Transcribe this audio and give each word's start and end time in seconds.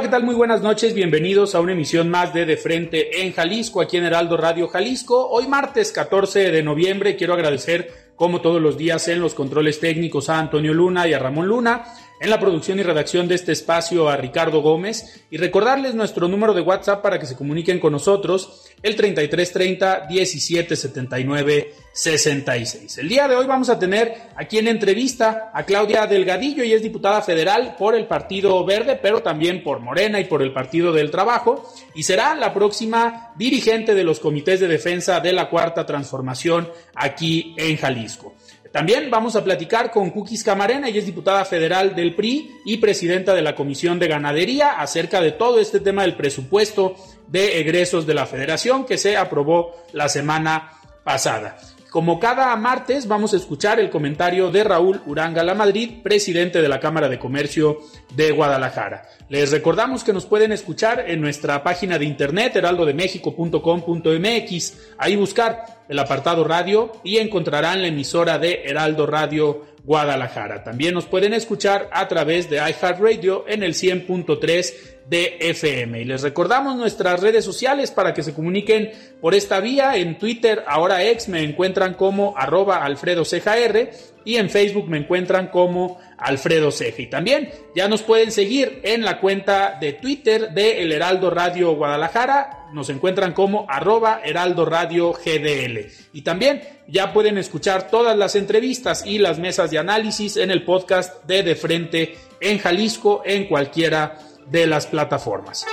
Hola, 0.00 0.08
¿qué 0.08 0.12
tal? 0.12 0.24
Muy 0.24 0.34
buenas 0.34 0.62
noches, 0.62 0.94
bienvenidos 0.94 1.54
a 1.54 1.60
una 1.60 1.72
emisión 1.72 2.08
más 2.08 2.32
de 2.32 2.46
De 2.46 2.56
Frente 2.56 3.20
en 3.20 3.34
Jalisco, 3.34 3.82
aquí 3.82 3.98
en 3.98 4.04
Heraldo 4.04 4.38
Radio 4.38 4.66
Jalisco. 4.66 5.28
Hoy 5.28 5.46
martes 5.46 5.92
14 5.92 6.50
de 6.50 6.62
noviembre 6.62 7.16
quiero 7.16 7.34
agradecer, 7.34 7.92
como 8.16 8.40
todos 8.40 8.62
los 8.62 8.78
días, 8.78 9.08
en 9.08 9.20
los 9.20 9.34
controles 9.34 9.78
técnicos 9.78 10.30
a 10.30 10.38
Antonio 10.38 10.72
Luna 10.72 11.06
y 11.06 11.12
a 11.12 11.18
Ramón 11.18 11.48
Luna, 11.48 11.84
en 12.20 12.28
la 12.28 12.38
producción 12.38 12.78
y 12.78 12.82
redacción 12.82 13.26
de 13.26 13.34
este 13.34 13.52
espacio 13.52 14.08
a 14.10 14.16
Ricardo 14.16 14.60
Gómez 14.60 15.24
y 15.30 15.38
recordarles 15.38 15.94
nuestro 15.94 16.28
número 16.28 16.52
de 16.52 16.60
WhatsApp 16.60 17.02
para 17.02 17.18
que 17.18 17.24
se 17.24 17.34
comuniquen 17.34 17.80
con 17.80 17.92
nosotros, 17.92 18.66
el 18.82 18.94
3330 18.94 20.06
1779 20.10 21.74
66. 21.92 22.98
El 22.98 23.08
día 23.08 23.26
de 23.26 23.34
hoy 23.34 23.46
vamos 23.46 23.68
a 23.70 23.78
tener 23.78 24.14
aquí 24.36 24.58
en 24.58 24.68
entrevista 24.68 25.50
a 25.52 25.64
Claudia 25.64 26.06
Delgadillo, 26.06 26.62
y 26.62 26.72
es 26.72 26.82
diputada 26.82 27.22
federal 27.22 27.74
por 27.78 27.94
el 27.94 28.06
Partido 28.06 28.64
Verde, 28.64 28.98
pero 29.00 29.22
también 29.22 29.64
por 29.64 29.80
Morena 29.80 30.20
y 30.20 30.24
por 30.24 30.42
el 30.42 30.52
Partido 30.52 30.92
del 30.92 31.10
Trabajo, 31.10 31.72
y 31.94 32.02
será 32.02 32.34
la 32.34 32.52
próxima 32.52 33.32
dirigente 33.36 33.94
de 33.94 34.04
los 34.04 34.20
comités 34.20 34.60
de 34.60 34.68
defensa 34.68 35.20
de 35.20 35.32
la 35.32 35.48
Cuarta 35.48 35.86
Transformación 35.86 36.70
aquí 36.94 37.54
en 37.56 37.76
Jalisco. 37.76 38.34
También 38.72 39.10
vamos 39.10 39.34
a 39.34 39.42
platicar 39.42 39.90
con 39.90 40.10
Cookies 40.10 40.44
Camarena, 40.44 40.88
ella 40.88 41.00
es 41.00 41.06
diputada 41.06 41.44
federal 41.44 41.96
del 41.96 42.14
PRI 42.14 42.50
y 42.64 42.76
presidenta 42.76 43.34
de 43.34 43.42
la 43.42 43.56
Comisión 43.56 43.98
de 43.98 44.06
Ganadería 44.06 44.80
acerca 44.80 45.20
de 45.20 45.32
todo 45.32 45.58
este 45.58 45.80
tema 45.80 46.02
del 46.02 46.14
presupuesto 46.14 46.94
de 47.26 47.60
egresos 47.60 48.06
de 48.06 48.14
la 48.14 48.26
federación 48.26 48.86
que 48.86 48.96
se 48.96 49.16
aprobó 49.16 49.74
la 49.92 50.08
semana 50.08 50.72
pasada. 51.02 51.58
Como 51.90 52.18
cada 52.20 52.54
martes 52.54 53.08
vamos 53.08 53.34
a 53.34 53.36
escuchar 53.36 53.80
el 53.80 53.90
comentario 53.90 54.52
de 54.52 54.62
Raúl 54.62 55.00
Uranga 55.06 55.42
La 55.42 55.56
Madrid, 55.56 56.02
presidente 56.04 56.62
de 56.62 56.68
la 56.68 56.78
Cámara 56.78 57.08
de 57.08 57.18
Comercio 57.18 57.80
de 58.14 58.30
Guadalajara. 58.30 59.08
Les 59.28 59.50
recordamos 59.50 60.04
que 60.04 60.12
nos 60.12 60.24
pueden 60.24 60.52
escuchar 60.52 61.06
en 61.08 61.20
nuestra 61.20 61.64
página 61.64 61.98
de 61.98 62.04
internet 62.04 62.54
heraldodemexico.com.mx, 62.54 64.78
ahí 64.98 65.16
buscar 65.16 65.80
el 65.88 65.98
apartado 65.98 66.44
radio 66.44 66.92
y 67.02 67.18
encontrarán 67.18 67.82
la 67.82 67.88
emisora 67.88 68.38
de 68.38 68.62
Heraldo 68.66 69.06
Radio 69.06 69.66
Guadalajara. 69.84 70.62
También 70.62 70.94
nos 70.94 71.06
pueden 71.06 71.34
escuchar 71.34 71.90
a 71.92 72.06
través 72.06 72.48
de 72.48 72.58
iHeartRadio 72.58 73.46
en 73.48 73.64
el 73.64 73.74
100.3 73.74 74.99
de 75.10 75.38
FM. 75.40 76.00
Y 76.00 76.04
les 76.04 76.22
recordamos 76.22 76.76
nuestras 76.76 77.20
redes 77.20 77.44
sociales 77.44 77.90
para 77.90 78.14
que 78.14 78.22
se 78.22 78.32
comuniquen 78.32 78.92
por 79.20 79.34
esta 79.34 79.58
vía. 79.58 79.96
En 79.96 80.18
Twitter, 80.18 80.62
ahora 80.68 81.04
ex, 81.04 81.28
me 81.28 81.42
encuentran 81.42 81.94
como 81.94 82.34
arroba 82.36 82.84
Alfredo 82.84 83.24
y 84.24 84.36
en 84.36 84.50
Facebook 84.50 84.88
me 84.88 84.98
encuentran 84.98 85.48
como 85.48 85.98
Alfredo 86.16 86.70
Ceja. 86.70 87.02
Y 87.02 87.06
también 87.08 87.50
ya 87.74 87.88
nos 87.88 88.02
pueden 88.02 88.30
seguir 88.30 88.80
en 88.84 89.04
la 89.04 89.18
cuenta 89.18 89.78
de 89.80 89.94
Twitter 89.94 90.50
de 90.50 90.82
El 90.82 90.92
Heraldo 90.92 91.30
Radio 91.30 91.74
Guadalajara. 91.74 92.68
Nos 92.72 92.88
encuentran 92.88 93.32
como 93.32 93.66
arroba 93.68 94.20
Heraldo 94.24 94.64
Radio 94.64 95.12
GDL. 95.12 95.90
Y 96.12 96.22
también 96.22 96.62
ya 96.86 97.12
pueden 97.12 97.36
escuchar 97.36 97.90
todas 97.90 98.16
las 98.16 98.36
entrevistas 98.36 99.04
y 99.04 99.18
las 99.18 99.40
mesas 99.40 99.72
de 99.72 99.78
análisis 99.78 100.36
en 100.36 100.52
el 100.52 100.62
podcast 100.62 101.24
de 101.24 101.42
De 101.42 101.56
Frente 101.56 102.14
en 102.40 102.58
Jalisco 102.58 103.22
en 103.24 103.48
cualquiera 103.48 104.18
de 104.50 104.66
las 104.66 104.86
plataformas. 104.86 105.64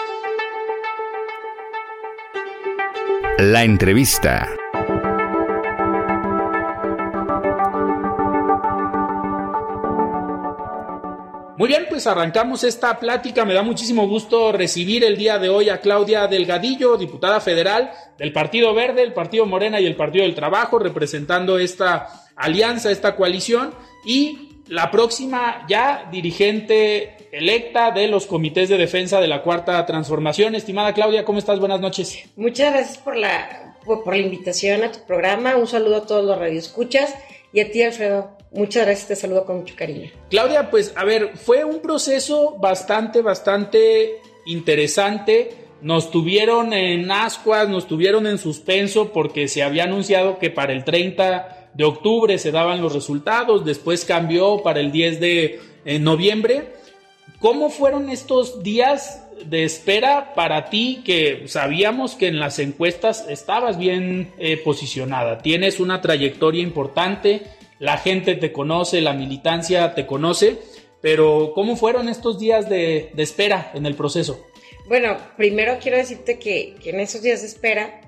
La 3.39 3.63
entrevista. 3.63 4.47
Muy 11.57 11.69
bien, 11.69 11.87
pues 11.89 12.05
arrancamos 12.05 12.63
esta 12.63 12.99
plática. 12.99 13.43
Me 13.43 13.55
da 13.55 13.63
muchísimo 13.63 14.07
gusto 14.07 14.51
recibir 14.51 15.03
el 15.03 15.17
día 15.17 15.39
de 15.39 15.49
hoy 15.49 15.69
a 15.69 15.81
Claudia 15.81 16.27
Delgadillo, 16.27 16.97
diputada 16.97 17.41
federal 17.41 17.91
del 18.19 18.31
Partido 18.31 18.75
Verde, 18.75 19.01
el 19.01 19.13
Partido 19.13 19.47
Morena 19.47 19.81
y 19.81 19.87
el 19.87 19.95
Partido 19.95 20.23
del 20.23 20.35
Trabajo, 20.35 20.77
representando 20.77 21.57
esta 21.57 22.09
alianza, 22.35 22.91
esta 22.91 23.15
coalición. 23.15 23.73
Y 24.05 24.46
la 24.69 24.91
próxima 24.91 25.65
ya 25.67 26.07
dirigente 26.11 27.29
electa 27.31 27.91
de 27.91 28.07
los 28.07 28.25
comités 28.25 28.69
de 28.69 28.77
defensa 28.77 29.19
de 29.19 29.27
la 29.27 29.41
Cuarta 29.41 29.85
Transformación. 29.85 30.55
Estimada 30.55 30.93
Claudia, 30.93 31.25
¿cómo 31.25 31.39
estás? 31.39 31.59
Buenas 31.59 31.79
noches. 31.79 32.23
Muchas 32.35 32.73
gracias 32.73 32.97
por 32.97 33.15
la, 33.15 33.77
por, 33.85 34.07
la 34.07 34.17
invitación 34.17 34.83
a 34.83 34.91
tu 34.91 35.05
programa. 35.05 35.55
Un 35.55 35.67
saludo 35.67 35.97
a 35.97 36.05
todos 36.05 36.25
los 36.25 36.37
radioescuchas 36.37 37.13
y 37.53 37.59
a 37.61 37.71
ti, 37.71 37.83
Alfredo. 37.83 38.37
Muchas 38.51 38.85
gracias, 38.85 39.07
te 39.07 39.15
saludo 39.15 39.45
con 39.45 39.57
mucho 39.57 39.75
cariño. 39.75 40.09
Claudia, 40.29 40.69
pues 40.69 40.93
a 40.95 41.03
ver, 41.03 41.31
fue 41.35 41.65
un 41.65 41.79
proceso 41.79 42.55
bastante, 42.59 43.21
bastante 43.21 44.21
interesante. 44.45 45.51
Nos 45.81 46.09
tuvieron 46.09 46.73
en 46.73 47.11
ascuas, 47.11 47.69
nos 47.69 47.87
tuvieron 47.87 48.25
en 48.25 48.37
suspenso 48.37 49.11
porque 49.11 49.47
se 49.47 49.63
había 49.63 49.83
anunciado 49.83 50.39
que 50.39 50.49
para 50.49 50.73
el 50.73 50.83
30 50.83 51.56
de 51.77 51.83
octubre 51.83 52.39
se 52.39 52.51
daban 52.51 52.81
los 52.81 52.93
resultados, 52.93 53.63
después 53.63 54.03
cambió 54.03 54.63
para 54.63 54.79
el 54.79 54.91
10 54.91 55.19
de 55.19 55.59
eh, 55.85 55.99
noviembre. 55.99 56.73
¿Cómo 57.39 57.69
fueron 57.69 58.09
estos 58.09 58.63
días 58.63 59.23
de 59.45 59.63
espera 59.63 60.33
para 60.33 60.71
ti 60.71 61.03
que 61.05 61.43
sabíamos 61.47 62.15
que 62.15 62.29
en 62.29 62.39
las 62.39 62.57
encuestas 62.57 63.27
estabas 63.29 63.77
bien 63.77 64.33
eh, 64.39 64.57
posicionada? 64.57 65.37
Tienes 65.37 65.79
una 65.79 66.01
trayectoria 66.01 66.63
importante, 66.63 67.43
la 67.77 67.99
gente 67.99 68.33
te 68.33 68.51
conoce, 68.51 68.99
la 69.01 69.13
militancia 69.13 69.93
te 69.93 70.07
conoce, 70.07 70.57
pero 70.99 71.51
¿cómo 71.53 71.75
fueron 71.75 72.09
estos 72.09 72.39
días 72.39 72.67
de, 72.67 73.11
espera 73.17 73.69
en 73.75 73.85
el 73.85 73.93
proceso? 73.93 74.43
Bueno, 74.87 75.15
primero 75.37 75.77
quiero 75.79 75.97
decirte 75.97 76.39
que, 76.39 76.75
en 76.85 76.99
esos 76.99 77.21
días 77.21 77.41
de 77.41 77.47
espera 77.47 78.01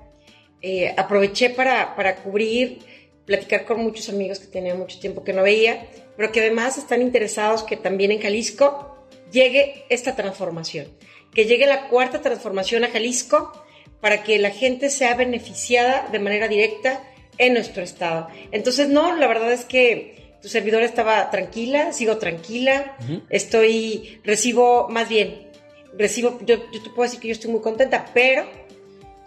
eh, 0.60 0.92
aproveché 0.96 1.50
para, 1.50 1.94
para 1.94 2.16
cubrir, 2.16 2.89
platicar 3.30 3.64
con 3.64 3.80
muchos 3.80 4.08
amigos 4.08 4.40
que 4.40 4.48
tenía 4.48 4.74
mucho 4.74 4.98
tiempo 4.98 5.22
que 5.22 5.32
no 5.32 5.44
veía, 5.44 5.86
pero 6.16 6.32
que 6.32 6.40
además 6.40 6.78
están 6.78 7.00
interesados 7.00 7.62
que 7.62 7.76
también 7.76 8.10
en 8.10 8.20
Jalisco 8.20 9.06
llegue 9.30 9.84
esta 9.88 10.16
transformación, 10.16 10.88
que 11.32 11.44
llegue 11.44 11.66
la 11.66 11.86
cuarta 11.86 12.22
transformación 12.22 12.82
a 12.82 12.88
Jalisco 12.88 13.52
para 14.00 14.24
que 14.24 14.40
la 14.40 14.50
gente 14.50 14.90
sea 14.90 15.14
beneficiada 15.14 16.08
de 16.10 16.18
manera 16.18 16.48
directa 16.48 17.04
en 17.38 17.54
nuestro 17.54 17.84
estado. 17.84 18.26
Entonces, 18.50 18.88
no, 18.88 19.14
la 19.14 19.28
verdad 19.28 19.52
es 19.52 19.64
que 19.64 20.34
tu 20.42 20.48
servidora 20.48 20.84
estaba 20.84 21.30
tranquila, 21.30 21.92
sigo 21.92 22.16
tranquila, 22.16 22.96
estoy, 23.28 24.20
recibo, 24.24 24.88
más 24.88 25.08
bien, 25.08 25.46
recibo, 25.96 26.36
yo, 26.44 26.56
yo 26.72 26.82
te 26.82 26.90
puedo 26.90 27.04
decir 27.04 27.20
que 27.20 27.28
yo 27.28 27.32
estoy 27.34 27.52
muy 27.52 27.60
contenta, 27.60 28.06
pero 28.12 28.44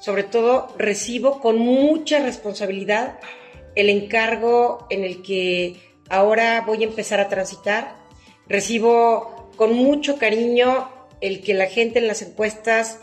sobre 0.02 0.24
todo 0.24 0.76
recibo 0.78 1.40
con 1.40 1.58
mucha 1.58 2.20
responsabilidad 2.20 3.18
el 3.76 3.90
encargo 3.90 4.88
en 4.90 5.04
el 5.04 5.22
que 5.22 5.76
ahora 6.10 6.62
voy 6.62 6.84
a 6.84 6.88
empezar 6.88 7.20
a 7.20 7.30
transitar. 7.30 7.96
Recibo 8.48 9.52
con 9.56 9.74
mucho 9.74 10.18
cariño 10.18 10.90
el 11.22 11.42
que 11.42 11.54
la 11.54 11.68
gente 11.68 12.00
en 12.00 12.08
las 12.08 12.22
encuestas 12.22 13.00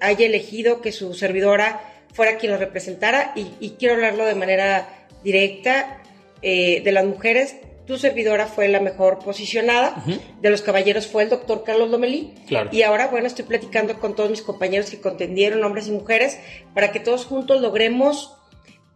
haya 0.00 0.26
elegido 0.26 0.80
que 0.80 0.92
su 0.92 1.14
servidora 1.14 1.80
fuera 2.12 2.36
quien 2.36 2.52
lo 2.52 2.58
representara 2.58 3.32
y, 3.34 3.70
quiero 3.70 3.94
hablarlo 3.94 4.24
de 4.24 4.34
manera 4.34 5.06
directa 5.24 6.02
eh, 6.42 6.82
de 6.84 6.92
las 6.92 7.04
mujeres. 7.04 7.56
tu 7.86 7.98
servidora 7.98 8.46
fue 8.46 8.68
la 8.68 8.80
mejor 8.80 9.18
posicionada. 9.18 10.02
De 10.40 10.50
los 10.50 10.62
caballeros 10.62 11.06
fue 11.06 11.24
el 11.24 11.30
doctor 11.30 11.64
Carlos 11.64 11.90
Lomelí. 11.90 12.34
Claro. 12.46 12.70
Y 12.72 12.82
ahora, 12.82 13.08
bueno, 13.08 13.26
estoy 13.26 13.44
platicando 13.44 13.98
con 13.98 14.14
todos 14.14 14.30
mis 14.30 14.42
compañeros 14.42 14.90
que 14.90 15.00
contendieron, 15.00 15.62
hombres 15.64 15.88
y 15.88 15.92
mujeres, 15.92 16.38
para 16.72 16.92
que 16.92 17.00
todos 17.00 17.26
juntos 17.26 17.60
logremos 17.60 18.36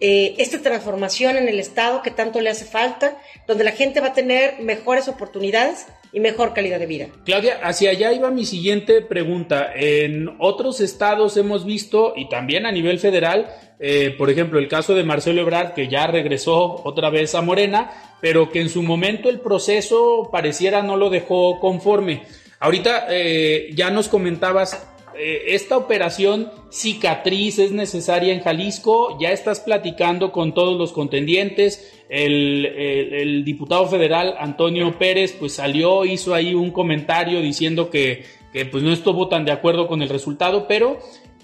eh, 0.00 0.37
esta 0.39 0.61
transformación 0.61 1.37
en 1.37 1.49
el 1.49 1.59
Estado 1.59 2.03
que 2.03 2.11
tanto 2.11 2.41
le 2.41 2.50
hace 2.50 2.65
falta, 2.65 3.19
donde 3.47 3.65
la 3.65 3.73
gente 3.73 4.00
va 4.00 4.09
a 4.09 4.12
tener 4.12 4.61
mejores 4.61 5.09
oportunidades 5.09 5.87
y 6.12 6.21
mejor 6.21 6.55
calidad 6.55 6.79
de 6.79 6.87
vida. 6.87 7.06
Claudia, 7.25 7.59
hacia 7.62 7.91
allá 7.91 8.12
iba 8.12 8.31
mi 8.31 8.45
siguiente 8.45 9.03
pregunta. 9.03 9.73
En 9.75 10.37
otros 10.39 10.81
estados 10.81 11.37
hemos 11.37 11.65
visto, 11.65 12.15
y 12.17 12.29
también 12.29 12.65
a 12.65 12.73
nivel 12.73 12.99
federal, 12.99 13.49
eh, 13.81 14.15
por 14.17 14.31
ejemplo, 14.31 14.59
el 14.59 14.69
caso 14.69 14.95
de 14.95 15.05
Marcelo 15.05 15.43
Ebrard, 15.43 15.75
que 15.75 15.89
ya 15.89 16.06
regresó 16.06 16.81
otra 16.85 17.11
vez 17.11 17.35
a 17.35 17.43
Morena, 17.43 17.91
pero 18.21 18.51
que 18.51 18.61
en 18.61 18.69
su 18.69 18.83
momento 18.83 19.29
el 19.29 19.41
proceso 19.41 20.29
pareciera 20.33 20.83
no 20.83 20.97
lo 20.97 21.11
dejó 21.11 21.61
conforme. 21.61 22.23
Ahorita 22.61 23.06
eh, 23.11 23.71
ya 23.75 23.91
nos 23.91 24.09
comentabas 24.09 24.89
eh, 25.19 25.55
esta 25.55 25.76
operación 25.76 26.50
cicatriz 26.70 27.59
es 27.59 27.73
necesaria 27.73 28.32
en 28.32 28.41
Jalisco, 28.41 29.19
ya 29.20 29.32
estás 29.32 29.61
platicando 29.61 30.31
con 30.31 30.55
todos 30.55 30.79
los 30.79 30.93
contendientes, 30.93 31.93
el, 32.09 33.43
diputado 33.44 33.87
federal 33.87 34.35
Antonio 34.38 34.97
Pérez 34.99 35.37
pues 35.38 35.55
salió, 35.55 36.05
hizo 36.05 36.35
ahí 36.35 36.55
un 36.55 36.70
comentario 36.70 37.41
diciendo 37.43 37.91
que, 37.91 38.25
pues 38.70 38.82
no 38.82 38.93
estuvo 38.93 39.29
tan 39.29 39.44
de 39.44 39.53
acuerdo 39.53 39.88
con 39.88 40.03
el 40.03 40.09
resultado, 40.09 40.67
pero 40.69 40.99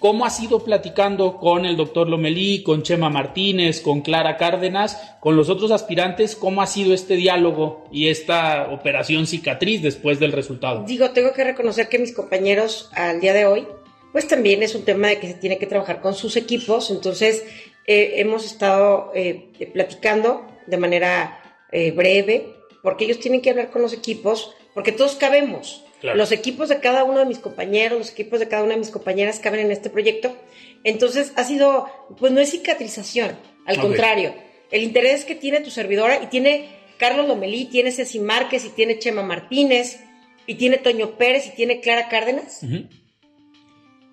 ¿Cómo 0.05 0.27
ha 0.27 0.31
sido 0.31 0.63
platicando 0.63 1.39
con 1.39 1.65
el 1.65 1.79
doctor 1.79 2.11
Lomelí, 2.11 2.63
con 2.63 2.83
Chema 2.83 3.09
Martínez, 3.09 3.81
con 3.81 4.03
Clara 4.03 4.37
Cárdenas, 4.37 5.17
con 5.19 5.35
los 5.35 5.49
otros 5.49 5.71
aspirantes? 5.71 6.37
¿Cómo 6.37 6.61
ha 6.61 6.67
sido 6.67 6.93
este 6.93 7.17
diálogo 7.17 7.87
y 7.91 8.09
esta 8.09 8.69
operación 8.71 9.27
cicatriz 9.27 9.81
después 9.81 10.21
del 10.21 10.33
resultado? 10.33 10.85
Digo, 10.87 11.13
tengo 11.13 11.33
que 11.33 11.43
reconocer 11.43 11.89
que 11.89 11.99
mis 11.99 12.13
compañeros 12.13 12.91
al 12.93 13.19
día 13.19 13.33
de 13.33 13.47
hoy, 13.47 13.67
pues 14.13 14.29
también 14.29 14.63
es 14.63 14.75
un 14.75 14.85
tema 14.85 15.09
de 15.09 15.21
que 15.21 15.29
se 15.29 15.35
tiene 15.39 15.57
que 15.57 15.65
trabajar 15.65 16.03
con 16.03 16.15
sus 16.15 16.37
equipos. 16.37 16.91
Entonces, 16.91 17.43
eh, 17.87 18.17
hemos 18.17 18.45
estado 18.45 19.11
eh, 19.15 19.49
platicando 19.73 20.47
de 20.67 20.77
manera 20.77 21.63
eh, 21.73 21.93
breve, 21.93 22.57
porque 22.83 23.07
ellos 23.07 23.21
tienen 23.21 23.41
que 23.41 23.49
hablar 23.49 23.71
con 23.71 23.81
los 23.81 23.95
equipos, 23.95 24.55
porque 24.75 24.93
todos 24.93 25.15
cabemos. 25.15 25.85
Los 26.03 26.33
equipos 26.33 26.69
de 26.69 26.81
cada 26.81 27.03
uno 27.05 27.21
de 27.21 27.25
mis 27.25 27.39
compañeros, 27.39 27.99
los 27.99 28.11
equipos 28.11 28.39
de 28.39 28.49
cada 28.49 28.63
una 28.63 28.75
de 28.75 28.81
mis 28.81 28.91
compañeras 28.91 29.39
caben 29.39 29.61
en 29.61 29.73
este 29.73 29.89
proyecto. 29.89 30.37
Entonces 30.83 31.33
ha 31.37 31.45
sido, 31.45 31.89
pues 32.19 32.31
no 32.31 32.41
es 32.41 32.51
cicatrización, 32.51 33.39
al 33.65 33.81
contrario. 33.81 34.35
El 34.71 34.83
interés 34.83 35.25
que 35.25 35.35
tiene 35.35 35.61
tu 35.61 35.71
servidora 35.71 36.23
y 36.23 36.27
tiene 36.27 36.69
Carlos 36.99 37.27
Lomelí, 37.27 37.67
tiene 37.67 37.91
Ceci 37.91 38.19
Márquez 38.19 38.67
y 38.67 38.71
tiene 38.71 38.99
Chema 38.99 39.23
Martínez 39.23 40.01
y 40.47 40.57
tiene 40.57 40.77
Toño 40.77 41.17
Pérez 41.17 41.47
y 41.47 41.51
tiene 41.51 41.81
Clara 41.81 42.09
Cárdenas, 42.09 42.61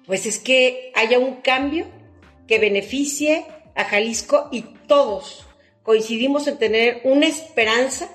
pues 0.06 0.26
es 0.26 0.40
que 0.40 0.92
haya 0.96 1.20
un 1.20 1.42
cambio 1.42 1.88
que 2.48 2.58
beneficie 2.58 3.46
a 3.76 3.84
Jalisco 3.84 4.48
y 4.52 4.62
todos 4.88 5.46
coincidimos 5.84 6.48
en 6.48 6.58
tener 6.58 7.02
una 7.04 7.28
esperanza 7.28 8.10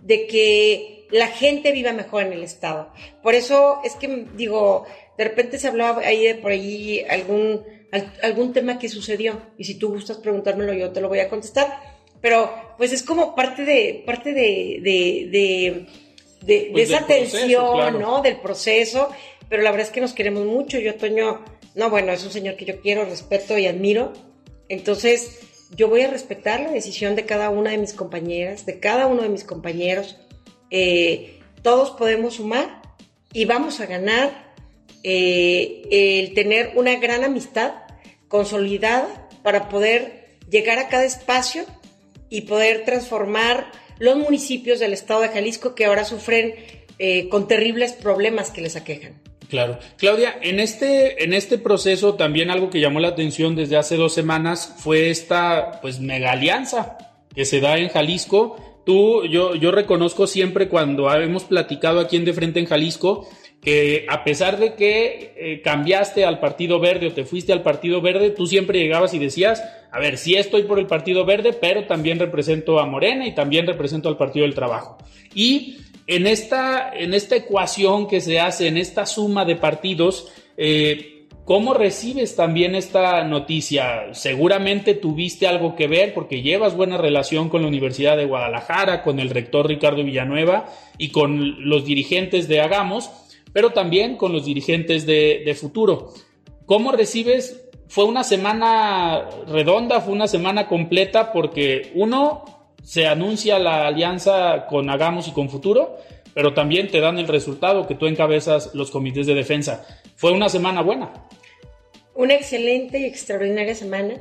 de 0.00 0.26
que 0.26 0.99
la 1.10 1.28
gente 1.28 1.72
viva 1.72 1.92
mejor 1.92 2.22
en 2.22 2.32
el 2.32 2.42
Estado. 2.42 2.92
Por 3.22 3.34
eso 3.34 3.80
es 3.84 3.94
que 3.94 4.26
digo, 4.36 4.86
de 5.18 5.24
repente 5.24 5.58
se 5.58 5.68
hablaba 5.68 6.02
ahí 6.02 6.24
de 6.24 6.34
por 6.36 6.52
ahí 6.52 7.04
algún, 7.08 7.62
algún 8.22 8.52
tema 8.52 8.78
que 8.78 8.88
sucedió. 8.88 9.40
Y 9.58 9.64
si 9.64 9.74
tú 9.74 9.90
gustas 9.90 10.18
preguntármelo, 10.18 10.72
yo 10.72 10.90
te 10.92 11.00
lo 11.00 11.08
voy 11.08 11.20
a 11.20 11.28
contestar. 11.28 11.78
Pero 12.20 12.52
pues 12.76 12.92
es 12.92 13.02
como 13.02 13.34
parte 13.34 13.64
de, 13.64 14.02
parte 14.06 14.32
de, 14.32 14.78
de, 14.82 15.86
de, 16.42 16.68
pues 16.72 16.90
esa 16.90 17.06
tensión, 17.06 17.98
¿no? 17.98 18.22
Del 18.22 18.40
proceso. 18.40 19.10
Pero 19.48 19.62
la 19.62 19.70
verdad 19.70 19.88
es 19.88 19.92
que 19.92 20.00
nos 20.00 20.12
queremos 20.12 20.44
mucho. 20.44 20.78
Yo, 20.78 20.94
Toño, 20.94 21.44
no, 21.74 21.90
bueno, 21.90 22.12
es 22.12 22.24
un 22.24 22.30
señor 22.30 22.56
que 22.56 22.66
yo 22.66 22.80
quiero, 22.80 23.04
respeto 23.04 23.58
y 23.58 23.66
admiro. 23.66 24.12
Entonces, 24.68 25.40
yo 25.74 25.88
voy 25.88 26.02
a 26.02 26.10
respetar 26.10 26.60
la 26.60 26.70
decisión 26.70 27.16
de 27.16 27.24
cada 27.24 27.50
una 27.50 27.70
de 27.70 27.78
mis 27.78 27.94
compañeras, 27.94 28.66
de 28.66 28.78
cada 28.78 29.06
uno 29.06 29.22
de 29.22 29.28
mis 29.28 29.44
compañeros 29.44 30.16
eh, 30.70 31.40
todos 31.62 31.90
podemos 31.90 32.34
sumar 32.34 32.82
y 33.32 33.44
vamos 33.44 33.80
a 33.80 33.86
ganar 33.86 34.54
eh, 35.02 35.82
el 35.90 36.34
tener 36.34 36.72
una 36.74 36.96
gran 36.96 37.24
amistad 37.24 37.72
consolidada 38.28 39.28
para 39.42 39.68
poder 39.68 40.36
llegar 40.48 40.78
a 40.78 40.88
cada 40.88 41.04
espacio 41.04 41.64
y 42.28 42.42
poder 42.42 42.84
transformar 42.84 43.70
los 43.98 44.16
municipios 44.16 44.78
del 44.78 44.92
estado 44.92 45.20
de 45.20 45.28
Jalisco 45.28 45.74
que 45.74 45.84
ahora 45.84 46.04
sufren 46.04 46.54
eh, 46.98 47.28
con 47.28 47.48
terribles 47.48 47.92
problemas 47.92 48.50
que 48.50 48.62
les 48.62 48.76
aquejan. 48.76 49.14
Claro. 49.48 49.78
Claudia, 49.96 50.38
en 50.42 50.60
este, 50.60 51.24
en 51.24 51.34
este 51.34 51.58
proceso 51.58 52.14
también 52.14 52.50
algo 52.50 52.70
que 52.70 52.80
llamó 52.80 53.00
la 53.00 53.08
atención 53.08 53.56
desde 53.56 53.76
hace 53.76 53.96
dos 53.96 54.14
semanas 54.14 54.74
fue 54.78 55.10
esta 55.10 55.80
pues 55.80 55.98
mega 55.98 56.32
alianza 56.32 56.98
que 57.34 57.44
se 57.44 57.60
da 57.60 57.78
en 57.78 57.88
Jalisco 57.88 58.69
Tú, 58.84 59.24
yo, 59.26 59.54
yo 59.54 59.70
reconozco 59.70 60.26
siempre 60.26 60.68
cuando 60.68 61.12
hemos 61.12 61.44
platicado 61.44 62.00
aquí 62.00 62.16
en 62.16 62.24
De 62.24 62.32
Frente 62.32 62.60
en 62.60 62.66
Jalisco 62.66 63.28
que 63.60 64.06
a 64.08 64.24
pesar 64.24 64.58
de 64.58 64.74
que 64.74 65.34
eh, 65.36 65.60
cambiaste 65.62 66.24
al 66.24 66.40
Partido 66.40 66.80
Verde 66.80 67.08
o 67.08 67.12
te 67.12 67.24
fuiste 67.24 67.52
al 67.52 67.62
Partido 67.62 68.00
Verde, 68.00 68.30
tú 68.30 68.46
siempre 68.46 68.78
llegabas 68.78 69.12
y 69.12 69.18
decías, 69.18 69.62
a 69.90 69.98
ver, 69.98 70.16
sí 70.16 70.34
estoy 70.34 70.62
por 70.62 70.78
el 70.78 70.86
Partido 70.86 71.26
Verde, 71.26 71.52
pero 71.52 71.84
también 71.86 72.18
represento 72.18 72.78
a 72.80 72.86
Morena 72.86 73.26
y 73.26 73.34
también 73.34 73.66
represento 73.66 74.08
al 74.08 74.16
Partido 74.16 74.44
del 74.44 74.54
Trabajo. 74.54 74.96
Y 75.34 75.76
en 76.06 76.26
esta, 76.26 76.90
en 76.94 77.12
esta 77.12 77.36
ecuación 77.36 78.08
que 78.08 78.20
se 78.20 78.40
hace, 78.40 78.66
en 78.66 78.78
esta 78.78 79.04
suma 79.04 79.44
de 79.44 79.56
partidos, 79.56 80.32
eh, 80.56 81.19
¿Cómo 81.50 81.74
recibes 81.74 82.36
también 82.36 82.76
esta 82.76 83.24
noticia? 83.24 84.14
Seguramente 84.14 84.94
tuviste 84.94 85.48
algo 85.48 85.74
que 85.74 85.88
ver 85.88 86.14
porque 86.14 86.42
llevas 86.42 86.76
buena 86.76 86.96
relación 86.96 87.48
con 87.48 87.62
la 87.62 87.66
Universidad 87.66 88.16
de 88.16 88.24
Guadalajara, 88.24 89.02
con 89.02 89.18
el 89.18 89.30
rector 89.30 89.66
Ricardo 89.66 90.04
Villanueva 90.04 90.66
y 90.96 91.08
con 91.08 91.68
los 91.68 91.84
dirigentes 91.84 92.46
de 92.46 92.60
Hagamos, 92.60 93.10
pero 93.52 93.70
también 93.70 94.16
con 94.16 94.32
los 94.32 94.44
dirigentes 94.44 95.06
de, 95.06 95.56
Futuro. 95.60 96.12
¿Cómo 96.66 96.92
recibes? 96.92 97.68
Fue 97.88 98.04
una 98.04 98.22
semana 98.22 99.28
redonda, 99.48 100.00
fue 100.00 100.12
una 100.12 100.28
semana 100.28 100.68
completa 100.68 101.32
porque 101.32 101.90
uno, 101.96 102.44
se 102.84 103.08
anuncia 103.08 103.58
la 103.58 103.88
alianza 103.88 104.66
con 104.68 104.88
Hagamos 104.88 105.26
y 105.26 105.32
con 105.32 105.50
Futuro, 105.50 105.96
pero 106.32 106.54
también 106.54 106.92
te 106.92 107.00
dan 107.00 107.18
el 107.18 107.26
resultado 107.26 107.88
que 107.88 107.96
tú 107.96 108.06
encabezas 108.06 108.72
los 108.72 108.92
comités 108.92 109.26
de 109.26 109.34
defensa. 109.34 109.84
Fue 110.14 110.30
una 110.30 110.48
semana 110.48 110.82
buena 110.82 111.10
una 112.20 112.34
excelente 112.34 112.98
y 112.98 113.06
extraordinaria 113.06 113.74
semana. 113.74 114.20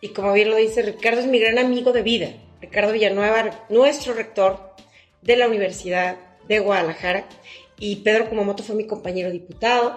Y 0.00 0.08
como 0.08 0.32
bien 0.32 0.50
lo 0.50 0.56
dice, 0.56 0.82
Ricardo 0.82 1.20
es 1.20 1.28
mi 1.28 1.38
gran 1.38 1.58
amigo 1.58 1.92
de 1.92 2.02
vida. 2.02 2.34
Ricardo 2.60 2.92
Villanueva, 2.92 3.66
nuestro 3.68 4.14
rector 4.14 4.74
de 5.22 5.36
la 5.36 5.46
Universidad 5.46 6.16
de 6.48 6.58
Guadalajara. 6.58 7.24
Y 7.78 7.96
Pedro 7.96 8.28
Kumamoto 8.28 8.64
fue 8.64 8.74
mi 8.74 8.88
compañero 8.88 9.30
diputado. 9.30 9.96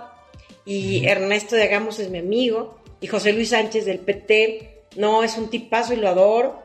Y 0.63 1.07
Ernesto 1.07 1.55
de 1.55 1.63
Agamos 1.63 1.97
es 1.97 2.11
mi 2.11 2.19
amigo. 2.19 2.79
Y 3.01 3.07
José 3.07 3.33
Luis 3.33 3.49
Sánchez 3.49 3.83
del 3.85 3.97
PT, 3.97 4.83
no, 4.97 5.23
es 5.23 5.35
un 5.35 5.49
tipazo 5.49 5.93
y 5.93 5.97
lo 5.97 6.09
adoro. 6.09 6.61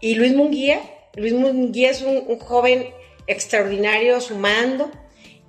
Y 0.00 0.14
Luis 0.14 0.34
Munguía, 0.34 0.80
Luis 1.16 1.34
Munguía 1.34 1.90
es 1.90 2.00
un, 2.00 2.24
un 2.26 2.38
joven 2.38 2.88
extraordinario 3.26 4.22
sumando 4.22 4.90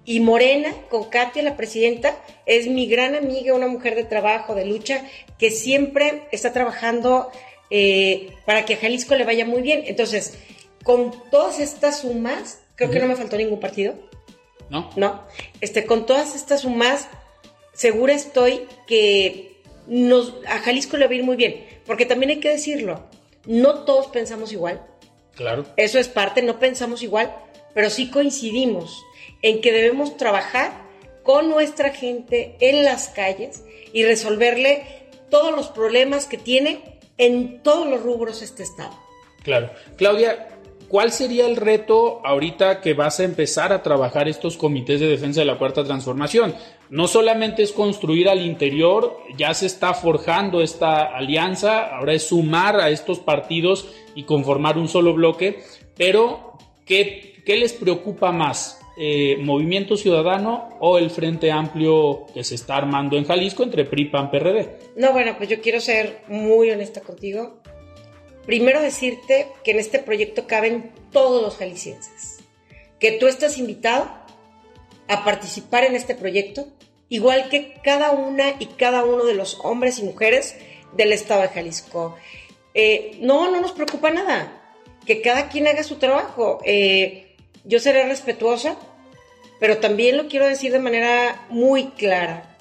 y 0.06 0.20
Morena, 0.20 0.72
con 0.90 1.10
Katia, 1.10 1.42
la 1.42 1.58
presidenta, 1.58 2.16
es 2.46 2.68
mi 2.68 2.86
gran 2.86 3.16
amiga, 3.16 3.56
una 3.56 3.68
mujer 3.68 3.96
de 3.96 4.04
trabajo, 4.04 4.54
de 4.54 4.66
lucha, 4.66 5.04
que 5.40 5.50
siempre 5.50 6.28
está 6.32 6.54
trabajando 6.54 7.32
eh, 7.72 8.32
para 8.46 8.66
que 8.66 8.76
a 8.76 8.78
Jalisco 8.78 9.16
le 9.16 9.26
vaya 9.26 9.46
muy 9.46 9.64
bien. 9.64 9.84
Entonces, 9.88 10.38
con 10.84 11.12
todas 11.32 11.60
estas 11.60 12.02
sumas, 12.02 12.62
creo 12.76 12.92
que 12.92 13.00
no 13.00 13.08
me 13.08 13.16
faltó 13.16 13.36
ningún 13.36 13.60
partido. 13.60 13.96
¿No? 14.70 14.92
No. 14.96 15.24
Este, 15.60 15.86
con 15.86 16.06
todas 16.06 16.36
estas 16.36 16.62
sumas, 16.62 17.08
segura 17.74 18.14
estoy 18.14 18.68
que 18.86 19.58
nos, 19.88 20.36
a 20.48 20.60
Jalisco 20.60 20.98
le 20.98 21.08
va 21.08 21.14
a 21.14 21.16
ir 21.16 21.24
muy 21.24 21.36
bien. 21.36 21.66
Porque 21.88 22.06
también 22.06 22.30
hay 22.30 22.40
que 22.40 22.50
decirlo, 22.50 23.08
no 23.48 23.86
todos 23.86 24.08
pensamos 24.08 24.52
igual. 24.52 24.86
Claro. 25.36 25.66
Eso 25.78 25.98
es 25.98 26.08
parte, 26.08 26.44
no 26.44 26.60
pensamos 26.60 27.02
igual, 27.02 27.36
pero 27.74 27.90
sí 27.90 28.10
coincidimos 28.10 29.04
en 29.42 29.62
que 29.62 29.72
debemos 29.72 30.18
trabajar 30.18 30.86
con 31.24 31.50
nuestra 31.50 31.90
gente 31.90 32.56
en 32.60 32.86
las 32.86 33.10
calles 33.10 33.64
y 33.94 34.04
resolverle 34.04 34.84
todos 35.30 35.56
los 35.56 35.68
problemas 35.68 36.28
que 36.28 36.38
tiene 36.38 37.00
en 37.18 37.64
todos 37.64 37.88
los 37.88 38.02
rubros 38.02 38.42
este 38.42 38.64
Estado. 38.64 38.94
Claro. 39.44 39.72
Claudia, 39.98 40.50
¿cuál 40.88 41.12
sería 41.12 41.46
el 41.48 41.56
reto 41.56 42.22
ahorita 42.26 42.82
que 42.82 42.94
vas 42.94 43.20
a 43.20 43.24
empezar 43.24 43.74
a 43.74 43.82
trabajar 43.82 44.28
estos 44.28 44.58
comités 44.58 45.00
de 45.00 45.08
defensa 45.08 45.42
de 45.42 45.46
la 45.46 45.58
cuarta 45.58 45.84
transformación? 45.84 46.56
No 46.90 47.08
solamente 47.08 47.64
es 47.64 47.72
construir 47.72 48.30
al 48.30 48.46
interior, 48.46 49.18
ya 49.38 49.54
se 49.54 49.66
está 49.66 49.94
forjando 49.94 50.62
esta 50.62 51.16
alianza, 51.16 51.96
ahora 51.96 52.14
es 52.14 52.28
sumar 52.28 52.80
a 52.80 52.90
estos 52.90 53.20
partidos 53.20 53.88
y 54.14 54.24
conformar 54.24 54.78
un 54.78 54.88
solo 54.88 55.14
bloque, 55.14 55.64
pero 55.98 56.54
¿qué, 56.86 57.42
qué 57.46 57.58
les 57.58 57.74
preocupa 57.74 58.32
más? 58.32 58.85
Eh, 58.98 59.38
Movimiento 59.42 59.98
Ciudadano 59.98 60.70
o 60.80 60.98
el 60.98 61.10
Frente 61.10 61.52
Amplio 61.52 62.28
que 62.34 62.46
se 62.46 62.56
está 62.56 62.78
armando 62.78 63.18
en 63.18 63.26
Jalisco 63.26 63.64
entre 63.64 63.84
PRI, 63.84 64.06
PAN, 64.06 64.32
PRD? 64.32 64.80
No, 64.96 65.12
bueno, 65.12 65.36
pues 65.38 65.50
yo 65.50 65.60
quiero 65.60 65.82
ser 65.82 66.22
muy 66.30 66.72
honesta 66.72 67.02
contigo. 67.02 67.62
Primero 68.46 68.82
decirte 68.82 69.48
que 69.64 69.72
en 69.72 69.80
este 69.80 70.00
proyecto 70.00 70.48
caben 70.48 70.92
todos 71.12 71.42
los 71.42 71.58
jaliscienses, 71.58 72.40
que 73.00 73.14
tú 73.14 73.28
estás 73.28 73.58
invitado 73.58 74.08
a 75.08 75.26
participar 75.26 75.84
en 75.84 75.96
este 75.96 76.16
proyecto, 76.16 76.68
igual 77.10 77.50
que 77.50 77.74
cada 77.84 78.12
una 78.12 78.56
y 78.60 78.68
cada 78.68 79.04
uno 79.04 79.26
de 79.26 79.34
los 79.34 79.60
hombres 79.64 80.00
y 80.00 80.04
mujeres 80.04 80.56
del 80.96 81.12
estado 81.12 81.42
de 81.42 81.50
Jalisco. 81.50 82.16
Eh, 82.74 83.18
no, 83.20 83.52
no 83.52 83.60
nos 83.60 83.74
preocupa 83.74 84.10
nada, 84.12 84.62
que 85.06 85.22
cada 85.22 85.50
quien 85.50 85.68
haga 85.68 85.84
su 85.84 85.96
trabajo. 85.96 86.60
Eh, 86.64 87.25
yo 87.66 87.80
seré 87.80 88.06
respetuosa, 88.08 88.78
pero 89.60 89.78
también 89.78 90.18
lo 90.18 90.28
quiero 90.28 90.48
decir 90.48 90.72
de 90.72 90.80
manera 90.80 91.46
muy 91.50 91.86
clara. 91.88 92.58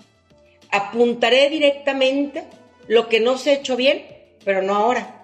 Apuntaré 0.70 1.50
directamente 1.50 2.44
lo 2.88 3.08
que 3.08 3.20
no 3.20 3.38
se 3.38 3.50
ha 3.50 3.54
hecho 3.54 3.76
bien, 3.76 4.04
pero 4.44 4.62
no 4.62 4.74
ahora. 4.74 5.20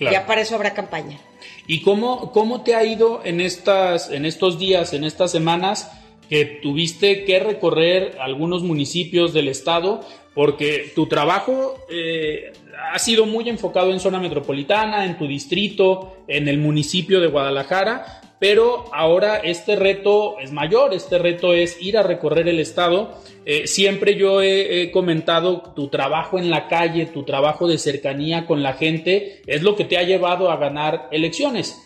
Ya 0.00 0.26
para 0.26 0.40
eso 0.40 0.54
habrá 0.54 0.74
campaña. 0.74 1.18
¿Y 1.66 1.82
cómo, 1.82 2.32
cómo 2.32 2.62
te 2.62 2.74
ha 2.74 2.84
ido 2.84 3.20
en, 3.24 3.40
estas, 3.40 4.10
en 4.10 4.24
estos 4.24 4.58
días, 4.58 4.92
en 4.92 5.04
estas 5.04 5.30
semanas 5.32 5.90
que 6.28 6.44
tuviste 6.44 7.24
que 7.24 7.40
recorrer 7.40 8.16
algunos 8.20 8.62
municipios 8.62 9.32
del 9.32 9.48
estado? 9.48 10.00
Porque 10.34 10.92
tu 10.94 11.06
trabajo 11.06 11.74
eh, 11.90 12.52
ha 12.92 12.98
sido 12.98 13.26
muy 13.26 13.48
enfocado 13.48 13.90
en 13.92 13.98
zona 13.98 14.20
metropolitana, 14.20 15.04
en 15.04 15.18
tu 15.18 15.26
distrito, 15.26 16.16
en 16.28 16.48
el 16.48 16.58
municipio 16.58 17.20
de 17.20 17.26
Guadalajara, 17.26 18.20
pero 18.38 18.84
ahora 18.92 19.38
este 19.38 19.74
reto 19.74 20.38
es 20.38 20.52
mayor, 20.52 20.94
este 20.94 21.18
reto 21.18 21.52
es 21.54 21.80
ir 21.82 21.98
a 21.98 22.02
recorrer 22.02 22.48
el 22.48 22.60
estado. 22.60 23.14
Eh, 23.44 23.66
siempre 23.66 24.14
yo 24.14 24.42
he, 24.42 24.90
comentado 24.92 25.62
tu 25.74 25.88
trabajo 25.88 26.38
en 26.38 26.50
la 26.50 26.68
calle, 26.68 27.06
tu 27.06 27.24
trabajo 27.24 27.66
de 27.66 27.78
cercanía 27.78 28.46
con 28.46 28.62
la 28.62 28.74
gente, 28.74 29.42
es 29.46 29.62
lo 29.62 29.74
que 29.74 29.84
te 29.84 29.98
ha 29.98 30.02
llevado 30.02 30.50
a 30.50 30.56
ganar 30.56 31.08
elecciones. 31.10 31.82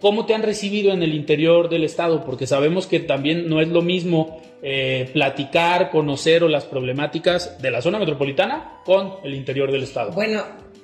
¿Cómo 0.00 0.26
te 0.26 0.34
han 0.34 0.42
recibido 0.42 0.92
en 0.92 1.02
el 1.02 1.14
interior 1.14 1.70
del 1.70 1.84
estado? 1.84 2.24
Porque 2.24 2.46
sabemos 2.46 2.86
que 2.86 3.00
también 3.00 3.48
no 3.48 3.62
es 3.62 3.68
lo 3.68 3.80
mismo 3.80 4.42
eh, 4.62 5.08
platicar, 5.14 5.90
conocer 5.90 6.44
o 6.44 6.48
las 6.48 6.66
problemáticas 6.66 7.60
de 7.62 7.70
la 7.70 7.80
zona 7.80 7.98
metropolitana 7.98 8.80
con 8.84 9.14
el 9.24 9.34
interior 9.34 9.72
del 9.72 9.84
estado. 9.84 10.12
Bueno, 10.12 10.42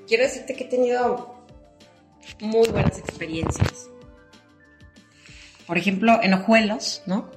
quiero 0.08 0.22
decirte 0.22 0.54
que 0.54 0.64
he 0.64 0.68
tenido 0.68 1.34
muy 2.40 2.66
buenas 2.68 2.99
experiencias 2.99 3.90
por 5.71 5.79
ejemplo, 5.79 6.19
en 6.21 6.35
Ojuelos, 6.35 7.00
¿no? 7.07 7.31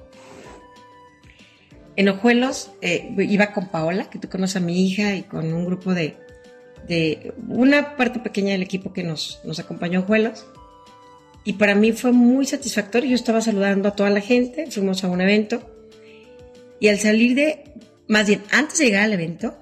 En 1.94 2.08
Ojuelos 2.08 2.72
eh, 2.82 3.14
iba 3.16 3.52
con 3.52 3.68
Paola, 3.68 4.10
que 4.10 4.18
tú 4.18 4.28
conoces 4.28 4.56
a 4.56 4.58
mi 4.60 4.84
hija, 4.84 5.14
y 5.14 5.22
con 5.22 5.52
un 5.52 5.64
grupo 5.64 5.94
de, 5.94 6.16
de 6.88 7.32
una 7.46 7.94
parte 7.94 8.18
pequeña 8.18 8.50
del 8.50 8.62
equipo 8.64 8.92
que 8.92 9.04
nos, 9.04 9.40
nos 9.44 9.60
acompañó 9.60 10.00
a 10.00 10.02
Ojuelos. 10.02 10.46
Y 11.44 11.52
para 11.52 11.76
mí 11.76 11.92
fue 11.92 12.10
muy 12.10 12.44
satisfactorio. 12.44 13.10
Yo 13.10 13.14
estaba 13.14 13.40
saludando 13.40 13.90
a 13.90 13.94
toda 13.94 14.10
la 14.10 14.20
gente, 14.20 14.68
fuimos 14.68 15.04
a 15.04 15.08
un 15.08 15.20
evento. 15.20 15.62
Y 16.80 16.88
al 16.88 16.98
salir 16.98 17.36
de, 17.36 17.62
más 18.08 18.26
bien, 18.26 18.42
antes 18.50 18.78
de 18.78 18.86
llegar 18.86 19.04
al 19.04 19.12
evento, 19.12 19.56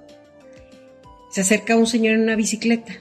se 1.30 1.42
acerca 1.42 1.76
un 1.76 1.86
señor 1.86 2.14
en 2.14 2.22
una 2.22 2.36
bicicleta. 2.36 2.94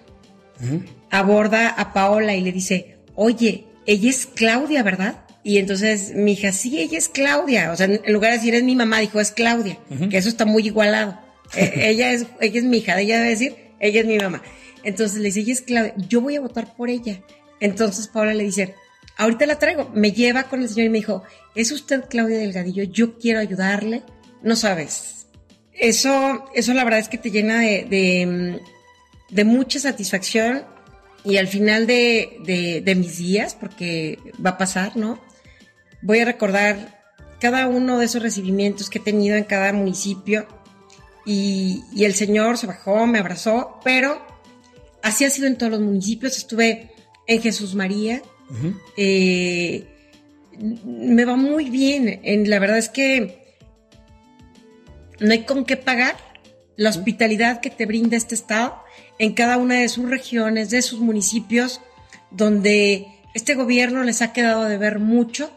Aborda 1.09 1.69
a 1.69 1.93
Paola 1.93 2.35
y 2.35 2.41
le 2.41 2.51
dice, 2.51 2.97
oye, 3.15 3.67
ella 3.85 4.09
es 4.09 4.25
Claudia, 4.25 4.83
¿verdad? 4.83 5.20
Y 5.43 5.57
entonces 5.57 6.13
mi 6.13 6.33
hija, 6.33 6.51
sí, 6.51 6.79
ella 6.79 6.97
es 6.97 7.09
Claudia. 7.09 7.71
O 7.71 7.75
sea, 7.75 7.87
en 7.87 8.13
lugar 8.13 8.31
de 8.31 8.37
decir 8.37 8.53
es 8.53 8.63
mi 8.63 8.75
mamá, 8.75 8.99
dijo 8.99 9.19
es 9.19 9.31
Claudia, 9.31 9.77
que 10.09 10.17
eso 10.17 10.29
está 10.29 10.45
muy 10.45 10.65
igualado. 10.65 11.19
E, 11.55 11.71
ella, 11.89 12.11
es, 12.11 12.27
ella 12.39 12.59
es 12.59 12.65
mi 12.65 12.77
hija, 12.77 12.99
ella 12.99 13.17
debe 13.17 13.29
decir, 13.29 13.55
ella 13.79 14.01
es 14.01 14.05
mi 14.05 14.17
mamá. 14.17 14.41
Entonces 14.83 15.19
le 15.19 15.25
dice, 15.25 15.41
ella 15.41 15.53
es 15.53 15.61
Claudia, 15.61 15.93
yo 15.97 16.21
voy 16.21 16.35
a 16.35 16.41
votar 16.41 16.75
por 16.75 16.89
ella. 16.89 17.21
Entonces 17.59 18.07
Paula 18.07 18.33
le 18.33 18.43
dice, 18.43 18.75
ahorita 19.17 19.45
la 19.45 19.59
traigo. 19.59 19.89
Me 19.93 20.11
lleva 20.11 20.43
con 20.43 20.61
el 20.61 20.69
señor 20.69 20.87
y 20.87 20.89
me 20.89 20.97
dijo, 20.99 21.23
¿es 21.55 21.71
usted 21.71 22.05
Claudia 22.09 22.37
Delgadillo? 22.37 22.83
Yo 22.83 23.17
quiero 23.17 23.39
ayudarle. 23.39 24.03
No 24.41 24.55
sabes. 24.55 25.27
Eso, 25.73 26.45
eso 26.53 26.73
la 26.73 26.83
verdad 26.83 26.99
es 26.99 27.09
que 27.09 27.17
te 27.17 27.31
llena 27.31 27.59
de, 27.59 27.85
de, 27.89 28.59
de 29.29 29.43
mucha 29.43 29.79
satisfacción 29.79 30.63
y 31.23 31.37
al 31.37 31.47
final 31.47 31.87
de, 31.87 32.37
de, 32.45 32.81
de, 32.81 32.95
mis 32.95 33.17
días, 33.17 33.55
porque 33.55 34.17
va 34.43 34.51
a 34.51 34.57
pasar, 34.57 34.97
¿no? 34.97 35.19
Voy 36.01 36.19
a 36.19 36.25
recordar 36.25 37.01
cada 37.39 37.67
uno 37.67 37.97
de 37.97 38.05
esos 38.05 38.21
recibimientos 38.21 38.89
que 38.89 38.99
he 38.99 39.01
tenido 39.01 39.35
en 39.35 39.43
cada 39.43 39.73
municipio 39.73 40.47
y, 41.25 41.83
el 42.03 42.13
Señor 42.13 42.57
se 42.57 42.67
bajó, 42.67 43.05
me 43.05 43.19
abrazó, 43.19 43.79
pero 43.83 44.25
así 45.03 45.25
ha 45.25 45.29
sido 45.29 45.47
en 45.47 45.57
todos 45.57 45.71
los 45.71 45.81
municipios. 45.81 46.37
Estuve 46.37 46.91
en 47.27 47.41
Jesús 47.41 47.75
María. 47.75 48.21
Eh, 48.97 49.87
me 50.59 51.25
va 51.25 51.35
muy 51.35 51.69
bien. 51.69 52.21
En, 52.23 52.49
la 52.49 52.59
verdad 52.59 52.77
es 52.77 52.89
que 52.89 53.55
no 55.19 55.31
hay 55.31 55.43
con 55.43 55.65
qué 55.65 55.77
pagar 55.77 56.15
la 56.75 56.89
hospitalidad 56.89 57.61
que 57.61 57.69
te 57.69 57.85
brinda 57.85 58.17
este 58.17 58.33
estado 58.33 58.81
en 59.19 59.33
cada 59.33 59.57
una 59.57 59.75
de 59.75 59.89
sus 59.89 60.09
regiones, 60.09 60.71
de 60.71 60.81
sus 60.81 60.99
municipios, 60.99 61.81
donde 62.31 63.07
este 63.35 63.53
gobierno 63.53 64.03
les 64.03 64.21
ha 64.23 64.33
quedado 64.33 64.65
de 64.65 64.77
ver 64.77 64.97
mucho 64.97 65.51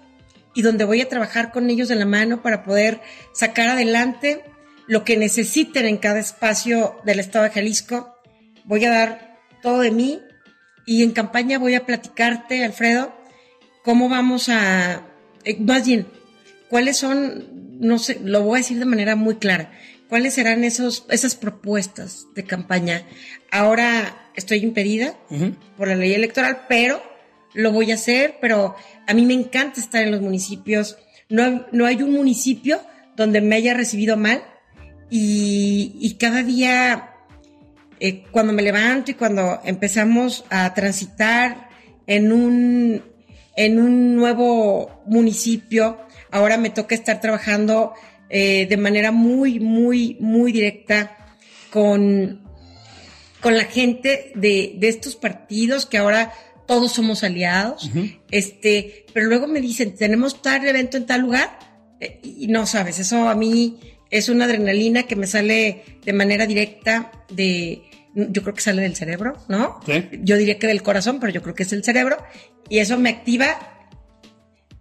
y 0.54 0.62
donde 0.62 0.84
voy 0.84 1.00
a 1.00 1.08
trabajar 1.08 1.50
con 1.50 1.68
ellos 1.68 1.88
de 1.88 1.96
la 1.96 2.06
mano 2.06 2.42
para 2.42 2.62
poder 2.62 3.00
sacar 3.32 3.68
adelante 3.68 4.44
lo 4.86 5.04
que 5.04 5.16
necesiten 5.16 5.86
en 5.86 5.98
cada 5.98 6.20
espacio 6.20 6.96
del 7.04 7.20
estado 7.20 7.44
de 7.44 7.50
Jalisco. 7.50 8.18
Voy 8.64 8.84
a 8.84 8.90
dar 8.90 9.40
todo 9.62 9.80
de 9.80 9.90
mí 9.90 10.20
y 10.86 11.02
en 11.02 11.12
campaña 11.12 11.58
voy 11.58 11.74
a 11.74 11.86
platicarte, 11.86 12.64
Alfredo, 12.64 13.14
cómo 13.82 14.08
vamos 14.08 14.48
a, 14.48 15.02
eh, 15.44 15.56
más 15.60 15.86
bien, 15.86 16.06
cuáles 16.68 16.96
son, 16.96 17.78
no 17.80 17.98
sé, 17.98 18.20
lo 18.22 18.42
voy 18.42 18.56
a 18.56 18.62
decir 18.62 18.78
de 18.78 18.84
manera 18.84 19.16
muy 19.16 19.36
clara, 19.36 19.72
cuáles 20.08 20.34
serán 20.34 20.64
esos, 20.64 21.06
esas 21.10 21.34
propuestas 21.34 22.26
de 22.34 22.44
campaña. 22.44 23.06
Ahora 23.50 24.30
estoy 24.34 24.58
impedida 24.58 25.14
por 25.76 25.88
la 25.88 25.96
ley 25.96 26.12
electoral, 26.12 26.66
pero 26.68 27.02
lo 27.54 27.72
voy 27.72 27.92
a 27.92 27.94
hacer, 27.94 28.36
pero 28.40 28.74
a 29.06 29.14
mí 29.14 29.24
me 29.24 29.34
encanta 29.34 29.80
estar 29.80 30.02
en 30.02 30.10
los 30.10 30.20
municipios. 30.20 30.98
No, 31.28 31.66
no 31.72 31.86
hay 31.86 32.02
un 32.02 32.12
municipio 32.12 32.80
donde 33.16 33.40
me 33.40 33.56
haya 33.56 33.74
recibido 33.74 34.16
mal 34.16 34.42
y, 35.10 36.16
cada 36.18 36.42
día, 36.42 37.14
eh, 38.00 38.24
cuando 38.30 38.52
me 38.52 38.62
levanto 38.62 39.12
y 39.12 39.14
cuando 39.14 39.60
empezamos 39.64 40.44
a 40.50 40.72
transitar 40.74 41.68
en 42.06 42.32
un, 42.32 43.02
en 43.56 43.80
un 43.80 44.16
nuevo 44.16 45.02
municipio, 45.06 45.98
ahora 46.30 46.56
me 46.56 46.70
toca 46.70 46.94
estar 46.94 47.20
trabajando 47.20 47.94
eh, 48.28 48.66
de 48.68 48.76
manera 48.76 49.12
muy, 49.12 49.60
muy, 49.60 50.16
muy 50.18 50.50
directa 50.50 51.16
con, 51.70 52.42
con 53.40 53.56
la 53.56 53.64
gente 53.64 54.32
de, 54.34 54.74
de 54.78 54.88
estos 54.88 55.14
partidos 55.14 55.86
que 55.86 55.98
ahora 55.98 56.32
todos 56.66 56.92
somos 56.92 57.24
aliados, 57.24 57.90
este, 58.30 59.06
pero 59.12 59.26
luego 59.26 59.46
me 59.46 59.60
dicen, 59.60 59.94
tenemos 59.94 60.42
tal 60.42 60.66
evento 60.66 60.96
en 60.96 61.06
tal 61.06 61.20
lugar, 61.22 61.58
eh, 62.00 62.20
y 62.22 62.46
no 62.48 62.66
sabes, 62.66 62.98
eso 62.98 63.28
a 63.28 63.34
mí 63.34 63.78
es 64.10 64.28
una 64.28 64.44
adrenalina 64.44 65.04
que 65.04 65.16
me 65.16 65.26
sale 65.26 65.84
de 66.04 66.12
manera 66.12 66.46
directa 66.46 67.12
de, 67.30 67.82
yo 68.14 68.42
creo 68.42 68.54
que 68.54 68.60
sale 68.60 68.82
del 68.82 68.96
cerebro, 68.96 69.34
¿no? 69.48 69.80
Yo 70.22 70.36
diría 70.36 70.58
que 70.58 70.66
del 70.66 70.82
corazón, 70.82 71.20
pero 71.20 71.32
yo 71.32 71.42
creo 71.42 71.54
que 71.54 71.64
es 71.64 71.72
el 71.72 71.84
cerebro, 71.84 72.18
y 72.68 72.78
eso 72.78 72.98
me 72.98 73.10
activa, 73.10 73.88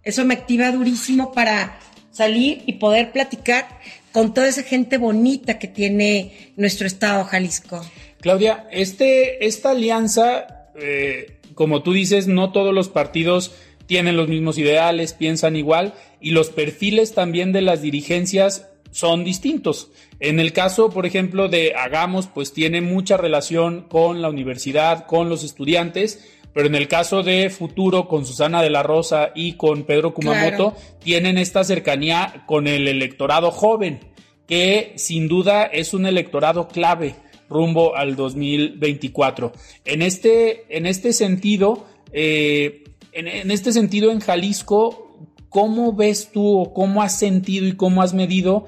eso 0.02 0.24
me 0.24 0.34
activa 0.34 0.70
durísimo 0.70 1.32
para 1.32 1.78
salir 2.10 2.62
y 2.66 2.74
poder 2.74 3.10
platicar 3.12 3.66
con 4.12 4.32
toda 4.32 4.48
esa 4.48 4.62
gente 4.62 4.96
bonita 4.96 5.58
que 5.58 5.66
tiene 5.66 6.52
nuestro 6.56 6.86
estado 6.86 7.24
Jalisco. 7.24 7.84
Claudia, 8.20 8.68
este, 8.70 9.44
esta 9.44 9.72
alianza 9.72 10.70
eh, 10.76 11.33
como 11.54 11.82
tú 11.82 11.92
dices, 11.92 12.26
no 12.26 12.52
todos 12.52 12.74
los 12.74 12.88
partidos 12.88 13.54
tienen 13.86 14.16
los 14.16 14.28
mismos 14.28 14.58
ideales, 14.58 15.12
piensan 15.12 15.56
igual 15.56 15.94
y 16.20 16.30
los 16.30 16.50
perfiles 16.50 17.14
también 17.14 17.52
de 17.52 17.62
las 17.62 17.82
dirigencias 17.82 18.68
son 18.90 19.24
distintos. 19.24 19.90
En 20.20 20.38
el 20.38 20.52
caso, 20.52 20.90
por 20.90 21.04
ejemplo, 21.04 21.48
de 21.48 21.74
Hagamos, 21.74 22.28
pues 22.28 22.52
tiene 22.52 22.80
mucha 22.80 23.16
relación 23.16 23.82
con 23.88 24.22
la 24.22 24.28
universidad, 24.28 25.06
con 25.06 25.28
los 25.28 25.42
estudiantes, 25.42 26.30
pero 26.52 26.68
en 26.68 26.76
el 26.76 26.86
caso 26.86 27.24
de 27.24 27.50
Futuro, 27.50 28.06
con 28.06 28.24
Susana 28.24 28.62
de 28.62 28.70
la 28.70 28.84
Rosa 28.84 29.32
y 29.34 29.54
con 29.54 29.82
Pedro 29.82 30.14
Kumamoto, 30.14 30.74
tienen 31.00 31.36
esta 31.36 31.64
cercanía 31.64 32.44
con 32.46 32.68
el 32.68 32.86
electorado 32.86 33.50
joven, 33.50 33.98
que 34.46 34.92
sin 34.94 35.26
duda 35.26 35.64
es 35.64 35.92
un 35.92 36.06
electorado 36.06 36.68
clave 36.68 37.16
rumbo 37.54 37.96
al 37.96 38.16
2024. 38.16 39.52
En 39.86 40.02
este, 40.02 40.76
en 40.76 40.84
este 40.84 41.12
sentido, 41.12 41.86
eh, 42.12 42.84
en, 43.12 43.50
este 43.50 43.72
sentido, 43.72 44.10
en 44.10 44.20
Jalisco, 44.20 45.16
¿cómo 45.48 45.94
ves 45.94 46.30
tú 46.32 46.60
o 46.60 46.74
cómo 46.74 47.00
has 47.00 47.18
sentido 47.18 47.66
y 47.66 47.76
cómo 47.76 48.02
has 48.02 48.12
medido 48.12 48.66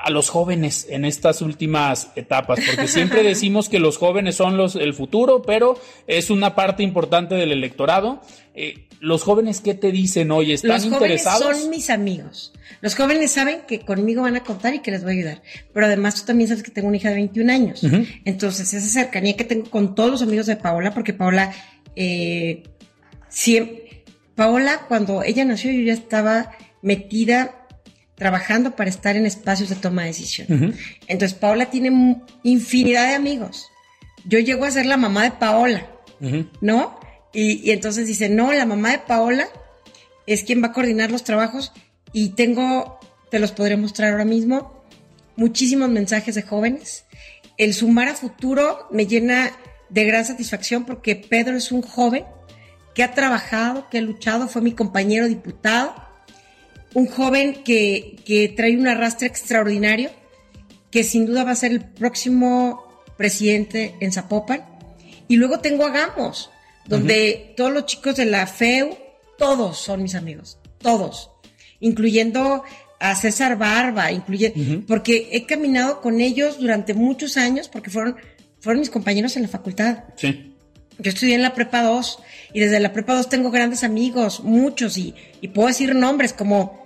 a 0.00 0.10
los 0.10 0.30
jóvenes 0.30 0.86
en 0.88 1.04
estas 1.04 1.42
últimas 1.42 2.10
etapas, 2.14 2.60
porque 2.64 2.88
siempre 2.88 3.22
decimos 3.24 3.68
que 3.68 3.78
los 3.78 3.96
jóvenes 3.96 4.36
son 4.36 4.56
los 4.56 4.76
el 4.76 4.94
futuro, 4.94 5.42
pero 5.42 5.78
es 6.06 6.30
una 6.30 6.54
parte 6.54 6.82
importante 6.82 7.34
del 7.34 7.52
electorado. 7.52 8.22
Eh, 8.54 8.88
los 9.00 9.22
jóvenes, 9.22 9.60
¿qué 9.60 9.74
te 9.74 9.92
dicen 9.92 10.30
hoy? 10.30 10.52
¿Están 10.52 10.76
los 10.76 10.84
interesados? 10.84 11.42
Jóvenes 11.42 11.62
son 11.62 11.70
mis 11.70 11.90
amigos. 11.90 12.52
Los 12.80 12.94
jóvenes 12.94 13.30
saben 13.30 13.60
que 13.66 13.80
conmigo 13.80 14.22
van 14.22 14.36
a 14.36 14.42
contar 14.42 14.74
y 14.74 14.80
que 14.80 14.90
les 14.90 15.02
voy 15.02 15.12
a 15.12 15.14
ayudar. 15.16 15.42
Pero 15.72 15.86
además 15.86 16.16
tú 16.16 16.26
también 16.26 16.48
sabes 16.48 16.62
que 16.62 16.70
tengo 16.70 16.88
una 16.88 16.96
hija 16.96 17.10
de 17.10 17.16
21 17.16 17.52
años. 17.52 17.82
Entonces, 18.24 18.72
esa 18.72 18.88
cercanía 18.88 19.36
que 19.36 19.44
tengo 19.44 19.70
con 19.70 19.94
todos 19.94 20.10
los 20.10 20.22
amigos 20.22 20.46
de 20.46 20.56
Paola, 20.56 20.92
porque 20.92 21.12
Paola, 21.12 21.52
eh, 21.94 22.64
siempre, 23.28 24.04
Paola, 24.34 24.86
cuando 24.88 25.22
ella 25.22 25.44
nació, 25.44 25.72
yo 25.72 25.82
ya 25.82 25.92
estaba 25.92 26.52
metida 26.82 27.57
trabajando 28.18 28.74
para 28.74 28.90
estar 28.90 29.16
en 29.16 29.24
espacios 29.24 29.68
de 29.68 29.76
toma 29.76 30.02
de 30.02 30.08
decisión. 30.08 30.74
Entonces, 31.06 31.38
Paola 31.38 31.70
tiene 31.70 32.20
infinidad 32.42 33.08
de 33.08 33.14
amigos. 33.14 33.70
Yo 34.24 34.40
llego 34.40 34.64
a 34.64 34.70
ser 34.70 34.86
la 34.86 34.96
mamá 34.96 35.22
de 35.22 35.30
Paola, 35.30 35.86
¿no? 36.60 36.98
Y, 37.32 37.70
entonces 37.70 38.06
dice, 38.06 38.28
no, 38.28 38.52
la 38.52 38.66
mamá 38.66 38.90
de 38.90 38.98
Paola 38.98 39.48
es 40.26 40.42
quien 40.42 40.62
va 40.62 40.68
a 40.68 40.72
coordinar 40.72 41.10
los 41.10 41.24
trabajos 41.24 41.72
y 42.12 42.30
tengo, 42.30 42.98
te 43.30 43.38
los 43.38 43.52
podré 43.52 43.76
mostrar 43.76 44.10
ahora 44.10 44.24
mismo, 44.24 44.84
muchísimos 45.36 45.88
mensajes 45.88 46.34
de 46.34 46.42
jóvenes. 46.42 47.04
El 47.56 47.72
sumar 47.72 48.08
a 48.08 48.14
futuro 48.14 48.88
me 48.90 49.06
llena 49.06 49.52
de 49.88 50.04
gran 50.04 50.24
satisfacción 50.24 50.84
porque 50.84 51.14
Pedro 51.14 51.56
es 51.56 51.70
un 51.70 51.82
joven 51.82 52.24
que 52.94 53.04
ha 53.04 53.14
trabajado, 53.14 53.88
que 53.88 53.98
ha 53.98 54.02
luchado, 54.02 54.48
fue 54.48 54.60
mi 54.60 54.72
compañero 54.72 55.28
diputado 55.28 56.07
un 56.94 57.06
joven 57.06 57.62
que, 57.64 58.16
que 58.24 58.48
trae 58.48 58.76
un 58.76 58.88
arrastre 58.88 59.26
extraordinario, 59.26 60.10
que 60.90 61.04
sin 61.04 61.26
duda 61.26 61.44
va 61.44 61.52
a 61.52 61.56
ser 61.56 61.72
el 61.72 61.84
próximo 61.84 63.02
presidente 63.16 63.94
en 64.00 64.12
Zapopan. 64.12 64.64
Y 65.28 65.36
luego 65.36 65.60
tengo 65.60 65.84
a 65.84 65.90
Gamos, 65.90 66.50
donde 66.86 67.52
todos 67.56 67.72
los 67.72 67.86
chicos 67.86 68.16
de 68.16 68.24
la 68.24 68.46
FEU, 68.46 68.96
todos 69.36 69.78
son 69.78 70.02
mis 70.02 70.14
amigos, 70.14 70.58
todos, 70.78 71.30
incluyendo 71.80 72.64
a 72.98 73.14
César 73.14 73.58
Barba, 73.58 74.10
incluye, 74.10 74.82
porque 74.86 75.28
he 75.32 75.46
caminado 75.46 76.00
con 76.00 76.20
ellos 76.20 76.58
durante 76.58 76.94
muchos 76.94 77.36
años, 77.36 77.68
porque 77.68 77.90
fueron, 77.90 78.16
fueron 78.60 78.80
mis 78.80 78.90
compañeros 78.90 79.36
en 79.36 79.42
la 79.42 79.48
facultad. 79.48 80.04
Sí. 80.16 80.54
Yo 80.98 81.10
estudié 81.10 81.36
en 81.36 81.42
la 81.42 81.54
prepa 81.54 81.82
2 81.82 82.18
y 82.54 82.60
desde 82.60 82.80
la 82.80 82.92
prepa 82.92 83.14
2 83.14 83.28
tengo 83.28 83.50
grandes 83.52 83.84
amigos, 83.84 84.40
muchos, 84.40 84.98
y, 84.98 85.14
puedo 85.54 85.68
decir 85.68 85.94
nombres 85.94 86.32
como 86.32 86.77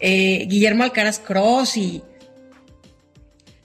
eh, 0.00 0.46
Guillermo 0.48 0.84
Alcaraz 0.84 1.18
Cross 1.18 1.76
y 1.76 2.02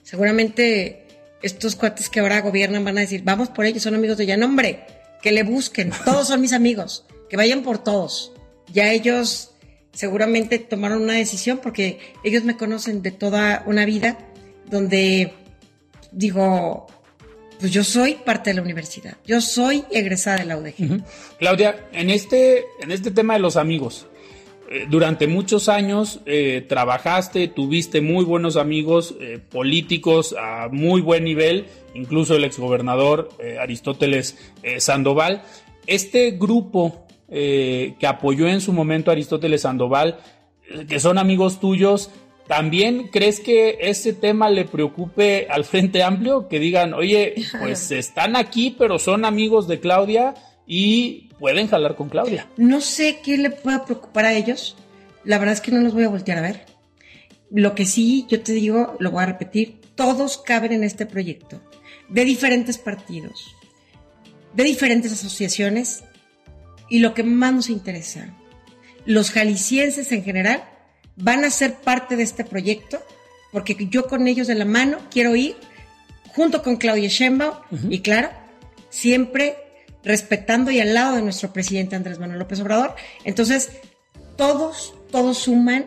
seguramente 0.02 1.06
estos 1.42 1.76
cuates 1.76 2.08
que 2.08 2.20
ahora 2.20 2.40
gobiernan 2.40 2.84
van 2.84 2.98
a 2.98 3.02
decir, 3.02 3.22
vamos 3.24 3.48
por 3.48 3.64
ellos, 3.64 3.82
son 3.82 3.94
amigos 3.94 4.18
de 4.18 4.26
ya, 4.26 4.36
nombre, 4.36 4.86
que 5.22 5.32
le 5.32 5.42
busquen, 5.42 5.92
todos 6.04 6.28
son 6.28 6.40
mis 6.40 6.52
amigos, 6.52 7.04
que 7.28 7.36
vayan 7.36 7.62
por 7.62 7.82
todos. 7.82 8.32
Ya 8.72 8.92
ellos 8.92 9.52
seguramente 9.92 10.58
tomaron 10.58 11.02
una 11.02 11.14
decisión 11.14 11.58
porque 11.58 11.98
ellos 12.22 12.44
me 12.44 12.56
conocen 12.56 13.02
de 13.02 13.12
toda 13.12 13.62
una 13.66 13.84
vida 13.86 14.18
donde 14.68 15.32
digo, 16.12 16.86
pues 17.60 17.72
yo 17.72 17.84
soy 17.84 18.14
parte 18.14 18.50
de 18.50 18.54
la 18.54 18.62
universidad. 18.62 19.16
Yo 19.26 19.40
soy 19.40 19.84
egresada 19.90 20.38
de 20.38 20.44
la 20.44 20.58
UDG. 20.58 21.02
Claudia, 21.38 21.88
en 21.92 22.10
este, 22.10 22.64
en 22.80 22.90
este 22.90 23.10
tema 23.10 23.34
de 23.34 23.40
los 23.40 23.56
amigos, 23.56 24.06
durante 24.88 25.26
muchos 25.26 25.68
años 25.68 26.20
eh, 26.26 26.64
trabajaste, 26.68 27.48
tuviste 27.48 28.00
muy 28.00 28.24
buenos 28.24 28.56
amigos 28.56 29.14
eh, 29.20 29.38
políticos 29.38 30.34
a 30.38 30.68
muy 30.70 31.00
buen 31.00 31.24
nivel, 31.24 31.66
incluso 31.94 32.34
el 32.34 32.44
exgobernador 32.44 33.28
Aristóteles 33.60 34.36
Sandoval. 34.78 35.42
Este 35.86 36.32
grupo 36.32 37.06
que 37.28 38.06
apoyó 38.06 38.48
en 38.48 38.60
su 38.60 38.72
momento 38.72 39.10
a 39.10 39.14
Aristóteles 39.14 39.62
Sandoval, 39.62 40.18
que 40.88 41.00
son 41.00 41.18
amigos 41.18 41.58
tuyos, 41.58 42.10
¿También 42.46 43.08
crees 43.08 43.40
que 43.40 43.78
ese 43.80 44.12
tema 44.12 44.50
le 44.50 44.64
preocupe 44.64 45.48
al 45.50 45.64
Frente 45.64 46.02
Amplio? 46.04 46.46
Que 46.48 46.60
digan, 46.60 46.94
oye, 46.94 47.34
pues 47.58 47.90
están 47.90 48.36
aquí, 48.36 48.74
pero 48.78 48.98
son 48.98 49.24
amigos 49.24 49.66
de 49.66 49.80
Claudia 49.80 50.34
y 50.66 51.28
pueden 51.38 51.68
jalar 51.68 51.96
con 51.96 52.08
Claudia. 52.08 52.48
No 52.56 52.80
sé 52.80 53.20
qué 53.22 53.38
le 53.38 53.50
pueda 53.50 53.84
preocupar 53.84 54.24
a 54.24 54.32
ellos. 54.34 54.76
La 55.24 55.38
verdad 55.38 55.54
es 55.54 55.60
que 55.60 55.72
no 55.72 55.80
los 55.80 55.94
voy 55.94 56.04
a 56.04 56.08
voltear 56.08 56.38
a 56.38 56.42
ver. 56.42 56.66
Lo 57.50 57.74
que 57.74 57.86
sí, 57.86 58.26
yo 58.28 58.42
te 58.42 58.52
digo, 58.52 58.96
lo 58.98 59.10
voy 59.12 59.22
a 59.22 59.26
repetir, 59.26 59.80
todos 59.94 60.38
caben 60.38 60.72
en 60.72 60.82
este 60.82 61.06
proyecto, 61.06 61.60
de 62.08 62.24
diferentes 62.24 62.76
partidos, 62.76 63.54
de 64.52 64.64
diferentes 64.64 65.12
asociaciones, 65.12 66.02
y 66.88 66.98
lo 67.00 67.14
que 67.14 67.22
más 67.22 67.52
nos 67.52 67.70
interesa, 67.70 68.34
los 69.04 69.30
jaliscienses 69.30 70.10
en 70.12 70.24
general 70.24 70.64
van 71.16 71.44
a 71.44 71.50
ser 71.50 71.74
parte 71.74 72.16
de 72.16 72.24
este 72.24 72.44
proyecto, 72.44 73.00
porque 73.52 73.76
yo 73.88 74.06
con 74.06 74.26
ellos 74.26 74.46
de 74.48 74.54
la 74.54 74.64
mano 74.64 74.98
quiero 75.10 75.36
ir 75.36 75.56
junto 76.34 76.62
con 76.62 76.76
Claudia 76.76 77.08
Sheinbaum 77.08 77.54
y 77.88 78.00
claro, 78.00 78.30
siempre 78.90 79.56
respetando 80.06 80.70
y 80.70 80.80
al 80.80 80.94
lado 80.94 81.16
de 81.16 81.22
nuestro 81.22 81.52
presidente 81.52 81.96
Andrés 81.96 82.18
Manuel 82.18 82.38
López 82.38 82.60
Obrador. 82.60 82.94
Entonces, 83.24 83.72
todos, 84.36 84.94
todos 85.10 85.38
suman, 85.38 85.86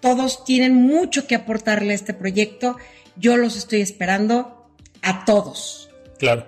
todos 0.00 0.44
tienen 0.44 0.74
mucho 0.74 1.26
que 1.26 1.34
aportarle 1.34 1.92
a 1.92 1.94
este 1.94 2.14
proyecto. 2.14 2.76
Yo 3.16 3.36
los 3.36 3.56
estoy 3.56 3.82
esperando 3.82 4.66
a 5.02 5.24
todos. 5.26 5.90
Claro. 6.18 6.46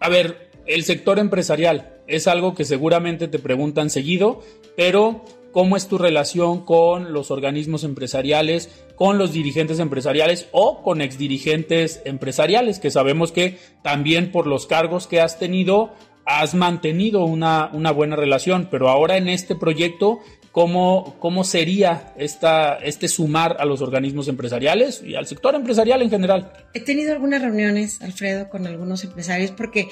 A 0.00 0.08
ver, 0.08 0.50
el 0.66 0.84
sector 0.84 1.18
empresarial 1.18 2.00
es 2.08 2.26
algo 2.26 2.54
que 2.54 2.64
seguramente 2.64 3.28
te 3.28 3.38
preguntan 3.38 3.88
seguido, 3.88 4.42
pero 4.76 5.24
cómo 5.52 5.76
es 5.76 5.86
tu 5.86 5.98
relación 5.98 6.64
con 6.64 7.12
los 7.12 7.30
organismos 7.30 7.84
empresariales, 7.84 8.70
con 8.96 9.18
los 9.18 9.32
dirigentes 9.32 9.78
empresariales 9.78 10.48
o 10.50 10.82
con 10.82 11.00
exdirigentes 11.00 12.02
empresariales, 12.04 12.80
que 12.80 12.90
sabemos 12.90 13.30
que 13.30 13.58
también 13.84 14.32
por 14.32 14.48
los 14.48 14.66
cargos 14.66 15.06
que 15.06 15.20
has 15.20 15.38
tenido 15.38 15.92
has 16.26 16.54
mantenido 16.54 17.24
una, 17.24 17.70
una 17.72 17.90
buena 17.90 18.16
relación, 18.16 18.68
pero 18.70 18.88
ahora 18.88 19.16
en 19.16 19.28
este 19.28 19.54
proyecto, 19.54 20.20
¿cómo, 20.52 21.16
cómo 21.18 21.44
sería 21.44 22.12
esta, 22.16 22.76
este 22.76 23.08
sumar 23.08 23.56
a 23.58 23.64
los 23.64 23.82
organismos 23.82 24.28
empresariales 24.28 25.02
y 25.04 25.14
al 25.14 25.26
sector 25.26 25.54
empresarial 25.54 26.02
en 26.02 26.10
general? 26.10 26.52
He 26.72 26.80
tenido 26.80 27.12
algunas 27.12 27.42
reuniones, 27.42 28.00
Alfredo, 28.02 28.48
con 28.48 28.66
algunos 28.66 29.04
empresarios 29.04 29.50
porque 29.50 29.88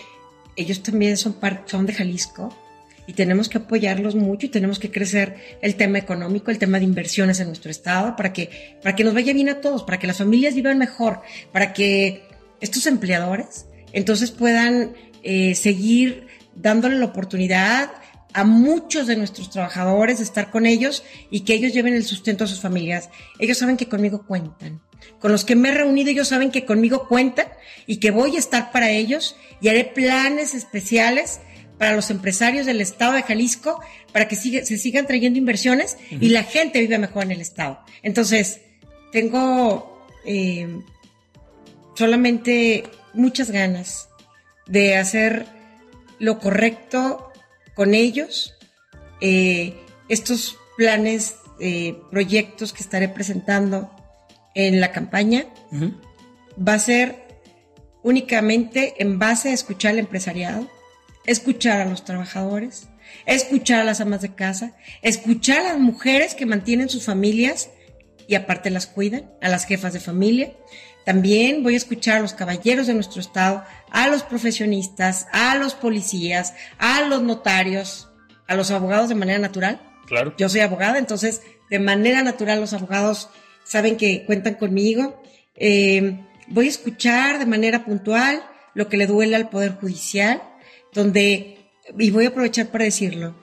ellos 0.56 0.82
también 0.82 1.16
son, 1.16 1.36
son 1.66 1.86
de 1.86 1.92
Jalisco 1.92 2.54
y 3.06 3.14
tenemos 3.14 3.48
que 3.48 3.58
apoyarlos 3.58 4.14
mucho 4.14 4.46
y 4.46 4.48
tenemos 4.48 4.78
que 4.78 4.90
crecer 4.90 5.36
el 5.60 5.74
tema 5.74 5.98
económico, 5.98 6.50
el 6.50 6.58
tema 6.58 6.78
de 6.78 6.84
inversiones 6.84 7.40
en 7.40 7.48
nuestro 7.48 7.70
estado 7.70 8.16
para 8.16 8.32
que, 8.32 8.78
para 8.82 8.94
que 8.94 9.04
nos 9.04 9.14
vaya 9.14 9.32
bien 9.32 9.48
a 9.48 9.60
todos, 9.60 9.82
para 9.82 9.98
que 9.98 10.06
las 10.06 10.18
familias 10.18 10.54
vivan 10.54 10.78
mejor, 10.78 11.20
para 11.52 11.72
que 11.72 12.22
estos 12.60 12.86
empleadores 12.86 13.66
entonces 13.92 14.30
puedan 14.30 14.94
eh, 15.22 15.54
seguir 15.54 16.26
dándole 16.54 16.96
la 16.96 17.06
oportunidad 17.06 17.90
a 18.34 18.44
muchos 18.44 19.06
de 19.06 19.16
nuestros 19.16 19.50
trabajadores 19.50 20.18
de 20.18 20.24
estar 20.24 20.50
con 20.50 20.66
ellos 20.66 21.04
y 21.30 21.40
que 21.40 21.54
ellos 21.54 21.72
lleven 21.72 21.94
el 21.94 22.04
sustento 22.04 22.44
a 22.44 22.46
sus 22.46 22.60
familias. 22.60 23.10
Ellos 23.38 23.58
saben 23.58 23.76
que 23.76 23.88
conmigo 23.88 24.26
cuentan. 24.26 24.80
Con 25.18 25.32
los 25.32 25.44
que 25.44 25.56
me 25.56 25.70
he 25.70 25.74
reunido 25.74 26.10
ellos 26.10 26.28
saben 26.28 26.50
que 26.50 26.64
conmigo 26.64 27.08
cuentan 27.08 27.46
y 27.86 27.96
que 27.96 28.10
voy 28.10 28.36
a 28.36 28.38
estar 28.38 28.72
para 28.72 28.90
ellos 28.90 29.36
y 29.60 29.68
haré 29.68 29.84
planes 29.84 30.54
especiales 30.54 31.40
para 31.78 31.96
los 31.96 32.10
empresarios 32.10 32.66
del 32.66 32.80
estado 32.80 33.14
de 33.14 33.22
Jalisco, 33.22 33.80
para 34.12 34.28
que 34.28 34.36
se 34.36 34.78
sigan 34.78 35.06
trayendo 35.06 35.38
inversiones 35.38 35.96
y 36.10 36.28
la 36.28 36.44
gente 36.44 36.80
vive 36.80 36.98
mejor 36.98 37.24
en 37.24 37.32
el 37.32 37.40
estado. 37.40 37.80
Entonces, 38.02 38.60
tengo 39.10 40.06
eh, 40.24 40.68
solamente 41.96 42.84
muchas 43.14 43.50
ganas 43.50 44.08
de 44.72 44.96
hacer 44.96 45.46
lo 46.18 46.38
correcto 46.38 47.30
con 47.74 47.94
ellos. 47.94 48.54
Eh, 49.20 49.74
estos 50.08 50.56
planes, 50.78 51.36
eh, 51.60 51.98
proyectos 52.10 52.72
que 52.72 52.82
estaré 52.82 53.08
presentando 53.08 53.94
en 54.54 54.80
la 54.80 54.90
campaña, 54.90 55.44
va 56.56 56.74
a 56.74 56.78
ser 56.78 57.22
únicamente 58.02 58.94
en 58.98 59.18
base 59.18 59.50
a 59.50 59.52
escuchar 59.52 59.92
al 59.92 59.98
empresariado, 59.98 60.68
escuchar 61.26 61.82
a 61.82 61.84
los 61.84 62.04
trabajadores, 62.04 62.88
escuchar 63.26 63.80
a 63.80 63.84
las 63.84 64.00
amas 64.00 64.22
de 64.22 64.34
casa, 64.34 64.74
escuchar 65.02 65.60
a 65.60 65.72
las 65.74 65.78
mujeres 65.78 66.34
que 66.34 66.46
mantienen 66.46 66.88
sus 66.88 67.04
familias 67.04 67.70
y 68.26 68.36
aparte 68.36 68.70
las 68.70 68.86
cuidan, 68.86 69.30
a 69.42 69.48
las 69.48 69.66
jefas 69.66 69.92
de 69.92 70.00
familia. 70.00 70.52
También 71.04 71.62
voy 71.62 71.74
a 71.74 71.78
escuchar 71.78 72.18
a 72.18 72.20
los 72.20 72.34
caballeros 72.34 72.86
de 72.86 72.94
nuestro 72.94 73.20
estado, 73.20 73.64
a 73.90 74.08
los 74.08 74.22
profesionistas, 74.22 75.26
a 75.32 75.56
los 75.56 75.74
policías, 75.74 76.54
a 76.78 77.02
los 77.02 77.22
notarios, 77.22 78.08
a 78.46 78.54
los 78.54 78.70
abogados 78.70 79.08
de 79.08 79.14
manera 79.14 79.38
natural. 79.38 79.80
Claro. 80.06 80.34
Yo 80.38 80.48
soy 80.48 80.60
abogada, 80.60 80.98
entonces 80.98 81.42
de 81.70 81.78
manera 81.78 82.22
natural 82.22 82.60
los 82.60 82.72
abogados 82.72 83.30
saben 83.64 83.96
que 83.96 84.24
cuentan 84.26 84.54
conmigo. 84.54 85.22
Eh, 85.56 86.20
voy 86.48 86.66
a 86.66 86.70
escuchar 86.70 87.38
de 87.38 87.46
manera 87.46 87.84
puntual 87.84 88.42
lo 88.74 88.88
que 88.88 88.96
le 88.96 89.06
duele 89.06 89.36
al 89.36 89.48
Poder 89.48 89.72
Judicial, 89.72 90.42
donde, 90.92 91.58
y 91.98 92.10
voy 92.10 92.26
a 92.26 92.28
aprovechar 92.28 92.68
para 92.68 92.84
decirlo, 92.84 93.34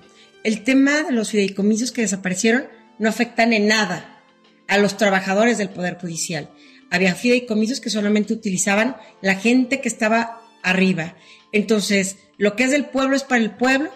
el 0.43 0.63
tema 0.63 1.03
de 1.03 1.11
los 1.11 1.31
fideicomisos 1.31 1.91
que 1.91 2.01
desaparecieron 2.01 2.67
no 2.97 3.09
afectan 3.09 3.53
en 3.53 3.67
nada 3.67 4.23
a 4.67 4.77
los 4.77 4.97
trabajadores 4.97 5.57
del 5.57 5.69
Poder 5.69 5.97
Judicial. 5.99 6.49
Había 6.91 7.15
fideicomisos 7.15 7.79
que 7.79 7.89
solamente 7.89 8.33
utilizaban 8.33 8.97
la 9.21 9.35
gente 9.35 9.81
que 9.81 9.89
estaba 9.89 10.41
arriba. 10.63 11.15
Entonces, 11.51 12.17
lo 12.37 12.55
que 12.55 12.63
es 12.63 12.71
del 12.71 12.85
pueblo 12.85 13.15
es 13.15 13.23
para 13.23 13.41
el 13.41 13.51
pueblo 13.51 13.91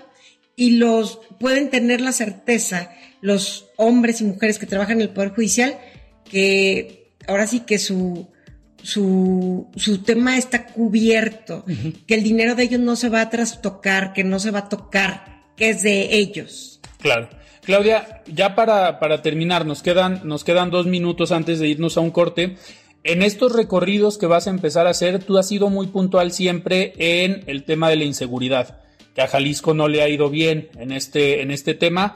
y 0.56 0.72
los 0.72 1.20
pueden 1.40 1.70
tener 1.70 2.02
la 2.02 2.12
certeza 2.12 2.92
los 3.24 3.70
hombres 3.78 4.20
y 4.20 4.26
mujeres 4.26 4.60
que 4.60 4.66
trabajan 4.66 4.98
en 4.98 5.04
el 5.04 5.10
Poder 5.10 5.34
Judicial 5.34 5.80
que 6.30 7.14
ahora 7.26 7.48
sí 7.48 7.62
que 7.62 7.80
su, 7.80 8.28
su, 8.82 9.70
tema 10.06 10.38
está 10.38 10.66
cubierto, 10.66 11.64
que 12.06 12.16
el 12.16 12.24
dinero 12.24 12.56
de 12.56 12.64
ellos 12.64 12.82
no 12.82 12.98
se 12.98 13.08
va 13.08 13.22
a 13.22 13.30
trastocar, 13.30 14.12
que 14.12 14.26
no 14.26 14.40
se 14.40 14.52
va 14.52 14.60
a 14.60 14.70
tocar, 14.70 15.44
que 15.56 15.70
es 15.70 15.84
de 15.84 16.16
ellos. 16.16 16.82
Claro. 17.00 17.30
Claudia, 17.62 18.24
ya 18.28 18.56
para, 18.56 19.00
para 19.00 19.22
terminar, 19.22 19.66
nos 19.66 19.82
quedan, 19.82 20.22
nos 20.26 20.44
quedan 20.44 20.70
dos 20.70 20.86
minutos 20.86 21.32
antes 21.32 21.60
de 21.60 21.70
irnos 21.70 21.96
a 21.96 22.02
un 22.02 22.12
corte. 22.12 22.58
En 23.06 23.22
estos 23.22 23.52
recorridos 23.52 24.18
que 24.18 24.28
vas 24.28 24.48
a 24.48 24.50
empezar 24.50 24.88
a 24.88 24.92
hacer, 24.92 25.22
tú 25.22 25.38
has 25.38 25.50
sido 25.50 25.70
muy 25.70 25.88
puntual 25.88 26.32
siempre 26.32 26.94
en 26.98 27.44
el 27.48 27.66
tema 27.66 27.90
de 27.90 27.98
la 27.98 28.06
inseguridad, 28.06 28.80
que 29.14 29.22
a 29.22 29.28
Jalisco 29.28 29.74
no 29.74 29.90
le 29.90 30.02
ha 30.02 30.08
ido 30.08 30.30
bien 30.30 30.70
en 30.80 30.94
este, 30.94 31.42
en 31.42 31.52
este 31.52 31.74
tema. 31.74 32.14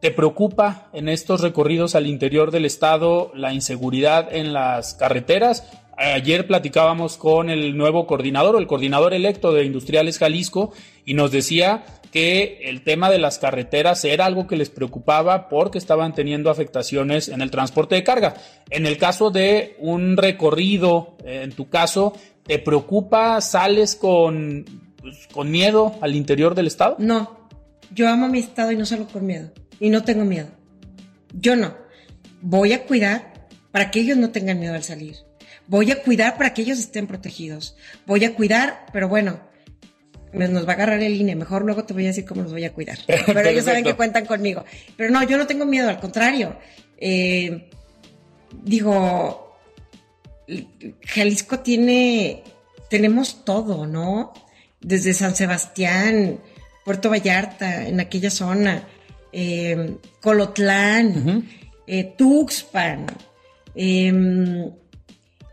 ¿Te 0.00 0.10
preocupa 0.10 0.90
en 0.92 1.08
estos 1.08 1.40
recorridos 1.40 1.94
al 1.94 2.06
interior 2.06 2.50
del 2.50 2.66
estado 2.66 3.32
la 3.34 3.54
inseguridad 3.54 4.28
en 4.30 4.52
las 4.52 4.92
carreteras? 4.92 5.64
Ayer 5.96 6.46
platicábamos 6.46 7.16
con 7.16 7.48
el 7.48 7.76
nuevo 7.78 8.06
coordinador 8.06 8.54
o 8.54 8.58
el 8.58 8.66
coordinador 8.66 9.14
electo 9.14 9.52
de 9.52 9.64
Industriales 9.64 10.18
Jalisco 10.18 10.72
y 11.06 11.14
nos 11.14 11.32
decía 11.32 11.84
que 12.10 12.60
el 12.64 12.82
tema 12.82 13.10
de 13.10 13.18
las 13.18 13.38
carreteras 13.38 14.04
era 14.04 14.26
algo 14.26 14.46
que 14.46 14.56
les 14.56 14.70
preocupaba 14.70 15.48
porque 15.48 15.78
estaban 15.78 16.14
teniendo 16.14 16.50
afectaciones 16.50 17.28
en 17.28 17.42
el 17.42 17.50
transporte 17.50 17.94
de 17.94 18.04
carga. 18.04 18.34
En 18.70 18.86
el 18.86 18.98
caso 18.98 19.30
de 19.30 19.76
un 19.78 20.16
recorrido, 20.16 21.16
en 21.24 21.52
tu 21.52 21.68
caso, 21.68 22.14
¿te 22.44 22.58
preocupa? 22.58 23.40
¿Sales 23.40 23.96
con, 23.96 24.64
pues, 25.00 25.28
con 25.32 25.50
miedo 25.50 25.96
al 26.00 26.14
interior 26.16 26.54
del 26.54 26.66
estado? 26.66 26.96
No, 26.98 27.48
yo 27.94 28.08
amo 28.08 28.28
mi 28.28 28.38
estado 28.38 28.72
y 28.72 28.76
no 28.76 28.86
salgo 28.86 29.06
con 29.08 29.26
miedo 29.26 29.50
y 29.80 29.90
no 29.90 30.04
tengo 30.04 30.24
miedo. 30.24 30.48
Yo 31.32 31.56
no. 31.56 31.76
Voy 32.40 32.72
a 32.72 32.84
cuidar 32.84 33.32
para 33.70 33.90
que 33.90 34.00
ellos 34.00 34.16
no 34.16 34.30
tengan 34.30 34.58
miedo 34.58 34.74
al 34.74 34.82
salir. 34.82 35.16
Voy 35.66 35.90
a 35.90 36.02
cuidar 36.02 36.38
para 36.38 36.54
que 36.54 36.62
ellos 36.62 36.78
estén 36.78 37.06
protegidos. 37.06 37.76
Voy 38.06 38.24
a 38.24 38.34
cuidar, 38.34 38.86
pero 38.92 39.08
bueno, 39.08 39.40
nos 40.32 40.66
va 40.66 40.72
a 40.72 40.74
agarrar 40.74 41.02
el 41.02 41.14
INE. 41.14 41.36
Mejor 41.36 41.64
luego 41.64 41.84
te 41.84 41.94
voy 41.94 42.04
a 42.04 42.08
decir 42.08 42.24
cómo 42.24 42.42
los 42.42 42.52
voy 42.52 42.64
a 42.64 42.72
cuidar. 42.72 42.98
Pero 43.26 43.48
ellos 43.48 43.64
saben 43.64 43.84
que 43.84 43.94
cuentan 43.94 44.26
conmigo. 44.26 44.64
Pero 44.96 45.10
no, 45.10 45.22
yo 45.22 45.36
no 45.38 45.46
tengo 45.46 45.64
miedo, 45.64 45.88
al 45.88 46.00
contrario. 46.00 46.56
Eh, 46.98 47.70
digo, 48.62 49.56
Jalisco 51.06 51.60
tiene, 51.60 52.42
tenemos 52.90 53.44
todo, 53.44 53.86
¿no? 53.86 54.32
Desde 54.80 55.12
San 55.12 55.34
Sebastián, 55.34 56.40
Puerto 56.84 57.10
Vallarta, 57.10 57.86
en 57.86 58.00
aquella 58.00 58.30
zona 58.30 58.86
eh, 59.32 59.96
Colotlán, 60.20 61.46
eh, 61.86 62.14
Tuxpan, 62.16 63.06
em, 63.74 64.70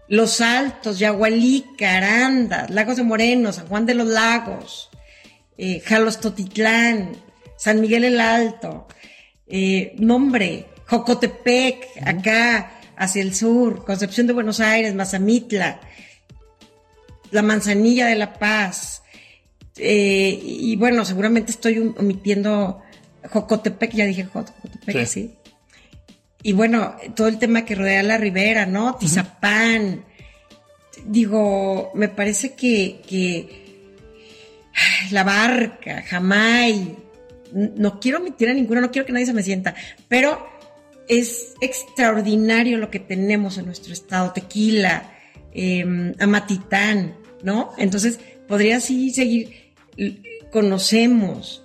Los 0.07 0.41
Altos, 0.41 0.99
Yagualí, 0.99 1.65
Arandas, 1.79 2.69
Lagos 2.69 2.97
de 2.97 3.03
Moreno, 3.03 3.51
San 3.51 3.67
Juan 3.67 3.85
de 3.85 3.95
los 3.95 4.07
Lagos, 4.07 4.89
eh, 5.57 5.79
Jalostotitlán, 5.79 7.17
San 7.57 7.81
Miguel 7.81 8.03
el 8.03 8.19
Alto, 8.19 8.87
Nombre, 9.97 10.67
Jocotepec, 10.87 11.87
acá 12.05 12.71
hacia 12.97 13.21
el 13.21 13.33
sur, 13.33 13.85
Concepción 13.85 14.27
de 14.27 14.33
Buenos 14.33 14.59
Aires, 14.59 14.93
Mazamitla, 14.93 15.79
La 17.31 17.41
Manzanilla 17.41 18.07
de 18.07 18.15
la 18.15 18.33
Paz. 18.33 19.01
y 19.77 20.75
bueno, 20.77 21.05
seguramente 21.05 21.51
estoy 21.51 21.79
omitiendo 21.97 22.81
Jocotepec, 23.29 23.91
ya 23.93 24.05
dije 24.05 24.25
Jocotepec, 24.25 25.05
sí. 25.05 25.35
Y 26.45 26.53
bueno, 26.53 26.95
todo 27.15 27.27
el 27.27 27.39
tema 27.39 27.65
que 27.65 27.73
rodea 27.73 28.03
la 28.03 28.19
ribera, 28.19 28.67
¿no? 28.67 28.97
Tizapán. 28.97 30.05
Digo, 31.03 31.91
me 31.95 32.08
parece 32.08 32.53
que, 32.53 33.49
la 35.10 35.23
barca, 35.23 36.03
Jamay, 36.03 36.97
no 37.51 37.99
quiero 37.99 38.19
omitir 38.19 38.49
a 38.49 38.53
ninguna, 38.53 38.79
no 38.79 38.91
quiero 38.91 39.08
que 39.08 39.12
nadie 39.12 39.25
se 39.25 39.34
me 39.34 39.41
sienta, 39.41 39.73
pero 40.08 40.47
es 41.08 41.55
extraordinario 41.62 42.77
lo 42.77 42.91
que 42.91 42.99
tenemos 42.99 43.58
en 43.58 43.65
nuestro 43.65 43.91
estado, 43.91 44.31
Tequila, 44.31 45.15
em, 45.51 46.13
Amatitán, 46.19 47.15
¿no? 47.41 47.71
Entonces, 47.79 48.19
podría 48.47 48.77
así 48.77 49.10
seguir, 49.10 49.73
conocemos, 50.51 51.63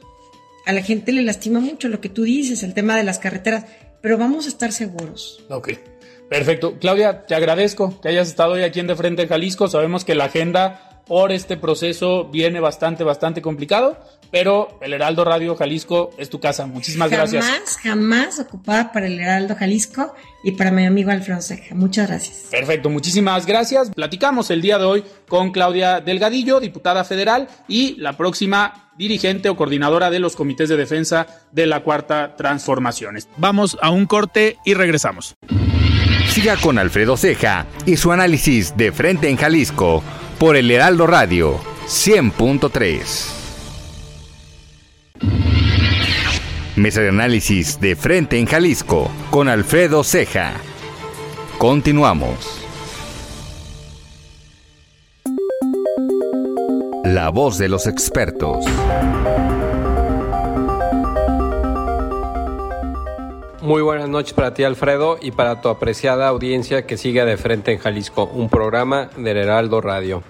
a 0.64 0.72
la 0.72 0.82
gente 0.82 1.12
le 1.12 1.20
lastima 1.20 1.60
mucho 1.60 1.88
lo 1.88 2.00
que 2.00 2.08
tú 2.08 2.22
dices, 2.22 2.62
el 2.62 2.72
tema 2.72 2.96
de 2.96 3.04
las 3.04 3.18
carreteras, 3.18 3.66
pero 4.00 4.18
vamos 4.18 4.46
a 4.46 4.48
estar 4.48 4.72
seguros. 4.72 5.44
Ok. 5.48 5.70
Perfecto. 6.28 6.78
Claudia, 6.78 7.26
te 7.26 7.34
agradezco 7.34 8.00
que 8.00 8.08
hayas 8.08 8.28
estado 8.28 8.52
hoy 8.52 8.62
aquí 8.62 8.78
en 8.78 8.86
De 8.86 8.94
Frente 8.94 9.22
en 9.22 9.28
Jalisco. 9.28 9.66
Sabemos 9.66 10.04
que 10.04 10.14
la 10.14 10.26
agenda 10.26 11.02
por 11.10 11.32
este 11.32 11.56
proceso 11.56 12.26
viene 12.26 12.60
bastante, 12.60 13.02
bastante 13.02 13.42
complicado, 13.42 13.98
pero 14.30 14.78
el 14.80 14.92
Heraldo 14.92 15.24
Radio 15.24 15.56
Jalisco 15.56 16.10
es 16.18 16.30
tu 16.30 16.38
casa. 16.38 16.66
Muchísimas 16.66 17.10
gracias. 17.10 17.44
Jamás, 17.44 17.76
jamás 17.78 18.38
ocupada 18.38 18.92
para 18.92 19.08
el 19.08 19.18
Heraldo 19.18 19.56
Jalisco 19.56 20.14
y 20.44 20.52
para 20.52 20.70
mi 20.70 20.86
amigo 20.86 21.10
Alfredo 21.10 21.42
Ceja. 21.42 21.74
Muchas 21.74 22.06
gracias. 22.06 22.46
Perfecto, 22.48 22.90
muchísimas 22.90 23.44
gracias. 23.44 23.90
Platicamos 23.90 24.50
el 24.50 24.62
día 24.62 24.78
de 24.78 24.84
hoy 24.84 25.04
con 25.28 25.50
Claudia 25.50 26.00
Delgadillo, 26.00 26.60
diputada 26.60 27.02
federal, 27.02 27.48
y 27.66 27.96
la 27.96 28.16
próxima 28.16 28.89
dirigente 29.00 29.48
o 29.48 29.56
coordinadora 29.56 30.10
de 30.10 30.20
los 30.20 30.36
comités 30.36 30.68
de 30.68 30.76
defensa 30.76 31.26
de 31.52 31.66
la 31.66 31.80
Cuarta 31.80 32.36
Transformación. 32.36 33.18
Vamos 33.38 33.78
a 33.80 33.90
un 33.90 34.06
corte 34.06 34.58
y 34.64 34.74
regresamos. 34.74 35.34
Siga 36.28 36.56
con 36.58 36.78
Alfredo 36.78 37.16
Ceja 37.16 37.66
y 37.86 37.96
su 37.96 38.12
análisis 38.12 38.76
de 38.76 38.92
frente 38.92 39.30
en 39.30 39.36
Jalisco 39.36 40.04
por 40.38 40.54
el 40.54 40.70
Heraldo 40.70 41.06
Radio 41.06 41.58
100.3. 41.86 43.38
Mesa 46.76 47.00
de 47.00 47.08
análisis 47.08 47.80
de 47.80 47.96
frente 47.96 48.38
en 48.38 48.46
Jalisco 48.46 49.10
con 49.30 49.48
Alfredo 49.48 50.04
Ceja. 50.04 50.52
Continuamos. 51.58 52.59
La 57.12 57.30
voz 57.30 57.58
de 57.58 57.68
los 57.68 57.88
expertos. 57.88 58.64
Muy 63.60 63.82
buenas 63.82 64.08
noches 64.08 64.32
para 64.32 64.54
ti 64.54 64.62
Alfredo 64.62 65.18
y 65.20 65.32
para 65.32 65.60
tu 65.60 65.70
apreciada 65.70 66.28
audiencia 66.28 66.86
que 66.86 66.96
sigue 66.96 67.24
de 67.24 67.36
frente 67.36 67.72
en 67.72 67.78
Jalisco, 67.78 68.30
un 68.32 68.48
programa 68.48 69.10
del 69.16 69.38
Heraldo 69.38 69.80
Radio. 69.80 70.22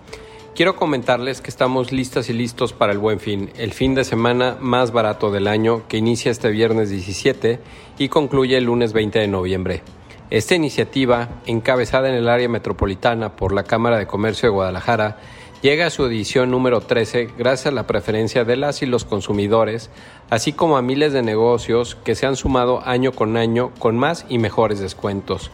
Quiero 0.55 0.75
comentarles 0.75 1.43
que 1.43 1.51
estamos 1.51 1.93
listas 1.93 2.31
y 2.31 2.33
listos 2.33 2.73
para 2.73 2.93
el 2.93 2.99
buen 2.99 3.21
fin, 3.21 3.51
el 3.59 3.73
fin 3.75 3.95
de 3.95 4.05
semana 4.05 4.57
más 4.59 4.91
barato 4.91 5.31
del 5.31 5.49
año 5.49 5.87
que 5.87 5.99
inicia 5.99 6.31
este 6.31 6.49
viernes 6.49 6.89
17 6.89 7.61
y 7.99 8.09
concluye 8.09 8.57
el 8.57 8.65
lunes 8.65 8.95
20 8.95 9.19
de 9.19 9.29
noviembre. 9.29 9.83
Esta 10.31 10.55
iniciativa, 10.55 11.29
encabezada 11.45 12.09
en 12.09 12.15
el 12.15 12.29
área 12.29 12.49
metropolitana 12.49 13.37
por 13.37 13.53
la 13.53 13.65
Cámara 13.65 13.99
de 13.99 14.07
Comercio 14.07 14.49
de 14.49 14.55
Guadalajara, 14.55 15.19
llega 15.63 15.87
a 15.87 15.91
su 15.91 16.05
edición 16.07 16.51
número 16.51 16.81
13 16.81 17.31
gracias 17.37 17.67
a 17.67 17.71
la 17.71 17.87
preferencia 17.87 18.45
de 18.45 18.57
las 18.57 18.83
y 18.83 18.87
los 18.87 19.05
consumidores, 19.05 19.91
así 20.31 20.53
como 20.53 20.77
a 20.77 20.83
miles 20.83 21.13
de 21.13 21.23
negocios 21.23 21.97
que 22.05 22.15
se 22.15 22.27
han 22.27 22.37
sumado 22.37 22.83
año 22.85 23.13
con 23.13 23.37
año 23.37 23.73
con 23.79 23.97
más 23.97 24.27
y 24.29 24.39
mejores 24.39 24.81
descuentos. 24.81 25.51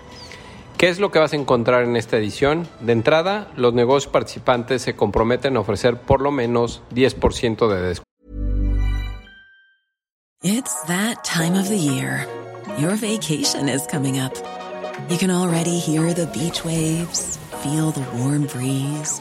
¿Qué 0.77 0.88
es 0.88 0.99
lo 0.99 1.11
que 1.11 1.19
vas 1.19 1.33
a 1.33 1.37
encontrar 1.37 1.85
en 1.85 1.97
esta 1.97 2.19
edición? 2.19 2.69
De 2.81 2.92
entrada, 2.92 3.51
los 3.57 3.73
negocios 3.73 4.12
participantes 4.12 4.83
se 4.83 4.95
comprometen 4.95 5.57
a 5.57 5.61
ofrecer 5.61 5.97
por 5.99 6.21
lo 6.21 6.31
menos 6.31 6.83
10% 6.95 7.69
de 7.69 7.81
descuento. 7.81 8.07
It's 10.42 10.83
that 10.87 11.25
time 11.25 11.59
of 11.59 11.69
the 11.69 11.79
year. 11.79 12.27
Your 12.79 12.95
vacation 12.95 13.71
is 13.71 13.87
coming 13.90 14.21
up. 14.21 14.35
You 15.09 15.16
can 15.16 15.31
already 15.31 15.79
hear 15.79 16.12
the 16.12 16.27
beach 16.27 16.62
waves, 16.62 17.38
feel 17.62 17.90
the 17.90 18.05
warm 18.14 18.47
breeze. 18.47 19.21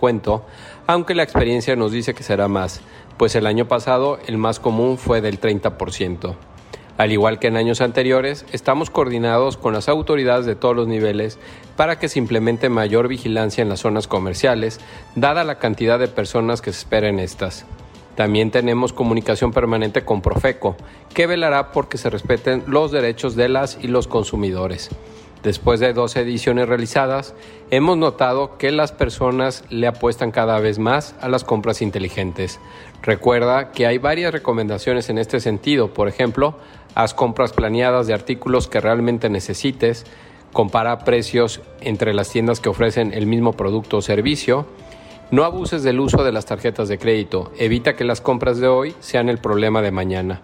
Cuento, 0.00 0.44
aunque 0.88 1.14
la 1.14 1.22
experiencia 1.22 1.76
nos 1.76 1.92
dice 1.92 2.14
que 2.14 2.24
será 2.24 2.48
más. 2.48 2.80
pues 3.16 3.36
el 3.36 3.46
año 3.46 3.68
pasado 3.68 4.18
el 4.26 4.38
más 4.38 4.58
común 4.58 4.98
fue 4.98 5.20
del 5.20 5.40
30%. 5.40 6.34
Al 6.98 7.12
igual 7.12 7.38
que 7.38 7.46
en 7.46 7.56
años 7.56 7.80
anteriores, 7.80 8.44
estamos 8.50 8.90
coordinados 8.90 9.56
con 9.56 9.72
las 9.72 9.88
autoridades 9.88 10.46
de 10.46 10.56
todos 10.56 10.74
los 10.74 10.88
niveles 10.88 11.38
para 11.76 12.00
que 12.00 12.08
se 12.08 12.18
implemente 12.18 12.68
mayor 12.68 13.06
vigilancia 13.06 13.62
en 13.62 13.68
las 13.68 13.80
zonas 13.80 14.08
comerciales, 14.08 14.80
dada 15.14 15.44
la 15.44 15.60
cantidad 15.60 16.00
de 16.00 16.08
personas 16.08 16.60
que 16.60 16.72
se 16.72 16.80
espera 16.80 17.08
en 17.08 17.20
estas. 17.20 17.64
También 18.16 18.50
tenemos 18.50 18.92
comunicación 18.92 19.52
permanente 19.52 20.04
con 20.04 20.22
Profeco, 20.22 20.76
que 21.14 21.28
velará 21.28 21.70
porque 21.70 21.98
se 21.98 22.10
respeten 22.10 22.64
los 22.66 22.90
derechos 22.90 23.36
de 23.36 23.48
las 23.48 23.78
y 23.80 23.86
los 23.86 24.08
consumidores. 24.08 24.90
Después 25.44 25.78
de 25.78 25.92
dos 25.92 26.16
ediciones 26.16 26.66
realizadas, 26.66 27.34
hemos 27.70 27.98
notado 27.98 28.56
que 28.56 28.72
las 28.72 28.92
personas 28.92 29.62
le 29.68 29.86
apuestan 29.86 30.30
cada 30.30 30.58
vez 30.58 30.78
más 30.78 31.14
a 31.20 31.28
las 31.28 31.44
compras 31.44 31.82
inteligentes. 31.82 32.58
Recuerda 33.02 33.70
que 33.70 33.86
hay 33.86 33.98
varias 33.98 34.32
recomendaciones 34.32 35.10
en 35.10 35.18
este 35.18 35.40
sentido. 35.40 35.92
Por 35.92 36.08
ejemplo, 36.08 36.56
haz 36.94 37.12
compras 37.12 37.52
planeadas 37.52 38.06
de 38.06 38.14
artículos 38.14 38.68
que 38.68 38.80
realmente 38.80 39.28
necesites, 39.28 40.06
compara 40.54 41.00
precios 41.00 41.60
entre 41.82 42.14
las 42.14 42.30
tiendas 42.30 42.60
que 42.60 42.70
ofrecen 42.70 43.12
el 43.12 43.26
mismo 43.26 43.52
producto 43.52 43.98
o 43.98 44.02
servicio, 44.02 44.66
no 45.30 45.44
abuses 45.44 45.82
del 45.82 46.00
uso 46.00 46.24
de 46.24 46.32
las 46.32 46.46
tarjetas 46.46 46.88
de 46.88 46.96
crédito, 46.96 47.52
evita 47.58 47.96
que 47.96 48.04
las 48.04 48.22
compras 48.22 48.60
de 48.60 48.68
hoy 48.68 48.94
sean 49.00 49.28
el 49.28 49.36
problema 49.36 49.82
de 49.82 49.90
mañana. 49.90 50.40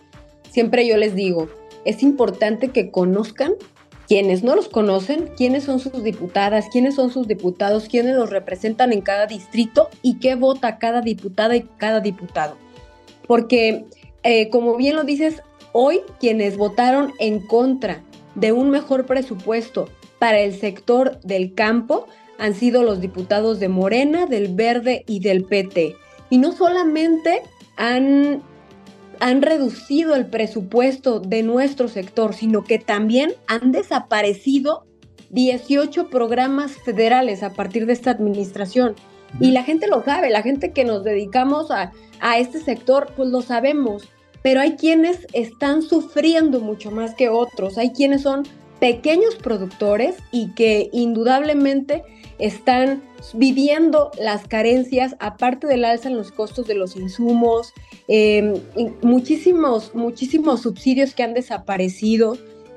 siempre 0.50 0.86
yo 0.86 0.96
les 0.96 1.14
digo, 1.14 1.48
es 1.84 2.02
importante 2.02 2.68
que 2.68 2.90
conozcan 2.90 3.54
quienes 4.06 4.42
no 4.42 4.54
los 4.54 4.68
conocen, 4.68 5.30
quiénes 5.36 5.64
son 5.64 5.80
sus 5.80 6.02
diputadas, 6.02 6.66
quiénes 6.70 6.94
son 6.94 7.10
sus 7.10 7.26
diputados, 7.26 7.88
quiénes 7.88 8.16
los 8.16 8.30
representan 8.30 8.92
en 8.92 9.00
cada 9.00 9.26
distrito 9.26 9.88
y 10.02 10.18
qué 10.18 10.34
vota 10.34 10.78
cada 10.78 11.00
diputada 11.00 11.56
y 11.56 11.62
cada 11.78 12.00
diputado. 12.00 12.56
Porque, 13.26 13.86
eh, 14.22 14.50
como 14.50 14.76
bien 14.76 14.96
lo 14.96 15.04
dices, 15.04 15.42
hoy 15.72 16.00
quienes 16.20 16.56
votaron 16.56 17.12
en 17.18 17.40
contra 17.40 18.02
de 18.34 18.52
un 18.52 18.70
mejor 18.70 19.06
presupuesto 19.06 19.88
para 20.18 20.40
el 20.40 20.54
sector 20.54 21.20
del 21.20 21.54
campo 21.54 22.06
han 22.38 22.54
sido 22.54 22.82
los 22.82 23.00
diputados 23.00 23.60
de 23.60 23.68
Morena, 23.68 24.26
del 24.26 24.54
Verde 24.54 25.04
y 25.06 25.20
del 25.20 25.44
PT. 25.44 25.96
Y 26.30 26.38
no 26.38 26.52
solamente 26.52 27.42
han 27.76 28.42
han 29.20 29.42
reducido 29.42 30.14
el 30.14 30.26
presupuesto 30.26 31.20
de 31.20 31.42
nuestro 31.42 31.88
sector, 31.88 32.34
sino 32.34 32.64
que 32.64 32.78
también 32.78 33.32
han 33.46 33.72
desaparecido 33.72 34.84
18 35.30 36.10
programas 36.10 36.72
federales 36.84 37.42
a 37.42 37.52
partir 37.52 37.86
de 37.86 37.92
esta 37.92 38.10
administración. 38.10 38.94
Y 39.40 39.50
la 39.50 39.64
gente 39.64 39.88
lo 39.88 40.02
sabe, 40.04 40.30
la 40.30 40.42
gente 40.42 40.72
que 40.72 40.84
nos 40.84 41.02
dedicamos 41.02 41.70
a, 41.70 41.92
a 42.20 42.38
este 42.38 42.60
sector, 42.60 43.12
pues 43.16 43.28
lo 43.30 43.42
sabemos. 43.42 44.08
Pero 44.42 44.60
hay 44.60 44.76
quienes 44.76 45.26
están 45.32 45.82
sufriendo 45.82 46.60
mucho 46.60 46.90
más 46.90 47.14
que 47.14 47.28
otros. 47.28 47.78
Hay 47.78 47.90
quienes 47.90 48.22
son 48.22 48.44
pequeños 48.78 49.34
productores 49.36 50.16
y 50.30 50.52
que 50.52 50.90
indudablemente 50.92 52.04
están 52.38 53.02
viviendo 53.32 54.10
las 54.18 54.46
carencias, 54.46 55.16
aparte 55.20 55.66
del 55.66 55.84
alza 55.84 56.08
en 56.08 56.16
los 56.16 56.32
costos 56.32 56.66
de 56.66 56.74
los 56.74 56.96
insumos, 56.96 57.72
em, 58.08 58.54
muchísimos, 59.02 59.94
muchísimos 59.94 60.62
subsidios 60.62 61.14
que 61.14 61.22
han 61.22 61.34
desaparecido. 61.34 62.36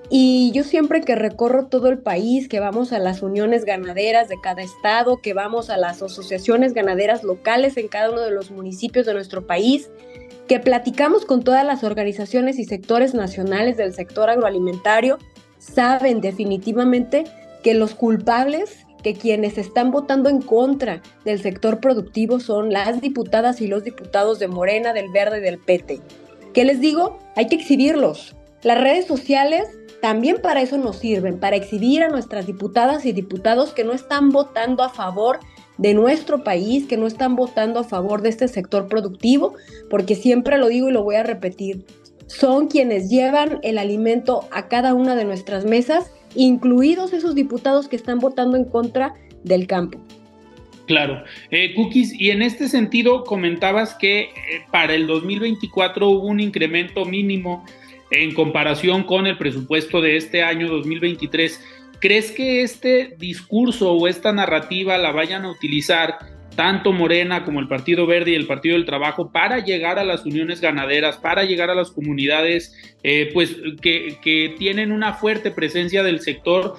Y 0.10 0.52
yo 0.54 0.63
siempre 0.63 1.02
que 1.02 1.15
recorro 1.15 1.67
todo 1.67 1.89
el 1.89 1.98
país, 1.98 2.48
que 2.48 2.62
vamos 2.62 2.93
a 2.93 3.00
las 3.00 3.22
uniones 3.22 3.65
ganaderas 3.65 4.30
de 4.30 4.39
cada 4.41 4.62
estado, 4.62 5.17
que 5.22 5.34
vamos 5.34 5.70
a 5.70 5.76
las 5.76 6.02
asociaciones 6.02 6.74
ganaderas 6.74 7.24
locales 7.24 7.76
en 7.76 7.89
cada 7.89 8.12
uno 8.12 8.22
de 8.22 8.32
los 8.32 8.50
municipios 8.50 9.06
de 9.06 9.13
nuestro 9.13 9.46
país, 9.46 9.89
que 10.48 10.62
platicamos 10.62 11.26
con 11.26 11.43
todas 11.43 11.65
las 11.65 11.84
organizaciones 11.84 12.58
y 12.58 12.63
sectores 12.63 13.13
nacionales 13.13 13.76
del 13.76 13.93
sector 13.93 14.30
agroalimentario, 14.30 15.17
saben 15.58 16.22
definitivamente 16.22 17.26
que 17.63 17.74
los 17.74 17.93
culpables 17.93 18.87
que 19.08 19.13
quienes 19.13 19.58
están 19.58 19.89
votando 19.89 20.30
en 20.30 20.41
contra 20.41 21.02
del 21.24 21.41
sector 21.41 21.80
productivo 21.80 22.41
son 22.41 22.74
las 22.74 23.00
diputadas 23.00 23.62
y 23.62 23.67
los 23.67 23.86
diputados 23.86 24.38
de 24.38 24.50
Morena, 24.50 24.91
del 24.91 25.10
Verde 25.13 25.38
y 25.38 25.41
del 25.41 25.60
PT. 25.60 26.02
¿Qué 26.54 26.65
les 26.65 26.82
digo? 26.82 27.17
Hay 27.38 27.48
que 27.48 27.56
exhibirlos. 27.56 28.36
Las 28.63 28.82
redes 28.82 29.06
sociales 29.06 29.70
también 30.02 30.41
para 30.41 30.62
eso 30.62 30.78
nos 30.78 30.98
sirven, 30.98 31.39
para 31.39 31.56
exhibir 31.56 32.04
a 32.04 32.10
nuestras 32.10 32.48
diputadas 32.48 33.06
y 33.06 33.13
diputados 33.13 33.72
que 33.72 33.86
no 33.86 33.93
están 33.93 34.32
votando 34.32 34.84
a 34.84 34.89
favor 34.89 35.39
de 35.78 35.93
nuestro 35.93 36.43
país, 36.43 36.86
que 36.86 36.98
no 36.98 37.08
están 37.08 37.38
votando 37.38 37.80
a 37.80 37.86
favor 37.86 38.22
de 38.22 38.28
este 38.28 38.50
sector 38.50 38.89
productivo, 38.89 39.54
porque 39.89 40.15
siempre 40.15 40.58
lo 40.58 40.67
digo 40.67 40.89
y 40.89 40.91
lo 40.91 41.04
voy 41.04 41.15
a 41.15 41.24
repetir, 41.24 41.86
son 42.26 42.67
quienes 42.67 43.10
llevan 43.10 43.60
el 43.63 43.78
alimento 43.78 44.50
a 44.52 44.67
cada 44.67 44.93
una 44.93 45.15
de 45.15 45.24
nuestras 45.24 45.63
mesas 45.63 46.12
incluidos 46.36 47.13
esos 47.13 47.36
diputados 47.36 47.88
que 47.88 47.96
están 47.96 48.20
votando 48.20 48.58
en 48.58 48.66
contra 48.66 49.13
del 49.44 49.68
campo. 49.68 50.00
Claro. 50.88 51.24
Eh, 51.52 51.74
Cookies, 51.76 52.13
y 52.13 52.32
en 52.32 52.42
este 52.42 52.70
sentido 52.70 53.24
comentabas 53.26 53.94
que 53.96 54.22
eh, 54.22 54.32
para 54.72 54.96
el 54.96 55.06
2024 55.06 56.10
hubo 56.10 56.28
un 56.28 56.40
incremento 56.40 57.04
mínimo 57.04 57.66
en 58.10 58.34
comparación 58.34 59.04
con 59.04 59.28
el 59.28 59.38
presupuesto 59.38 60.02
de 60.02 60.16
este 60.16 60.44
año 60.44 60.69
2023. 60.69 61.62
¿Crees 62.00 62.32
que 62.32 62.62
este 62.62 63.15
discurso 63.17 63.92
o 63.92 64.08
esta 64.08 64.32
narrativa 64.32 64.98
la 64.98 65.12
vayan 65.12 65.44
a 65.44 65.52
utilizar 65.52 66.37
tanto 66.58 66.92
Morena 66.92 67.46
como 67.46 67.60
el 67.60 67.68
Partido 67.68 68.08
Verde 68.08 68.32
y 68.32 68.36
el 68.36 68.48
Partido 68.48 68.76
del 68.76 68.86
Trabajo 68.86 69.32
para 69.32 69.60
llegar 69.60 70.00
a 70.00 70.04
las 70.04 70.26
uniones 70.26 70.60
ganaderas, 70.60 71.18
para 71.18 71.46
llegar 71.46 71.70
a 71.70 71.76
las 71.76 71.92
comunidades 71.92 72.76
eh, 73.04 73.30
pues 73.32 73.56
que, 73.80 74.56
tienen 74.58 74.92
una 74.92 75.14
fuerte 75.14 75.52
presencia 75.52 76.02
del 76.02 76.20
sector 76.20 76.76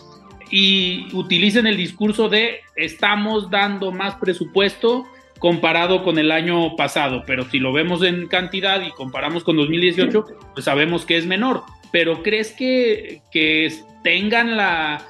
y 0.51 1.07
utilicen 1.15 1.69
el 1.69 1.77
discurso 1.77 2.29
de 2.29 2.61
estamos 2.75 3.51
dando 3.51 3.93
más 3.93 4.17
presupuesto 4.17 5.07
comparado 5.39 6.03
con 6.03 6.19
el 6.19 6.33
año 6.33 6.75
pasado, 6.75 7.23
pero 7.25 7.49
si 7.49 7.61
lo 7.61 7.73
vemos 7.73 8.03
en 8.03 8.27
cantidad 8.27 8.83
y 8.83 8.91
comparamos 8.91 9.45
con 9.45 9.57
2018, 9.57 10.25
pues 10.55 10.65
sabemos 10.65 11.07
que 11.07 11.17
es 11.17 11.25
menor. 11.25 11.63
Pero 11.93 12.25
¿crees 12.25 12.51
que, 12.53 13.23
que 13.31 13.73
tengan 14.03 14.57
la, 14.57 15.07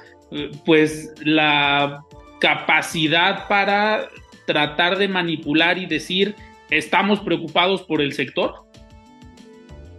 pues 0.63 1.11
la 1.23 2.03
capacidad 2.39 3.47
para 3.47 4.07
tratar 4.49 4.97
de 4.97 5.07
manipular 5.07 5.77
y 5.77 5.85
decir 5.85 6.35
estamos 6.71 7.19
preocupados 7.19 7.83
por 7.83 8.01
el 8.01 8.13
sector? 8.13 8.65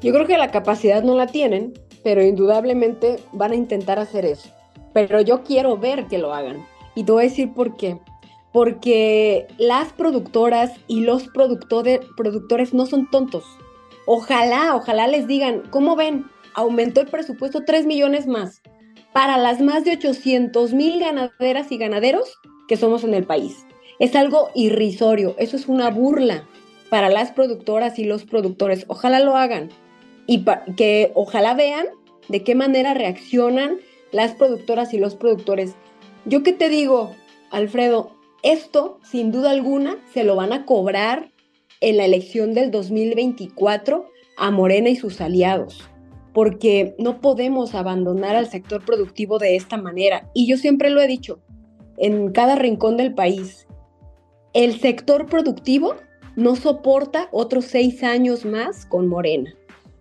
Yo 0.03 0.13
creo 0.13 0.27
que 0.27 0.37
la 0.37 0.51
capacidad 0.51 1.05
no 1.05 1.15
la 1.15 1.29
tienen, 1.29 1.73
pero 2.03 2.21
indudablemente 2.21 3.21
van 3.33 3.53
a 3.53 3.55
intentar 3.55 4.01
hacer 4.01 4.25
eso. 4.25 4.51
Pero 4.93 5.21
yo 5.21 5.45
quiero 5.45 5.77
ver 5.77 6.07
que 6.07 6.19
lo 6.19 6.35
hagan. 6.35 6.67
Y 6.97 7.05
te 7.05 7.13
voy 7.13 7.27
a 7.27 7.29
decir 7.29 7.53
por 7.53 7.77
qué. 7.77 7.99
Porque 8.53 9.47
las 9.57 9.93
productoras 9.93 10.73
y 10.89 11.03
los 11.03 11.29
productores, 11.29 12.75
no 12.75 12.87
son 12.87 13.09
tontos. 13.09 13.45
Ojalá, 14.05 14.75
ojalá 14.75 15.07
les 15.07 15.29
digan, 15.29 15.63
¿cómo 15.71 15.95
ven? 15.95 16.25
Aumentó 16.55 17.03
el 17.03 17.07
presupuesto 17.07 17.63
3 17.65 17.87
millones 17.87 18.27
más 18.27 18.63
para 19.13 19.39
las 19.39 19.61
más 19.61 19.85
de 19.85 19.93
800 19.93 20.73
mil 20.73 20.99
ganaderas 20.99 21.71
y 21.71 21.79
ganaderos 21.79 22.37
que 22.67 22.77
somos 22.77 23.05
en 23.05 23.15
el 23.15 23.25
país. 23.25 23.65
Es 24.01 24.17
algo 24.17 24.51
irrisorio, 24.55 25.37
eso 25.39 25.57
es 25.57 25.69
una 25.69 25.91
burla 25.91 26.49
para 26.89 27.11
las 27.11 27.33
productoras 27.33 27.99
y 27.99 28.05
los 28.05 28.25
productores. 28.25 28.87
Ojalá 28.89 29.21
lo 29.21 29.37
hagan 29.37 29.69
y 30.27 30.45
que 30.77 31.13
ojalá 31.15 31.55
vean 31.55 31.87
de 32.29 32.43
qué 32.43 32.55
manera 32.55 32.95
reaccionan 32.95 33.77
las 34.11 34.35
productoras 34.35 34.95
y 34.95 34.99
los 34.99 35.17
productores. 35.17 35.75
Yo 36.25 36.43
qué 36.43 36.53
te 36.53 36.69
digo, 36.69 37.15
Alfredo, 37.51 38.17
esto 38.43 38.99
sin 39.03 39.33
duda 39.33 39.51
alguna 39.51 39.99
se 40.15 40.25
lo 40.25 40.35
van 40.35 40.55
a 40.55 40.65
cobrar 40.65 41.31
en 41.81 41.99
la 41.99 42.07
elección 42.07 42.55
del 42.55 42.71
2024 42.71 44.07
a 44.39 44.51
Morena 44.51 44.89
y 44.89 44.97
sus 44.97 45.21
aliados, 45.21 45.83
porque 46.33 46.95
no 46.99 47.21
podemos 47.21 47.75
abandonar 47.75 48.35
al 48.35 48.49
sector 48.49 48.83
productivo 48.83 49.39
de 49.39 49.57
esta 49.57 49.77
manera. 49.77 50.31
Y 50.35 50.47
yo 50.47 50.57
siempre 50.57 50.89
lo 50.89 51.03
he 51.03 51.07
dicho, 51.07 51.41
en 51.99 52.33
cada 52.33 52.55
rincón 52.57 52.97
del 52.97 53.15
país, 53.15 53.67
el 54.53 54.81
sector 54.81 55.27
productivo 55.27 55.95
no 56.37 56.57
soporta 56.57 57.29
otros 57.33 57.67
seis 57.67 58.03
años 58.03 58.45
más 58.45 58.87
con 58.87 59.09
Morena. 59.09 59.55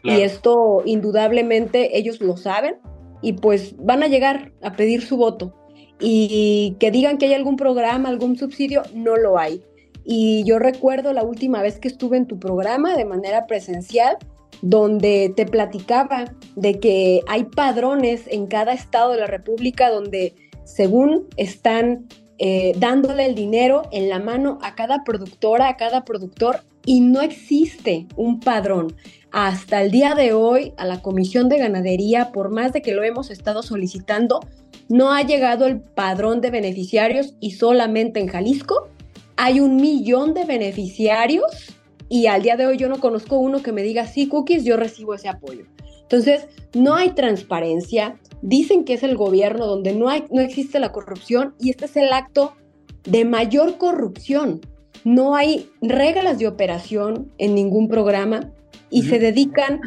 Y 0.03 0.21
esto 0.21 0.81
indudablemente 0.85 1.97
ellos 1.97 2.21
lo 2.21 2.37
saben 2.37 2.77
y 3.21 3.33
pues 3.33 3.75
van 3.77 4.01
a 4.01 4.07
llegar 4.07 4.53
a 4.61 4.73
pedir 4.73 5.01
su 5.01 5.17
voto. 5.17 5.53
Y 5.99 6.77
que 6.79 6.91
digan 6.91 7.17
que 7.17 7.25
hay 7.25 7.33
algún 7.33 7.57
programa, 7.57 8.07
algún 8.07 8.37
subsidio, 8.37 8.83
no 8.93 9.17
lo 9.17 9.37
hay. 9.37 9.61
Y 10.05 10.43
yo 10.45 10.57
recuerdo 10.57 11.11
la 11.11 11.23
última 11.23 11.61
vez 11.61 11.79
que 11.79 11.89
estuve 11.89 12.15
en 12.15 12.25
tu 12.25 12.39
programa 12.39 12.95
de 12.95 13.03
manera 13.03 13.45
presencial, 13.45 14.17
donde 14.61 15.33
te 15.35 15.45
platicaba 15.45 16.33
de 16.55 16.79
que 16.79 17.21
hay 17.27 17.43
padrones 17.43 18.23
en 18.27 18.47
cada 18.47 18.73
estado 18.73 19.11
de 19.11 19.19
la 19.19 19.27
República 19.27 19.89
donde 19.89 20.33
según 20.63 21.27
están 21.35 22.07
eh, 22.39 22.73
dándole 22.77 23.25
el 23.25 23.35
dinero 23.35 23.83
en 23.91 24.09
la 24.09 24.19
mano 24.19 24.57
a 24.61 24.73
cada 24.75 25.03
productora, 25.03 25.67
a 25.67 25.77
cada 25.77 26.05
productor, 26.05 26.61
y 26.85 27.01
no 27.01 27.21
existe 27.21 28.07
un 28.15 28.39
padrón. 28.39 28.95
Hasta 29.31 29.81
el 29.81 29.91
día 29.91 30.15
de 30.15 30.33
hoy, 30.33 30.73
a 30.77 30.85
la 30.85 31.01
Comisión 31.01 31.49
de 31.49 31.59
Ganadería, 31.59 32.31
por 32.31 32.49
más 32.49 32.73
de 32.73 32.81
que 32.81 32.93
lo 32.93 33.03
hemos 33.03 33.29
estado 33.29 33.61
solicitando, 33.61 34.39
no 34.87 35.11
ha 35.11 35.21
llegado 35.21 35.67
el 35.67 35.79
padrón 35.81 36.41
de 36.41 36.49
beneficiarios 36.49 37.35
y 37.39 37.51
solamente 37.51 38.19
en 38.19 38.27
Jalisco 38.27 38.89
hay 39.35 39.59
un 39.59 39.75
millón 39.77 40.33
de 40.33 40.45
beneficiarios 40.45 41.75
y 42.09 42.25
al 42.25 42.41
día 42.41 42.57
de 42.57 42.65
hoy 42.65 42.77
yo 42.77 42.89
no 42.89 42.99
conozco 42.99 43.37
uno 43.37 43.61
que 43.61 43.71
me 43.71 43.83
diga, 43.83 44.07
sí, 44.07 44.27
cookies, 44.27 44.65
yo 44.65 44.75
recibo 44.75 45.13
ese 45.13 45.29
apoyo. 45.29 45.65
Entonces, 46.09 46.47
no 46.73 46.95
hay 46.95 47.11
transparencia, 47.11 48.19
dicen 48.41 48.83
que 48.83 48.93
es 48.93 49.03
el 49.03 49.15
gobierno 49.15 49.67
donde 49.67 49.93
no, 49.93 50.09
hay, 50.09 50.23
no 50.31 50.41
existe 50.41 50.79
la 50.79 50.91
corrupción 50.91 51.53
y 51.59 51.69
este 51.69 51.85
es 51.85 51.95
el 51.97 52.11
acto 52.11 52.55
de 53.03 53.25
mayor 53.25 53.77
corrupción. 53.77 54.59
No 55.03 55.35
hay 55.35 55.69
reglas 55.83 56.39
de 56.39 56.47
operación 56.47 57.31
en 57.37 57.53
ningún 57.53 57.87
programa 57.87 58.51
y 58.89 59.03
se 59.03 59.19
dedican 59.19 59.81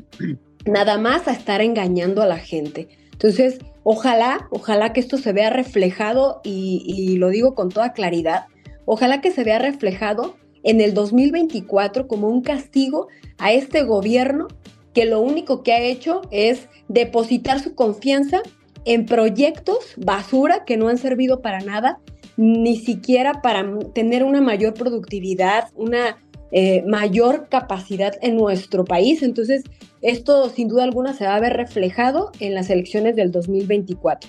nada 0.64 0.96
más 0.96 1.26
a 1.26 1.32
estar 1.32 1.60
engañando 1.60 2.22
a 2.22 2.26
la 2.26 2.38
gente. 2.38 2.88
Entonces, 3.10 3.58
ojalá, 3.82 4.46
ojalá 4.52 4.92
que 4.92 5.00
esto 5.00 5.18
se 5.18 5.32
vea 5.32 5.50
reflejado 5.50 6.40
y, 6.44 6.84
y 6.86 7.16
lo 7.16 7.30
digo 7.30 7.56
con 7.56 7.68
toda 7.68 7.94
claridad, 7.94 8.46
ojalá 8.84 9.20
que 9.20 9.32
se 9.32 9.42
vea 9.42 9.58
reflejado 9.58 10.36
en 10.62 10.80
el 10.80 10.94
2024 10.94 12.06
como 12.06 12.28
un 12.28 12.42
castigo 12.42 13.08
a 13.38 13.52
este 13.52 13.82
gobierno 13.82 14.46
que 14.94 15.06
lo 15.06 15.20
único 15.20 15.62
que 15.62 15.72
ha 15.72 15.80
hecho 15.80 16.22
es 16.30 16.68
depositar 16.88 17.60
su 17.60 17.74
confianza 17.74 18.42
en 18.84 19.06
proyectos 19.06 19.94
basura 19.96 20.64
que 20.64 20.76
no 20.76 20.88
han 20.88 20.98
servido 20.98 21.40
para 21.40 21.60
nada, 21.60 21.98
ni 22.36 22.76
siquiera 22.76 23.40
para 23.42 23.64
tener 23.94 24.24
una 24.24 24.40
mayor 24.40 24.74
productividad, 24.74 25.68
una 25.74 26.18
eh, 26.50 26.82
mayor 26.86 27.48
capacidad 27.48 28.12
en 28.22 28.36
nuestro 28.36 28.84
país. 28.84 29.22
Entonces, 29.22 29.64
esto 30.02 30.48
sin 30.50 30.68
duda 30.68 30.84
alguna 30.84 31.14
se 31.14 31.24
va 31.24 31.36
a 31.36 31.40
ver 31.40 31.54
reflejado 31.54 32.32
en 32.40 32.54
las 32.54 32.68
elecciones 32.70 33.16
del 33.16 33.30
2024. 33.30 34.28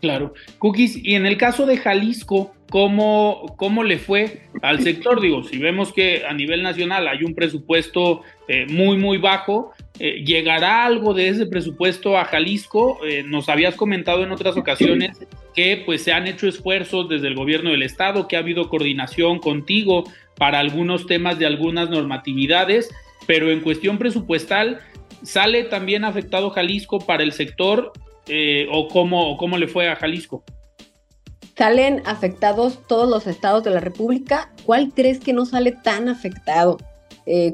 Claro. 0.00 0.32
Cookies, 0.58 0.96
y 1.02 1.14
en 1.14 1.26
el 1.26 1.36
caso 1.36 1.66
de 1.66 1.76
Jalisco, 1.76 2.52
¿cómo, 2.70 3.54
cómo 3.56 3.84
le 3.84 3.98
fue 3.98 4.42
al 4.62 4.80
sector? 4.80 5.20
Digo, 5.20 5.42
si 5.42 5.58
vemos 5.58 5.92
que 5.92 6.24
a 6.24 6.32
nivel 6.32 6.62
nacional 6.62 7.06
hay 7.06 7.24
un 7.24 7.34
presupuesto 7.34 8.22
eh, 8.48 8.66
muy, 8.66 8.96
muy 8.96 9.18
bajo, 9.18 9.72
eh, 10.02 10.24
¿llegará 10.24 10.86
algo 10.86 11.12
de 11.12 11.28
ese 11.28 11.44
presupuesto 11.44 12.16
a 12.16 12.24
Jalisco? 12.24 12.98
Eh, 13.04 13.22
nos 13.22 13.50
habías 13.50 13.74
comentado 13.74 14.24
en 14.24 14.32
otras 14.32 14.56
ocasiones 14.56 15.18
que 15.54 15.82
pues 15.84 16.02
se 16.02 16.14
han 16.14 16.26
hecho 16.26 16.48
esfuerzos 16.48 17.06
desde 17.10 17.28
el 17.28 17.34
gobierno 17.34 17.70
del 17.70 17.82
estado, 17.82 18.26
que 18.26 18.36
ha 18.36 18.38
habido 18.38 18.70
coordinación 18.70 19.40
contigo 19.40 20.04
para 20.38 20.58
algunos 20.58 21.06
temas 21.06 21.38
de 21.38 21.44
algunas 21.44 21.90
normatividades, 21.90 22.88
pero 23.26 23.50
en 23.50 23.60
cuestión 23.60 23.98
presupuestal, 23.98 24.80
¿sale 25.22 25.64
también 25.64 26.06
afectado 26.06 26.48
Jalisco 26.48 27.00
para 27.00 27.22
el 27.22 27.32
sector 27.32 27.92
eh, 28.26 28.68
o, 28.72 28.88
cómo, 28.88 29.36
cómo 29.36 29.58
le 29.58 29.68
fue 29.68 29.90
a 29.90 29.96
Jalisco? 29.96 30.44
Salen 31.58 32.00
afectados 32.06 32.86
todos 32.86 33.06
los 33.06 33.26
estados 33.26 33.64
de 33.64 33.70
la 33.70 33.80
República. 33.80 34.50
¿Cuál 34.64 34.92
crees 34.94 35.20
que 35.20 35.34
no 35.34 35.44
sale 35.44 35.72
tan 35.72 36.08
afectado? 36.08 36.78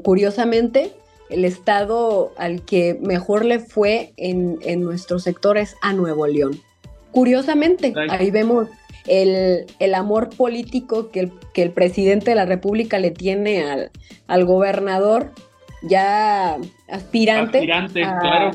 Curiosamente, 0.01 0.91
el 1.29 1.45
estado 1.45 2.33
al 2.37 2.63
que 2.63 2.97
mejor 3.01 3.45
le 3.45 3.59
fue 3.59 4.13
en, 4.17 4.57
en 4.61 4.81
nuestro 4.81 5.19
sector 5.19 5.57
es 5.57 5.75
a 5.81 5.93
Nuevo 5.93 6.27
León. 6.27 6.59
Curiosamente, 7.11 7.93
ahí 8.09 8.31
vemos 8.31 8.67
el, 9.07 9.95
amor 9.95 10.29
político 10.29 11.09
que 11.11 11.21
el, 11.21 11.31
que 11.53 11.63
el, 11.63 11.71
presidente 11.71 12.31
de 12.31 12.35
la 12.35 12.45
República 12.45 12.99
le 12.99 13.11
tiene 13.11 13.63
al, 13.63 13.91
al 14.27 14.45
gobernador 14.45 15.31
ya 15.83 16.57
aspirante. 16.87 17.59
Aspirante, 17.59 18.01
claro. 18.01 18.51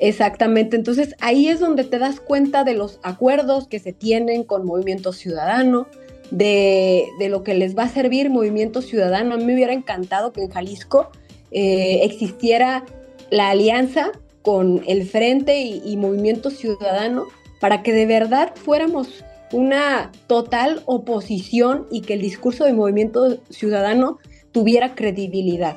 Exactamente, 0.00 0.76
entonces 0.76 1.14
ahí 1.20 1.48
es 1.48 1.60
donde 1.60 1.84
te 1.84 1.98
das 1.98 2.20
cuenta 2.20 2.64
de 2.64 2.74
los 2.74 2.98
acuerdos 3.02 3.68
que 3.68 3.78
se 3.78 3.92
tienen 3.92 4.42
con 4.42 4.66
Movimiento 4.66 5.12
Ciudadano, 5.12 5.86
de, 6.30 7.06
lo 7.28 7.44
que 7.44 7.54
les 7.54 7.76
va 7.76 7.84
a 7.84 7.88
servir 7.88 8.28
Movimiento 8.28 8.82
Ciudadano. 8.82 9.34
A 9.34 9.36
mí 9.36 9.44
me 9.44 9.54
hubiera 9.54 9.72
encantado 9.72 10.32
que 10.32 10.42
en 10.42 10.50
Jalisco 10.50 11.10
eh, 11.54 12.00
existiera 12.02 12.84
la 13.30 13.50
alianza 13.50 14.10
con 14.42 14.82
el 14.86 15.06
Frente 15.06 15.60
y, 15.60 15.96
Movimiento 15.96 16.50
Ciudadano 16.50 17.26
para 17.60 17.82
que 17.82 17.92
de 17.92 18.06
verdad 18.06 18.52
fuéramos 18.56 19.24
una 19.52 20.10
total 20.26 20.82
oposición 20.84 21.86
y 21.90 22.02
que 22.02 22.14
el 22.14 22.20
discurso 22.20 22.64
de 22.64 22.72
Movimiento 22.72 23.38
Ciudadano 23.50 24.18
tuviera 24.52 24.94
credibilidad. 24.94 25.76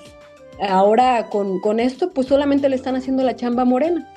Ahora 0.60 1.28
con, 1.30 1.62
con 1.62 1.80
esto 1.80 2.12
pues 2.12 2.28
solamente 2.28 2.68
le 2.68 2.76
están 2.76 2.96
haciendo 2.96 3.24
la 3.24 3.36
chamba 3.36 3.64
morena. 3.64 4.12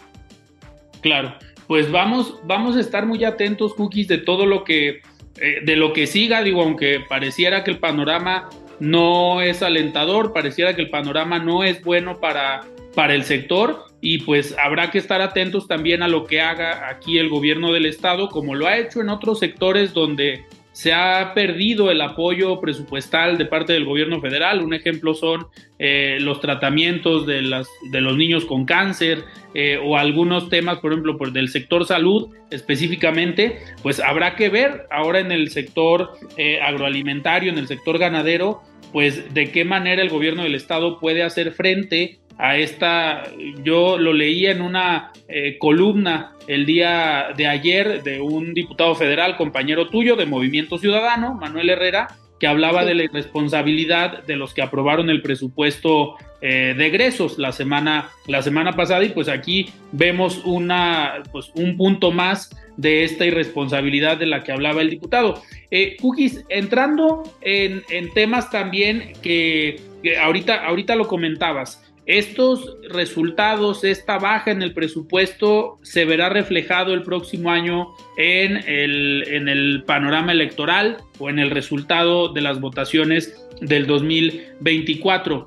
Claro, 1.03 1.35
pues 1.67 1.93
vamos, 1.93 2.35
vamos 2.45 2.77
a 2.77 2.81
estar 2.81 3.07
muy 3.07 3.23
atentos, 3.25 3.75
Cookies, 3.75 4.09
de 4.09 4.19
todo 4.19 4.47
lo 4.47 4.65
que, 4.65 5.03
eh, 5.41 5.61
de 5.65 5.77
lo 5.77 5.93
que 5.93 6.07
siga, 6.07 6.43
digo, 6.43 6.63
aunque 6.63 7.01
pareciera 7.09 7.63
que 7.63 7.71
el 7.71 7.79
panorama 7.79 8.49
no 8.81 9.41
es 9.43 9.63
alentador, 9.63 10.33
pareciera 10.33 10.75
que 10.75 10.83
el 10.83 10.91
panorama 10.91 11.39
no 11.39 11.63
es 11.63 11.83
bueno 11.85 12.19
para, 12.19 12.63
para 12.95 13.15
el 13.15 13.25
sector 13.25 13.85
y 14.01 14.19
pues 14.19 14.57
habrá 14.59 14.91
que 14.91 14.99
estar 14.99 15.21
atentos 15.21 15.69
también 15.69 16.03
a 16.03 16.09
lo 16.09 16.25
que 16.25 16.41
haga 16.41 16.89
aquí 16.89 17.19
el 17.19 17.29
gobierno 17.29 17.73
del 17.73 17.87
estado, 17.87 18.29
como 18.29 18.55
lo 18.55 18.67
ha 18.67 18.79
hecho 18.79 19.01
en 19.01 19.11
otros 19.11 19.39
sectores 19.39 19.93
donde 19.93 20.45
se 20.73 20.93
ha 20.93 21.33
perdido 21.35 21.91
el 21.91 22.01
apoyo 22.01 22.61
presupuestal 22.61 23.39
de 23.39 23.47
parte 23.47 23.73
del 23.73 23.85
gobierno 23.85 24.21
federal. 24.21 24.63
Un 24.63 24.75
ejemplo 24.75 25.15
son 25.15 25.47
eh, 25.79 26.19
los 26.21 26.41
tratamientos 26.41 27.27
de, 27.27 27.43
las, 27.43 27.69
de, 27.91 28.01
los 28.01 28.17
niños 28.17 28.45
con 28.45 28.65
cáncer 28.65 29.25
eh, 29.55 29.81
o 29.83 29.97
algunos 29.97 30.49
temas, 30.49 30.79
por 30.79 30.93
ejemplo, 30.93 31.17
del 31.33 31.49
sector 31.49 31.87
salud 31.87 32.31
específicamente, 32.51 33.59
pues 33.83 34.01
habrá 34.01 34.37
que 34.37 34.49
ver 34.49 34.87
ahora 34.91 35.21
en 35.21 35.33
el 35.33 35.51
sector 35.51 36.13
eh, 36.37 36.61
agroalimentario, 36.61 37.51
en 37.51 37.59
el 37.59 37.67
sector 37.67 37.99
ganadero, 37.99 38.63
pues 38.93 39.35
de 39.35 39.51
qué 39.53 39.65
manera 39.65 40.03
el 40.03 40.09
gobierno 40.09 40.43
del 40.43 40.55
estado 40.55 40.99
puede 40.99 41.23
hacer 41.23 41.53
frente 41.53 42.19
a 42.41 42.57
esta, 42.57 43.25
yo 43.63 43.99
lo 43.99 44.13
leía 44.13 44.51
en 44.51 44.63
una 44.63 45.13
eh, 45.29 45.59
columna 45.59 46.33
el 46.47 46.65
día 46.65 47.29
de 47.37 47.47
ayer 47.47 48.03
de 48.03 48.21
un 48.21 48.55
diputado 48.55 48.95
federal, 48.95 49.37
compañero 49.37 49.89
tuyo 49.89 50.17
de 50.17 50.27
Movimiento 50.27 50.79
Ciudadano, 50.79 51.35
Manuel 51.35 51.71
Herrera, 51.71 52.09
que 52.41 52.47
hablaba 52.47 52.87
de 52.87 52.95
la 52.95 53.05
irresponsabilidad 53.05 54.25
de 54.25 54.37
los 54.37 54.55
que 54.55 54.63
aprobaron 54.63 55.11
el 55.11 55.21
presupuesto 55.21 56.17
eh, 56.41 56.75
de 56.75 56.87
egresos 56.87 57.39
la 57.39 57.53
semana, 57.53 58.09
la 58.27 58.41
semana 58.41 58.73
pasada 58.73 59.05
y 59.05 59.11
pues 59.11 59.29
aquí 59.29 59.69
vemos 59.93 60.41
una, 60.47 61.23
pues 61.31 61.53
un 61.55 61.77
punto 61.77 62.11
más 62.11 62.51
de 62.79 63.05
esta 63.05 63.27
irresponsabilidad 63.27 64.17
de 64.17 64.25
la 64.25 64.43
que 64.43 64.53
hablaba 64.53 64.81
el 64.81 64.89
diputado. 64.89 65.43
Eh, 65.71 65.99
Cookies, 66.01 66.43
entrando 66.49 67.25
en, 67.43 67.83
temas 68.15 68.51
también 68.51 69.13
que, 69.23 69.79
ahorita, 70.23 70.65
ahorita 70.67 70.97
lo 70.97 71.07
comentabas, 71.07 71.90
estos 72.19 72.77
resultados, 72.89 73.85
esta 73.85 74.19
baja 74.19 74.51
en 74.51 74.63
el 74.63 74.75
presupuesto 74.75 75.79
se 75.83 76.05
verá 76.05 76.29
reflejado 76.29 76.93
el 76.93 77.03
próximo 77.03 77.51
año 77.51 77.95
en 78.17 78.57
el, 78.69 79.25
en 79.29 79.49
el 79.49 79.85
panorama 79.87 80.33
electoral 80.33 80.97
o 81.21 81.31
en 81.31 81.39
el 81.39 81.51
resultado 81.51 82.33
de 82.33 82.41
las 82.41 82.61
votaciones 82.61 83.47
del 83.61 83.87
2024. 83.87 85.47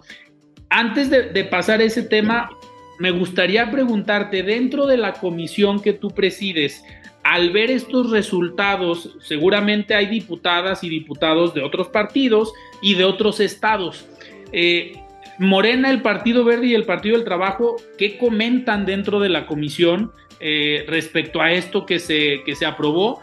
Antes 0.69 1.09
de, 1.09 1.23
de 1.31 1.43
pasar 1.43 1.81
ese 1.81 2.03
tema, 2.03 2.49
me 2.97 3.11
gustaría 3.11 3.69
preguntarte, 3.69 4.41
dentro 4.41 4.85
de 4.85 4.95
la 4.95 5.13
comisión 5.13 5.81
que 5.81 5.91
tú 5.91 6.11
presides, 6.11 6.81
al 7.23 7.51
ver 7.51 7.71
estos 7.71 8.09
resultados, 8.09 9.17
seguramente 9.21 9.95
hay 9.95 10.05
diputadas 10.05 10.81
y 10.85 10.89
diputados 10.89 11.53
de 11.53 11.61
otros 11.61 11.89
partidos 11.89 12.53
y 12.81 12.93
de 12.93 13.03
otros 13.03 13.41
estados. 13.41 14.05
Eh, 14.53 15.02
Morena, 15.39 15.89
el 15.89 16.01
Partido 16.01 16.43
Verde 16.43 16.67
y 16.67 16.75
el 16.75 16.85
Partido 16.85 17.15
del 17.15 17.25
Trabajo, 17.25 17.77
¿qué 17.97 18.17
comentan 18.17 18.85
dentro 18.85 19.19
de 19.19 19.29
la 19.29 19.45
comisión 19.45 20.11
eh, 20.39 20.85
respecto 20.87 21.41
a 21.41 21.51
esto 21.51 21.85
que 21.85 21.99
se, 21.99 22.41
que 22.45 22.55
se 22.55 22.65
aprobó? 22.65 23.19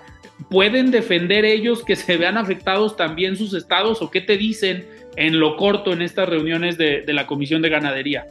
¿Pueden 0.49 0.91
defender 0.91 1.45
ellos 1.45 1.85
que 1.85 1.97
se 1.97 2.17
vean 2.17 2.37
afectados 2.37 2.97
también 2.97 3.37
sus 3.37 3.55
estados 3.55 4.01
o 4.03 4.11
qué 4.11 4.21
te 4.21 4.37
dicen 4.37 4.87
en 5.17 5.39
lo 5.39 5.57
corto 5.57 5.93
en 5.93 6.03
estas 6.03 6.29
reuniones 6.29 6.79
de, 6.79 7.05
la 7.07 7.27
Comisión 7.27 7.63
de 7.63 7.69
Ganadería? 7.69 8.27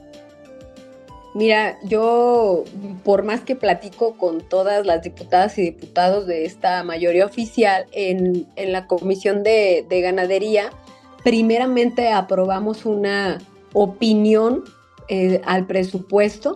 Mira, 1.36 1.78
yo 1.84 2.64
por 3.04 3.24
más 3.24 3.42
que 3.42 3.56
platico 3.56 4.18
con 4.18 4.42
todas 4.42 4.86
las 4.86 5.04
diputadas 5.04 5.58
y 5.60 5.62
diputados 5.62 6.26
de 6.26 6.46
esta 6.46 6.84
mayoría 6.84 7.26
oficial 7.26 7.86
en, 7.92 8.48
la 8.58 8.88
Comisión 8.88 9.44
de, 9.44 9.86
de 9.88 10.02
Ganadería, 10.02 10.72
primeramente 11.24 12.12
aprobamos 12.12 12.86
una 12.86 13.38
opinión 13.74 14.64
eh, 15.08 15.42
al 15.46 15.66
presupuesto 15.66 16.56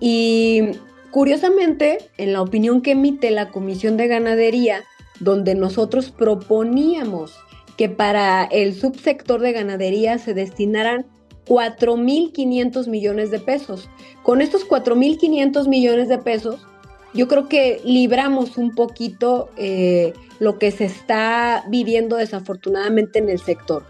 y 0.00 0.62
curiosamente 1.10 1.98
en 2.16 2.32
la 2.32 2.42
opinión 2.42 2.80
que 2.80 2.92
emite 2.92 3.30
la 3.30 3.50
Comisión 3.50 3.96
de 3.96 4.08
Ganadería, 4.08 4.84
donde 5.20 5.54
nosotros 5.54 6.10
proponíamos 6.10 7.38
que 7.76 7.88
para 7.88 8.44
el 8.44 8.74
subsector 8.74 9.40
de 9.40 9.52
ganadería 9.52 10.18
se 10.18 10.34
destinaran 10.34 11.06
4.500 11.46 12.86
millones 12.88 13.30
de 13.30 13.40
pesos. 13.40 13.88
Con 14.22 14.40
estos 14.40 14.68
4.500 14.68 15.66
millones 15.66 16.08
de 16.08 16.18
pesos, 16.18 16.66
yo 17.14 17.26
creo 17.26 17.48
que 17.48 17.80
libramos 17.84 18.56
un 18.58 18.74
poquito 18.74 19.50
eh, 19.56 20.12
lo 20.38 20.58
que 20.58 20.70
se 20.70 20.84
está 20.84 21.64
viviendo 21.68 22.16
desafortunadamente 22.16 23.18
en 23.18 23.30
el 23.30 23.38
sector. 23.38 23.84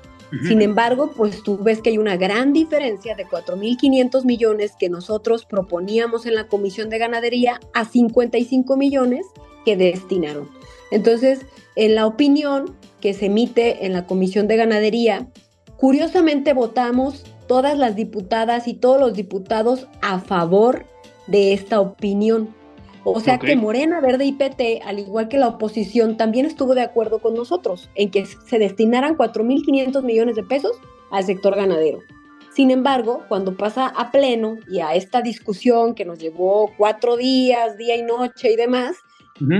Sin 0.46 0.62
embargo, 0.62 1.10
pues 1.16 1.42
tú 1.42 1.58
ves 1.58 1.82
que 1.82 1.90
hay 1.90 1.98
una 1.98 2.16
gran 2.16 2.52
diferencia 2.52 3.16
de 3.16 3.26
4.500 3.26 4.24
millones 4.24 4.72
que 4.78 4.88
nosotros 4.88 5.44
proponíamos 5.44 6.24
en 6.24 6.34
la 6.36 6.46
Comisión 6.46 6.88
de 6.88 6.98
Ganadería 6.98 7.58
a 7.74 7.84
55 7.84 8.76
millones 8.76 9.26
que 9.64 9.76
destinaron. 9.76 10.48
Entonces, 10.90 11.40
en 11.76 11.94
la 11.94 12.06
opinión 12.06 12.76
que 13.00 13.14
se 13.14 13.26
emite 13.26 13.86
en 13.86 13.92
la 13.92 14.06
Comisión 14.06 14.46
de 14.46 14.56
Ganadería, 14.56 15.26
curiosamente 15.76 16.52
votamos 16.52 17.24
todas 17.48 17.76
las 17.76 17.96
diputadas 17.96 18.68
y 18.68 18.74
todos 18.74 19.00
los 19.00 19.14
diputados 19.14 19.88
a 20.02 20.20
favor 20.20 20.86
de 21.26 21.52
esta 21.52 21.80
opinión. 21.80 22.54
O 23.04 23.20
sea 23.20 23.38
que 23.38 23.56
Morena, 23.56 24.00
Verde 24.00 24.26
y 24.26 24.32
PT, 24.32 24.82
al 24.84 24.98
igual 24.98 25.28
que 25.28 25.38
la 25.38 25.48
oposición, 25.48 26.16
también 26.16 26.46
estuvo 26.46 26.74
de 26.74 26.82
acuerdo 26.82 27.20
con 27.20 27.34
nosotros 27.34 27.88
en 27.94 28.10
que 28.10 28.26
se 28.26 28.58
destinaran 28.58 29.16
4.500 29.16 30.02
millones 30.02 30.36
de 30.36 30.42
pesos 30.42 30.78
al 31.10 31.24
sector 31.24 31.56
ganadero. 31.56 32.00
Sin 32.52 32.70
embargo, 32.70 33.22
cuando 33.28 33.56
pasa 33.56 33.86
a 33.86 34.10
pleno 34.10 34.56
y 34.68 34.80
a 34.80 34.94
esta 34.94 35.22
discusión 35.22 35.94
que 35.94 36.04
nos 36.04 36.18
llevó 36.18 36.72
cuatro 36.76 37.16
días, 37.16 37.78
día 37.78 37.96
y 37.96 38.02
noche 38.02 38.52
y 38.52 38.56
demás, 38.56 38.96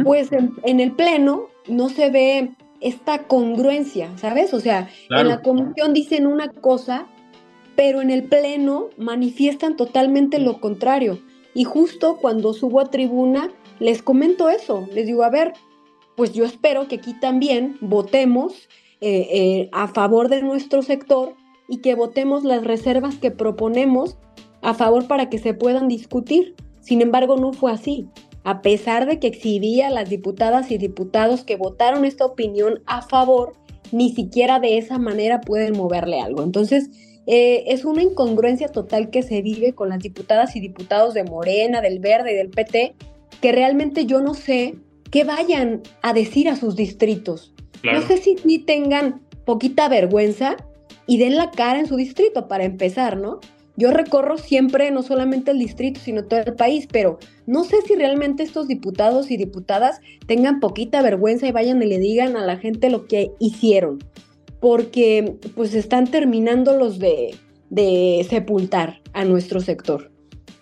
pues 0.05 0.31
en, 0.33 0.81
el 0.81 0.93
pleno 0.93 1.49
no 1.69 1.89
se 1.89 2.11
ve 2.11 2.51
esta 2.81 3.27
congruencia, 3.27 4.11
¿sabes? 4.19 4.53
O 4.53 4.61
sea, 4.61 4.89
en 5.09 5.29
la 5.29 5.41
comisión 5.41 5.95
dicen 5.95 6.27
una 6.27 6.49
cosa, 6.49 7.07
pero 7.77 8.03
en 8.03 8.11
el 8.11 8.25
pleno 8.25 8.91
manifiestan 8.99 9.77
totalmente 9.77 10.39
lo 10.39 10.61
contrario. 10.61 11.21
Y 11.55 11.65
justo 11.65 12.17
cuando 12.17 12.53
subo 12.53 12.81
a 12.81 12.91
tribuna, 12.91 13.51
les 13.79 14.03
comento 14.03 14.49
eso. 14.49 14.87
Les 14.93 15.07
digo, 15.07 15.25
a 15.25 15.31
ver, 15.31 15.53
pues 16.17 16.33
yo 16.33 16.45
espero 16.45 16.87
que 16.87 16.97
aquí 16.97 17.15
también 17.15 17.77
votemos 17.81 18.69
eh, 19.01 19.27
eh, 19.33 19.71
a 19.73 19.89
favor 19.89 20.29
de 20.29 20.43
nuestro 20.43 20.83
sector 20.83 21.35
y 21.69 21.79
que 21.79 21.95
votemos 21.95 22.45
las 22.45 22.65
reservas 22.65 23.17
que 23.17 23.31
proponemos 23.31 24.19
a 24.63 24.75
favor 24.75 25.07
para 25.07 25.31
que 25.31 25.39
se 25.39 25.55
puedan 25.55 25.89
discutir. 25.89 26.55
Sin 26.81 27.01
embargo, 27.01 27.37
no 27.37 27.53
fue 27.53 27.73
así. 27.73 28.09
A 28.45 28.63
pesar 28.63 29.07
de 29.07 29.19
que 29.19 29.27
exhibía 29.27 29.91
las 29.91 30.09
diputadas 30.09 30.71
y 30.71 30.79
diputados 30.79 31.45
que 31.45 31.57
votaron 31.57 32.05
esta 32.05 32.25
opinión 32.25 32.83
a 32.87 33.03
favor, 33.03 33.55
ni 33.93 34.13
siquiera 34.13 34.61
de 34.61 34.79
esa 34.79 34.99
manera 34.99 35.41
pueden 35.41 35.77
moverle 35.77 36.21
algo. 36.21 36.43
Entonces, 36.43 36.91
eh, 37.33 37.73
es 37.73 37.85
una 37.85 38.03
incongruencia 38.03 38.67
total 38.67 39.09
que 39.09 39.23
se 39.23 39.41
vive 39.41 39.73
con 39.73 39.91
las 39.91 40.01
diputadas 40.01 40.57
y 40.57 40.61
diputados 40.61 41.15
de 41.15 41.23
Morena, 41.23 41.81
del 41.81 42.01
Verde 42.01 42.33
y 42.33 42.35
del 42.35 42.51
PT, 42.51 42.97
que 43.41 43.53
realmente 43.53 44.05
yo 44.05 44.21
no 44.21 44.35
sé 44.35 44.75
qué 45.13 45.23
vayan 45.23 45.81
a 46.03 46.13
decir 46.13 46.49
a 46.49 46.57
sus 46.57 46.75
distritos. 46.75 47.55
No 47.85 48.03
sé 48.03 48.17
si, 48.17 48.35
ni 48.43 48.59
tengan 48.59 49.21
poquita 49.45 49.89
vergüenza 49.89 50.57
y 51.07 51.19
den 51.19 51.37
la 51.37 51.53
cara 51.53 51.79
en 51.79 51.87
su 51.87 51.95
distrito 51.95 52.49
para 52.49 52.65
empezar, 52.65 53.17
¿no? 53.17 53.39
Yo 53.77 53.93
recorro 53.93 54.37
siempre 54.37 54.91
no 54.91 55.05
solamente 55.05 55.53
el 55.53 55.61
distrito, 55.61 56.01
sino 56.01 56.25
todo 56.25 56.41
el 56.41 56.55
país, 56.55 56.89
pero 56.91 57.21
no 57.47 57.63
sé 57.63 57.77
si 57.87 57.95
realmente 57.95 58.43
estos 58.43 58.67
diputados 58.67 59.31
y 59.31 59.37
diputadas 59.37 60.01
tengan 60.27 60.59
poquita 60.59 61.01
vergüenza 61.01 61.47
y 61.47 61.53
vayan 61.53 61.81
y 61.81 61.87
le 61.87 62.01
digan 62.01 62.37
a 62.37 62.45
la 62.45 62.57
gente 62.57 62.91
lo 62.91 63.07
que 63.07 63.31
hicieron 63.39 64.01
porque 64.61 65.37
pues 65.55 65.75
están 65.75 66.11
terminando 66.11 66.77
los 66.77 66.99
de, 66.99 67.35
sepultar 68.29 69.01
a 69.13 69.25
nuestro 69.25 69.61
sector. 69.61 70.11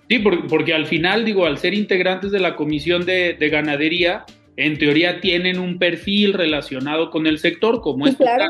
Sí, 0.08 0.20
porque, 0.20 0.72
al 0.72 0.86
final, 0.86 1.24
digo, 1.24 1.44
al 1.44 1.58
ser 1.58 1.74
integrantes 1.74 2.30
de 2.30 2.38
la 2.38 2.56
Comisión 2.56 3.04
de, 3.04 3.36
Ganadería, 3.50 4.24
en 4.56 4.78
teoría 4.78 5.20
tienen 5.20 5.58
un 5.58 5.78
perfil 5.78 6.32
relacionado 6.32 7.10
con 7.10 7.26
el 7.26 7.38
sector, 7.38 7.80
como 7.82 8.06
es 8.06 8.16
claro. 8.16 8.46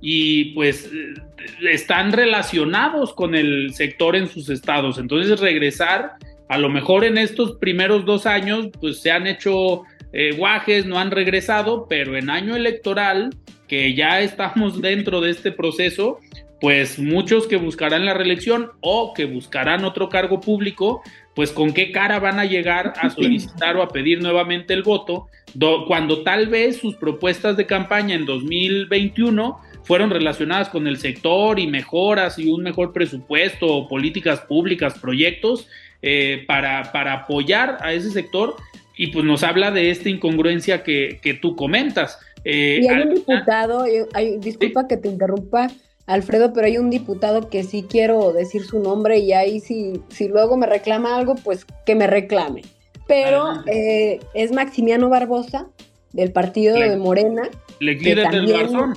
y 0.00 0.54
pues 0.54 0.90
están 1.70 2.12
relacionados 2.12 3.12
con 3.12 3.34
el 3.34 3.74
sector 3.74 4.16
en 4.16 4.28
sus 4.28 4.48
estados. 4.48 4.98
Entonces, 4.98 5.38
regresar, 5.38 6.12
a 6.48 6.58
lo 6.58 6.70
mejor 6.70 7.04
en 7.04 7.18
estos 7.18 7.56
primeros 7.56 8.04
dos 8.06 8.24
años, 8.24 8.68
pues 8.80 9.00
se 9.00 9.10
han 9.10 9.26
hecho 9.26 9.82
eh, 10.12 10.32
guajes, 10.34 10.86
no 10.86 10.98
han 10.98 11.10
regresado, 11.10 11.86
pero 11.88 12.16
en 12.16 12.30
año 12.30 12.56
electoral 12.56 13.30
que 13.68 13.94
ya 13.94 14.20
estamos 14.20 14.80
dentro 14.80 15.20
de 15.20 15.30
este 15.30 15.52
proceso, 15.52 16.20
pues 16.60 16.98
muchos 16.98 17.46
que 17.46 17.56
buscarán 17.56 18.06
la 18.06 18.14
reelección 18.14 18.70
o 18.80 19.12
que 19.14 19.24
buscarán 19.24 19.84
otro 19.84 20.08
cargo 20.08 20.40
público, 20.40 21.02
pues 21.34 21.52
con 21.52 21.72
qué 21.72 21.92
cara 21.92 22.18
van 22.18 22.38
a 22.38 22.44
llegar 22.44 22.94
a 22.96 23.10
solicitar 23.10 23.76
o 23.76 23.82
a 23.82 23.88
pedir 23.88 24.22
nuevamente 24.22 24.74
el 24.74 24.82
voto, 24.82 25.26
cuando 25.86 26.22
tal 26.22 26.48
vez 26.48 26.78
sus 26.78 26.96
propuestas 26.96 27.56
de 27.56 27.66
campaña 27.66 28.14
en 28.14 28.26
2021 28.26 29.58
fueron 29.84 30.10
relacionadas 30.10 30.68
con 30.68 30.86
el 30.86 30.98
sector 30.98 31.58
y 31.58 31.66
mejoras 31.66 32.38
y 32.38 32.48
un 32.48 32.62
mejor 32.62 32.92
presupuesto 32.92 33.86
políticas 33.88 34.40
públicas, 34.40 34.98
proyectos 34.98 35.68
eh, 36.02 36.44
para, 36.46 36.92
para 36.92 37.12
apoyar 37.12 37.78
a 37.80 37.92
ese 37.92 38.10
sector 38.10 38.56
y 38.96 39.08
pues 39.08 39.24
nos 39.24 39.42
habla 39.42 39.70
de 39.70 39.90
esta 39.90 40.08
incongruencia 40.08 40.82
que, 40.82 41.20
que 41.22 41.34
tú 41.34 41.54
comentas. 41.54 42.18
Eh, 42.44 42.80
y 42.82 42.88
hay 42.88 43.02
un 43.02 43.14
diputado, 43.14 43.84
hay, 44.14 44.38
disculpa 44.38 44.88
que 44.88 44.96
te 44.96 45.08
interrumpa, 45.08 45.68
Alfredo, 46.06 46.52
pero 46.52 46.66
hay 46.66 46.78
un 46.78 46.90
diputado 46.90 47.50
que 47.50 47.64
sí 47.64 47.84
quiero 47.88 48.32
decir 48.32 48.62
su 48.62 48.78
nombre 48.78 49.18
y 49.18 49.32
ahí 49.32 49.60
si, 49.60 50.00
si 50.08 50.28
luego 50.28 50.56
me 50.56 50.66
reclama 50.66 51.16
algo, 51.16 51.34
pues 51.34 51.66
que 51.84 51.94
me 51.94 52.06
reclame. 52.06 52.62
Pero 53.06 53.62
eh, 53.66 54.20
es 54.34 54.52
Maximiano 54.52 55.08
Barbosa, 55.08 55.68
del 56.12 56.32
partido 56.32 56.76
de 56.76 56.96
Morena. 56.96 57.42
Le 57.80 57.98
quiere 57.98 58.28
del 58.30 58.46
Garzón. 58.46 58.94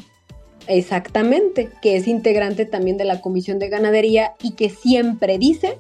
Exactamente, 0.68 1.70
que 1.82 1.96
es 1.96 2.08
integrante 2.08 2.66
también 2.66 2.98
de 2.98 3.06
la 3.06 3.22
Comisión 3.22 3.58
de 3.60 3.70
Ganadería 3.70 4.34
y 4.42 4.54
que 4.54 4.70
siempre 4.70 5.40
dice 5.40 5.78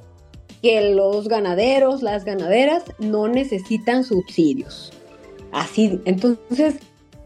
que 0.62 0.93
los 0.93 1.28
ganaderos, 1.28 2.01
las 2.01 2.26
ganaderas 2.26 2.84
no 2.99 3.28
necesitan 3.28 4.03
subsidios. 4.03 4.91
Así, 5.51 5.99
entonces, 6.05 6.76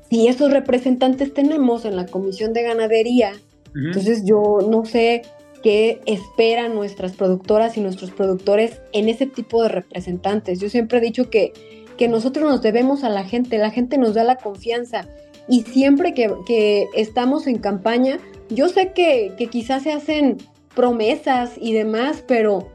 si 0.10 0.28
esos 0.28 0.52
representantes 0.52 1.34
tenemos 1.34 1.86
en 1.86 1.96
la 1.96 2.06
Comisión 2.06 2.54
de 2.54 2.64
Ganadería, 2.64 3.34
entonces 3.76 4.24
yo 4.24 4.60
no 4.70 4.86
sé 4.86 5.24
qué 5.64 6.02
esperan 6.06 6.76
nuestras 6.76 7.14
productoras 7.14 7.78
y 7.78 7.82
nuestros 7.82 8.12
productores 8.12 8.82
en 8.92 9.10
ese 9.10 9.26
tipo 9.26 9.64
de 9.64 9.70
representantes. 9.70 10.60
Yo 10.60 10.70
siempre 10.70 11.00
he 11.00 11.02
dicho 11.02 11.30
que, 11.30 11.54
que 11.98 12.08
nosotros 12.08 12.48
nos 12.48 12.62
debemos 12.62 13.04
a 13.04 13.10
la 13.10 13.24
gente, 13.24 13.58
la 13.58 13.72
gente 13.72 13.98
nos 13.98 14.14
da 14.14 14.24
la 14.24 14.36
confianza 14.36 15.08
y 15.48 15.62
siempre 15.62 16.14
que, 16.14 16.88
estamos 16.94 17.48
en 17.48 17.58
campaña, 17.58 18.20
yo 18.50 18.70
sé 18.70 18.92
que, 18.94 19.34
que 19.38 19.48
quizás 19.48 19.84
se 19.84 19.92
hacen 19.92 20.38
promesas 20.76 21.54
y 21.60 21.74
demás, 21.74 22.24
pero 22.28 22.68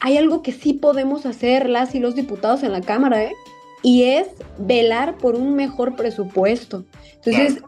hay 0.00 0.16
algo 0.16 0.42
que 0.42 0.52
sí 0.52 0.74
podemos 0.74 1.26
hacer 1.26 1.68
las 1.68 1.94
y 1.94 2.00
los 2.00 2.14
diputados 2.14 2.62
en 2.62 2.72
la 2.72 2.80
Cámara, 2.80 3.24
¿eh? 3.24 3.32
Y 3.82 4.04
es 4.04 4.28
velar 4.58 5.16
por 5.18 5.34
un 5.34 5.54
mejor 5.54 5.96
presupuesto. 5.96 6.84
Entonces, 7.24 7.62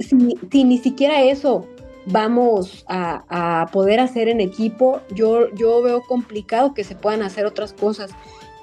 si, 0.51 0.65
ni 0.65 0.79
siquiera 0.79 1.23
eso 1.23 1.67
vamos 2.07 2.85
a, 2.89 3.69
poder 3.73 4.01
hacer 4.01 4.29
en 4.29 4.41
equipo, 4.41 5.01
yo, 5.15 5.53
yo 5.55 5.83
veo 5.83 6.03
complicado 6.03 6.75
que 6.75 6.85
se 6.85 6.95
puedan 6.95 7.23
hacer 7.23 7.47
otras 7.47 7.73
cosas. 7.73 8.11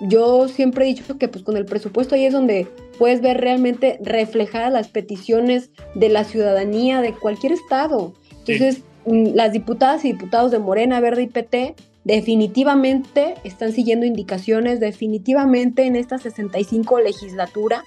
Yo 0.02 0.48
siempre 0.48 0.86
he 0.86 0.88
dicho 0.88 1.18
que 1.18 1.28
pues 1.28 1.44
con 1.44 1.58
el 1.58 1.66
presupuesto 1.66 2.16
ahí 2.16 2.26
es 2.26 2.34
donde 2.34 2.68
puedes 3.00 3.22
ver 3.22 3.40
realmente 3.40 4.00
reflejadas 4.04 4.72
las 4.72 4.90
peticiones 4.90 5.72
de 5.96 6.10
la 6.10 6.24
ciudadanía 6.24 7.02
de 7.02 7.14
cualquier 7.14 7.54
estado. 7.54 8.14
Entonces, 8.46 8.84
mm, 9.06 9.34
las 9.34 9.54
diputadas 9.54 10.04
y 10.06 10.12
diputados 10.12 10.52
de 10.52 10.60
Morena, 10.60 11.00
Verde 11.00 11.24
y 11.24 11.28
PT 11.28 11.76
definitivamente 12.08 13.34
están 13.44 13.74
siguiendo 13.74 14.06
indicaciones, 14.06 14.80
definitivamente 14.80 15.86
en 15.86 15.98
esta 15.98 16.18
65 16.18 17.02
legislatura 17.02 17.84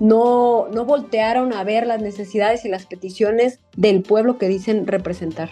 no, 0.00 0.68
no 0.72 0.86
voltearon 0.86 1.52
a 1.52 1.62
ver 1.62 1.86
las 1.86 2.00
necesidades 2.00 2.64
y 2.64 2.70
las 2.70 2.86
peticiones 2.86 3.60
del 3.76 4.00
pueblo 4.00 4.38
que 4.38 4.48
dicen 4.48 4.86
representar. 4.86 5.50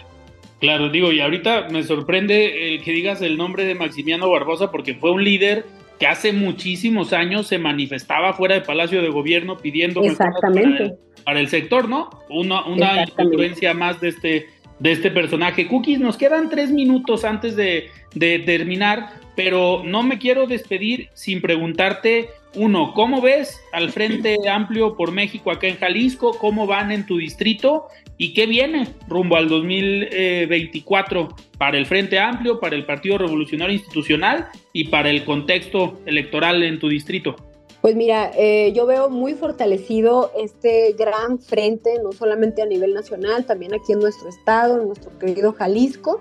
Claro, 0.59 0.89
digo, 0.89 1.11
y 1.11 1.21
ahorita 1.21 1.67
me 1.69 1.83
sorprende 1.83 2.73
eh, 2.73 2.81
que 2.81 2.91
digas 2.91 3.21
el 3.21 3.37
nombre 3.37 3.63
de 3.65 3.75
Maximiano 3.75 4.27
Barbosa 4.27 4.71
porque 4.71 4.95
fue 4.95 5.11
un 5.11 5.23
líder 5.23 5.65
que 5.99 6.07
hace 6.07 6.33
muchísimos 6.33 7.13
años 7.13 7.45
se 7.45 7.59
manifestaba 7.59 8.33
fuera 8.33 8.55
del 8.55 8.63
Palacio 8.63 9.03
de 9.03 9.09
Gobierno 9.09 9.57
pidiendo 9.57 10.01
Exactamente. 10.01 10.95
Para, 11.23 11.39
el, 11.39 11.47
sector, 11.47 11.87
¿no? 11.87 12.09
Una, 12.29 12.65
una 12.65 13.03
influencia 13.03 13.75
más 13.75 14.01
de 14.01 14.09
este, 14.09 14.47
de 14.79 14.91
este 14.91 15.11
personaje. 15.11 15.67
Cookies, 15.67 15.99
nos 15.99 16.17
quedan 16.17 16.49
tres 16.49 16.71
minutos 16.71 17.23
antes 17.25 17.55
de, 17.55 17.89
de 18.15 18.39
terminar, 18.39 19.13
pero 19.35 19.83
no 19.85 20.03
me 20.03 20.17
quiero 20.17 20.47
despedir 20.47 21.09
sin 21.13 21.41
preguntarte, 21.41 22.29
uno, 22.55 22.93
¿cómo 22.93 23.21
ves 23.21 23.61
al 23.73 23.91
Frente 23.91 24.37
Amplio 24.49 24.95
por 24.95 25.11
México 25.11 25.51
acá 25.51 25.67
en 25.67 25.77
Jalisco? 25.77 26.35
¿Cómo 26.39 26.65
van 26.65 26.91
en 26.91 27.05
tu 27.05 27.17
distrito? 27.17 27.87
¿Y 28.17 28.33
qué 28.33 28.47
viene 28.47 28.87
rumbo 29.07 29.35
al 29.37 29.47
2024 29.47 31.29
para 31.57 31.77
el 31.77 31.85
Frente 31.85 32.17
Amplio, 32.17 32.59
para 32.59 32.75
el 32.75 32.85
Partido 32.85 33.17
Revolucionario 33.19 33.75
Institucional 33.75 34.47
y 34.73 34.85
para 34.85 35.09
el 35.09 35.23
contexto 35.25 36.01
electoral 36.05 36.63
en 36.63 36.79
tu 36.79 36.89
distrito? 36.89 37.35
Pues 37.81 37.95
mira, 37.95 38.31
eh, 38.35 38.73
yo 38.73 38.85
veo 38.85 39.09
muy 39.09 39.35
fortalecido 39.35 40.31
este 40.37 40.93
gran 40.97 41.39
frente, 41.39 41.93
no 42.03 42.11
solamente 42.11 42.61
a 42.61 42.65
nivel 42.65 42.93
nacional, 42.93 43.45
también 43.45 43.73
aquí 43.73 43.93
en 43.93 43.99
nuestro 43.99 44.27
estado, 44.27 44.81
en 44.81 44.87
nuestro 44.87 45.17
querido 45.17 45.53
Jalisco. 45.53 46.19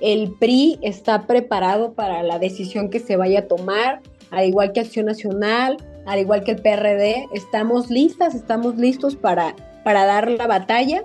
El 0.00 0.32
PRI 0.32 0.78
está 0.82 1.26
preparado 1.26 1.92
para 1.92 2.22
la 2.22 2.38
decisión 2.38 2.88
que 2.88 3.00
se 3.00 3.16
vaya 3.16 3.40
a 3.40 3.48
tomar, 3.48 4.00
al 4.30 4.48
igual 4.48 4.72
que 4.72 4.80
Acción 4.80 5.06
Nacional, 5.06 5.76
al 6.06 6.18
igual 6.20 6.42
que 6.42 6.52
el 6.52 6.62
PRD. 6.62 7.28
Estamos 7.32 7.90
listas, 7.90 8.34
estamos 8.34 8.76
listos 8.76 9.16
para, 9.16 9.54
para 9.84 10.06
dar 10.06 10.30
la 10.30 10.46
batalla. 10.46 11.04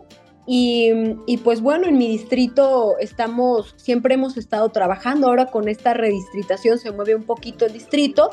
Y, 0.51 1.37
pues 1.43 1.61
bueno, 1.61 1.85
en 1.85 1.99
mi 1.99 2.07
distrito 2.07 2.97
estamos, 2.99 3.75
siempre 3.77 4.15
hemos 4.15 4.35
estado 4.35 4.69
trabajando. 4.69 5.27
Ahora 5.27 5.45
con 5.45 5.67
esta 5.67 5.93
redistritación 5.93 6.79
se 6.79 6.89
mueve 6.89 7.13
un 7.13 7.23
poquito 7.23 7.67
el 7.67 7.73
distrito. 7.73 8.31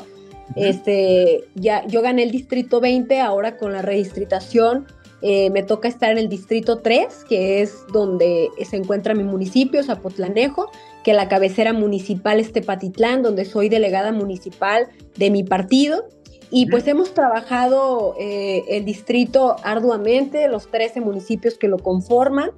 Este, 0.55 1.43
ya, 1.55 1.85
yo 1.87 2.01
gané 2.01 2.23
el 2.23 2.31
distrito 2.31 2.79
20, 2.79 3.19
ahora 3.21 3.57
con 3.57 3.73
la 3.73 3.81
redistritación 3.81 4.87
eh, 5.21 5.49
me 5.49 5.63
toca 5.63 5.87
estar 5.87 6.11
en 6.11 6.19
el 6.19 6.29
distrito 6.29 6.79
3, 6.79 7.25
que 7.27 7.61
es 7.61 7.85
donde 7.91 8.49
se 8.63 8.77
encuentra 8.77 9.15
mi 9.15 9.23
municipio, 9.23 9.83
Zapotlanejo, 9.83 10.69
que 11.03 11.13
la 11.13 11.27
cabecera 11.27 11.73
municipal 11.73 12.39
es 12.39 12.51
Tepatitlán, 12.51 13.23
donde 13.23 13.45
soy 13.45 13.69
delegada 13.69 14.11
municipal 14.11 14.87
de 15.15 15.31
mi 15.31 15.43
partido. 15.43 16.05
Y 16.49 16.67
pues 16.67 16.87
hemos 16.87 17.13
trabajado 17.13 18.15
eh, 18.19 18.63
el 18.69 18.85
distrito 18.85 19.57
arduamente, 19.63 20.47
los 20.47 20.69
13 20.69 21.01
municipios 21.01 21.57
que 21.57 21.67
lo 21.67 21.77
conforman, 21.77 22.51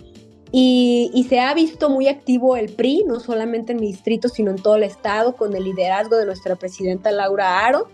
y, 0.52 1.12
y, 1.14 1.26
se 1.26 1.40
ha 1.40 1.54
visto 1.54 1.90
muy 1.90 2.08
activo 2.08 2.56
el 2.56 2.70
PRI, 2.70 3.04
no 3.06 3.20
solamente 3.20 3.74
en 3.74 3.80
mi 3.80 3.88
distrito, 3.88 4.30
sino 4.30 4.50
en 4.50 4.58
todo 4.58 4.78
el 4.78 4.84
estado, 4.84 5.36
con 5.36 5.56
el 5.56 5.64
liderazgo 5.64 6.16
de 6.16 6.26
nuestra 6.26 6.56
presidenta 6.56 7.12
Laura 7.12 7.66
Aro, 7.66 7.88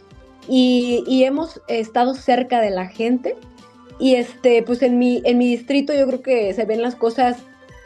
y, 0.48 1.04
y 1.06 1.26
hemos 1.26 1.62
estado 1.68 2.14
cerca 2.14 2.62
de 2.62 2.70
la 2.70 2.88
gente. 2.88 3.36
Y 4.00 4.16
este, 4.16 4.64
pues 4.64 4.82
en 4.84 4.98
mi, 5.00 5.22
en 5.26 5.38
mi 5.38 5.48
distrito 5.50 5.94
yo 5.94 6.08
creo 6.08 6.22
que 6.22 6.54
se 6.54 6.66
ven 6.66 6.82
las 6.82 6.96
cosas 6.96 7.38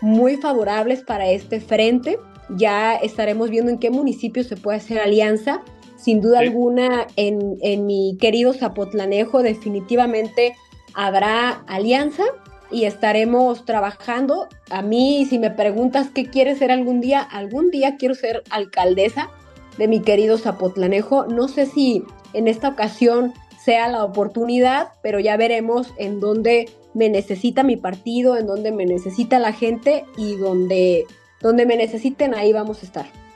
muy 0.01 0.37
favorables 0.37 1.01
para 1.01 1.29
este 1.29 1.59
frente. 1.59 2.19
Ya 2.49 2.95
estaremos 2.95 3.49
viendo 3.49 3.71
en 3.71 3.79
qué 3.79 3.89
municipio 3.89 4.43
se 4.43 4.55
puede 4.55 4.77
hacer 4.77 4.99
alianza. 4.99 5.61
Sin 5.97 6.21
duda 6.21 6.39
alguna, 6.39 7.07
en, 7.15 7.57
en 7.61 7.85
mi 7.85 8.17
querido 8.19 8.53
Zapotlanejo 8.53 9.41
definitivamente 9.41 10.55
habrá 10.93 11.63
alianza 11.67 12.23
y 12.71 12.85
estaremos 12.85 13.65
trabajando. 13.65 14.47
A 14.69 14.81
mí, 14.81 15.25
si 15.29 15.39
me 15.39 15.51
preguntas 15.51 16.09
qué 16.13 16.25
quieres 16.25 16.59
ser 16.59 16.71
algún 16.71 17.01
día, 17.01 17.21
algún 17.21 17.71
día 17.71 17.97
quiero 17.97 18.15
ser 18.15 18.43
alcaldesa 18.49 19.29
de 19.77 19.87
mi 19.87 20.01
querido 20.01 20.37
Zapotlanejo. 20.37 21.25
No 21.25 21.47
sé 21.47 21.65
si 21.65 22.03
en 22.33 22.47
esta 22.47 22.69
ocasión 22.69 23.33
sea 23.63 23.87
la 23.87 24.03
oportunidad, 24.03 24.89
pero 25.01 25.19
ya 25.19 25.37
veremos 25.37 25.93
en 25.97 26.19
dónde 26.19 26.69
me 26.93 27.09
necesita 27.09 27.63
mi 27.63 27.77
partido, 27.77 28.37
en 28.37 28.47
dónde 28.47 28.71
me 28.71 28.85
necesita 28.85 29.39
la 29.39 29.53
gente 29.53 30.05
y 30.17 30.35
donde, 30.35 31.05
donde 31.41 31.65
me 31.65 31.77
necesiten, 31.77 32.33
ahí 32.33 32.53
vamos 32.53 32.83
a 32.83 32.85
estar. 32.85 33.28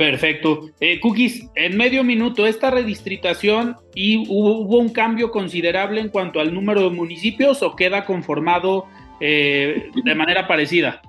Perfecto. 0.00 0.70
Eh, 0.80 0.98
Cookies, 0.98 1.50
en 1.54 1.76
medio 1.76 2.02
minuto, 2.02 2.46
esta 2.46 2.70
redistritación 2.70 3.76
y 3.94 4.26
hubo, 4.30 4.78
un 4.78 4.88
cambio 4.88 5.30
considerable 5.30 6.00
en 6.00 6.08
cuanto 6.08 6.40
al 6.40 6.54
número 6.54 6.84
de 6.84 6.88
municipios 6.88 7.62
o 7.62 7.76
queda 7.76 8.06
conformado 8.06 8.86
eh, 9.20 9.90
de 10.02 10.14
manera 10.14 10.48
parecida? 10.48 11.02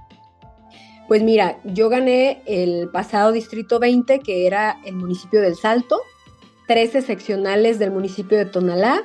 Pues 1.08 1.24
mira, 1.24 1.58
yo 1.64 1.88
gané 1.88 2.42
el 2.46 2.90
pasado 2.90 3.32
distrito 3.32 3.80
20, 3.80 4.20
que 4.20 4.46
era 4.46 4.78
el 4.84 4.96
municipio 4.96 5.40
del 5.40 5.56
Salto, 5.56 6.02
13 6.68 7.02
seccionales 7.02 7.80
del 7.80 7.92
municipio 7.92 8.38
de 8.38 8.46
Tonalá, 8.46 9.04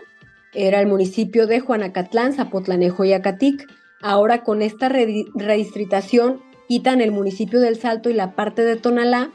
era 0.52 0.80
el 0.80 0.88
municipio 0.88 1.46
de 1.46 1.60
Juanacatlán, 1.60 2.32
Zapotlanejo 2.32 3.04
y 3.04 3.12
Acatic. 3.12 3.64
Ahora 4.02 4.42
con 4.42 4.62
esta 4.62 4.88
redistritación 4.88 6.42
quitan 6.66 7.00
el 7.00 7.12
municipio 7.12 7.60
del 7.60 7.76
Salto 7.76 8.10
y 8.10 8.14
la 8.14 8.34
parte 8.34 8.64
de 8.64 8.74
Tonalá, 8.74 9.30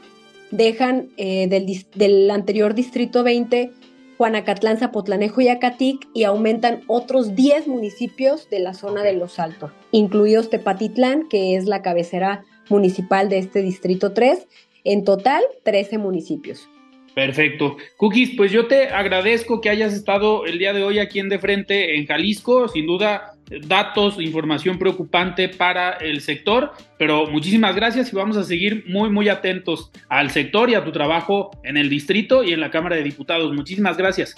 dejan 0.52 1.08
eh, 1.16 1.48
del, 1.48 2.30
anterior 2.30 2.74
distrito 2.74 3.24
20 3.24 3.72
Juanacatlán, 4.18 4.78
Zapotlanejo 4.78 5.40
y 5.40 5.48
Acatic 5.48 6.06
y 6.14 6.22
aumentan 6.22 6.82
otros 6.86 7.34
10 7.34 7.66
municipios 7.66 8.48
de 8.50 8.60
la 8.60 8.74
zona 8.74 9.02
de 9.02 9.14
Los 9.14 9.40
Altos, 9.40 9.72
incluidos 9.90 10.48
Tepatitlán, 10.48 11.28
que 11.28 11.56
es 11.56 11.64
la 11.64 11.82
cabecera 11.82 12.44
municipal 12.68 13.28
de 13.28 13.38
este 13.38 13.62
distrito 13.62 14.12
3. 14.12 14.46
En 14.84 15.04
total, 15.04 15.42
13 15.64 15.98
municipios. 15.98 16.68
Perfecto. 17.14 17.76
Cookies, 17.96 18.34
pues 18.36 18.52
yo 18.52 18.66
te 18.66 18.88
agradezco 18.88 19.60
que 19.60 19.70
hayas 19.70 19.92
estado 19.92 20.46
el 20.46 20.58
día 20.58 20.72
de 20.72 20.82
hoy 20.82 20.98
aquí 20.98 21.18
en 21.18 21.28
De 21.28 21.38
Frente 21.38 21.96
en 21.96 22.06
Jalisco. 22.06 22.68
Sin 22.68 22.86
duda, 22.86 23.31
datos, 23.66 24.20
información 24.20 24.78
preocupante 24.78 25.48
para 25.48 25.92
el 25.92 26.20
sector, 26.20 26.72
pero 26.98 27.26
muchísimas 27.26 27.74
gracias 27.74 28.12
y 28.12 28.16
vamos 28.16 28.36
a 28.36 28.44
seguir 28.44 28.84
muy, 28.88 29.10
muy 29.10 29.28
atentos 29.28 29.90
al 30.08 30.30
sector 30.30 30.70
y 30.70 30.74
a 30.74 30.84
tu 30.84 30.92
trabajo 30.92 31.50
en 31.64 31.76
el 31.76 31.88
distrito 31.88 32.42
y 32.42 32.52
en 32.52 32.60
la 32.60 32.70
Cámara 32.70 32.96
de 32.96 33.02
Diputados. 33.02 33.52
Muchísimas 33.52 33.96
gracias. 33.96 34.34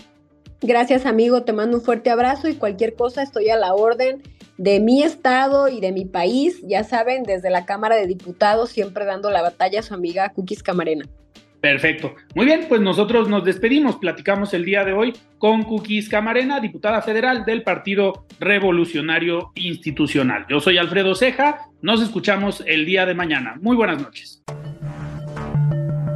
Gracias, 0.61 1.05
amigo. 1.05 1.43
Te 1.43 1.53
mando 1.53 1.77
un 1.79 1.83
fuerte 1.83 2.11
abrazo 2.11 2.49
y 2.49 2.55
cualquier 2.55 2.95
cosa 2.95 3.23
estoy 3.23 3.51
a 3.51 3.57
la 3.57 3.75
orden 3.75 4.23
de 4.57 4.81
mi 4.81 5.03
estado 5.03 5.69
y 5.69 5.81
de 5.81 5.93
mi 5.93 6.05
país. 6.05 6.61
Ya 6.63 6.85
saben, 6.85 7.23
desde 7.25 7.51
la 7.51 7.67
Cámara 7.67 7.97
de 7.97 8.07
Diputados, 8.07 8.71
siempre 8.71 9.05
dando 9.05 9.31
la 9.31 9.43
batalla 9.43 9.81
a 9.81 9.83
su 9.83 9.95
amiga 9.95 10.31
Cookies 10.31 10.63
Camarena. 10.63 11.05
Perfecto. 11.65 12.15
Muy 12.35 12.45
bien, 12.45 12.67
pues 12.69 12.83
nosotros 12.83 13.27
nos 13.27 13.43
despedimos. 13.43 13.97
Platicamos 13.97 14.53
el 14.53 14.67
día 14.67 14.85
de 14.85 14.93
hoy 14.93 15.15
con 15.39 15.63
Cookies 15.63 16.11
Camarena, 16.11 16.61
diputada 16.61 17.01
federal 17.01 17.47
del 17.47 17.63
Partido 17.63 18.27
Revolucionario 18.39 19.51
Institucional. 19.55 20.45
Yo 20.51 20.61
soy 20.61 20.77
Alfredo 20.77 21.15
Ceja. 21.15 21.71
Nos 21.81 22.03
escuchamos 22.03 22.63
el 22.67 22.85
día 22.85 23.07
de 23.07 23.15
mañana. 23.15 23.55
Muy 23.63 23.77
buenas 23.77 24.03
noches. 24.03 24.45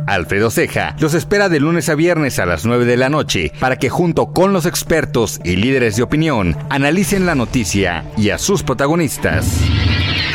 Alfredo 0.07 0.51
Ceja 0.51 0.95
los 1.01 1.15
espera 1.15 1.49
de 1.49 1.61
lunes 1.61 1.89
a 1.89 1.95
viernes 1.95 2.39
a 2.39 2.45
las 2.45 2.67
9 2.67 2.85
de 2.85 2.99
la 2.99 3.09
noche 3.09 3.51
para 3.59 3.77
que 3.77 3.89
junto 3.89 4.35
con 4.35 4.53
los 4.53 4.67
expertos 4.67 5.41
y 5.45 5.57
líderes 5.57 5.97
de 5.97 6.03
opinión 6.03 6.55
analicen 6.69 7.25
la 7.25 7.35
noticia 7.35 8.05
y 8.19 8.29
a 8.29 8.37
sus 8.37 8.63
protagonistas. 8.63 9.65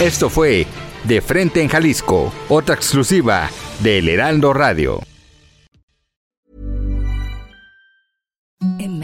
Esto 0.01 0.31
fue 0.31 0.65
De 1.03 1.21
Frente 1.21 1.61
en 1.61 1.67
Jalisco, 1.67 2.33
otra 2.49 2.73
exclusiva 2.73 3.51
de 3.83 3.97
El 3.97 4.07
Heraldo 4.07 4.53
Radio. 4.53 5.01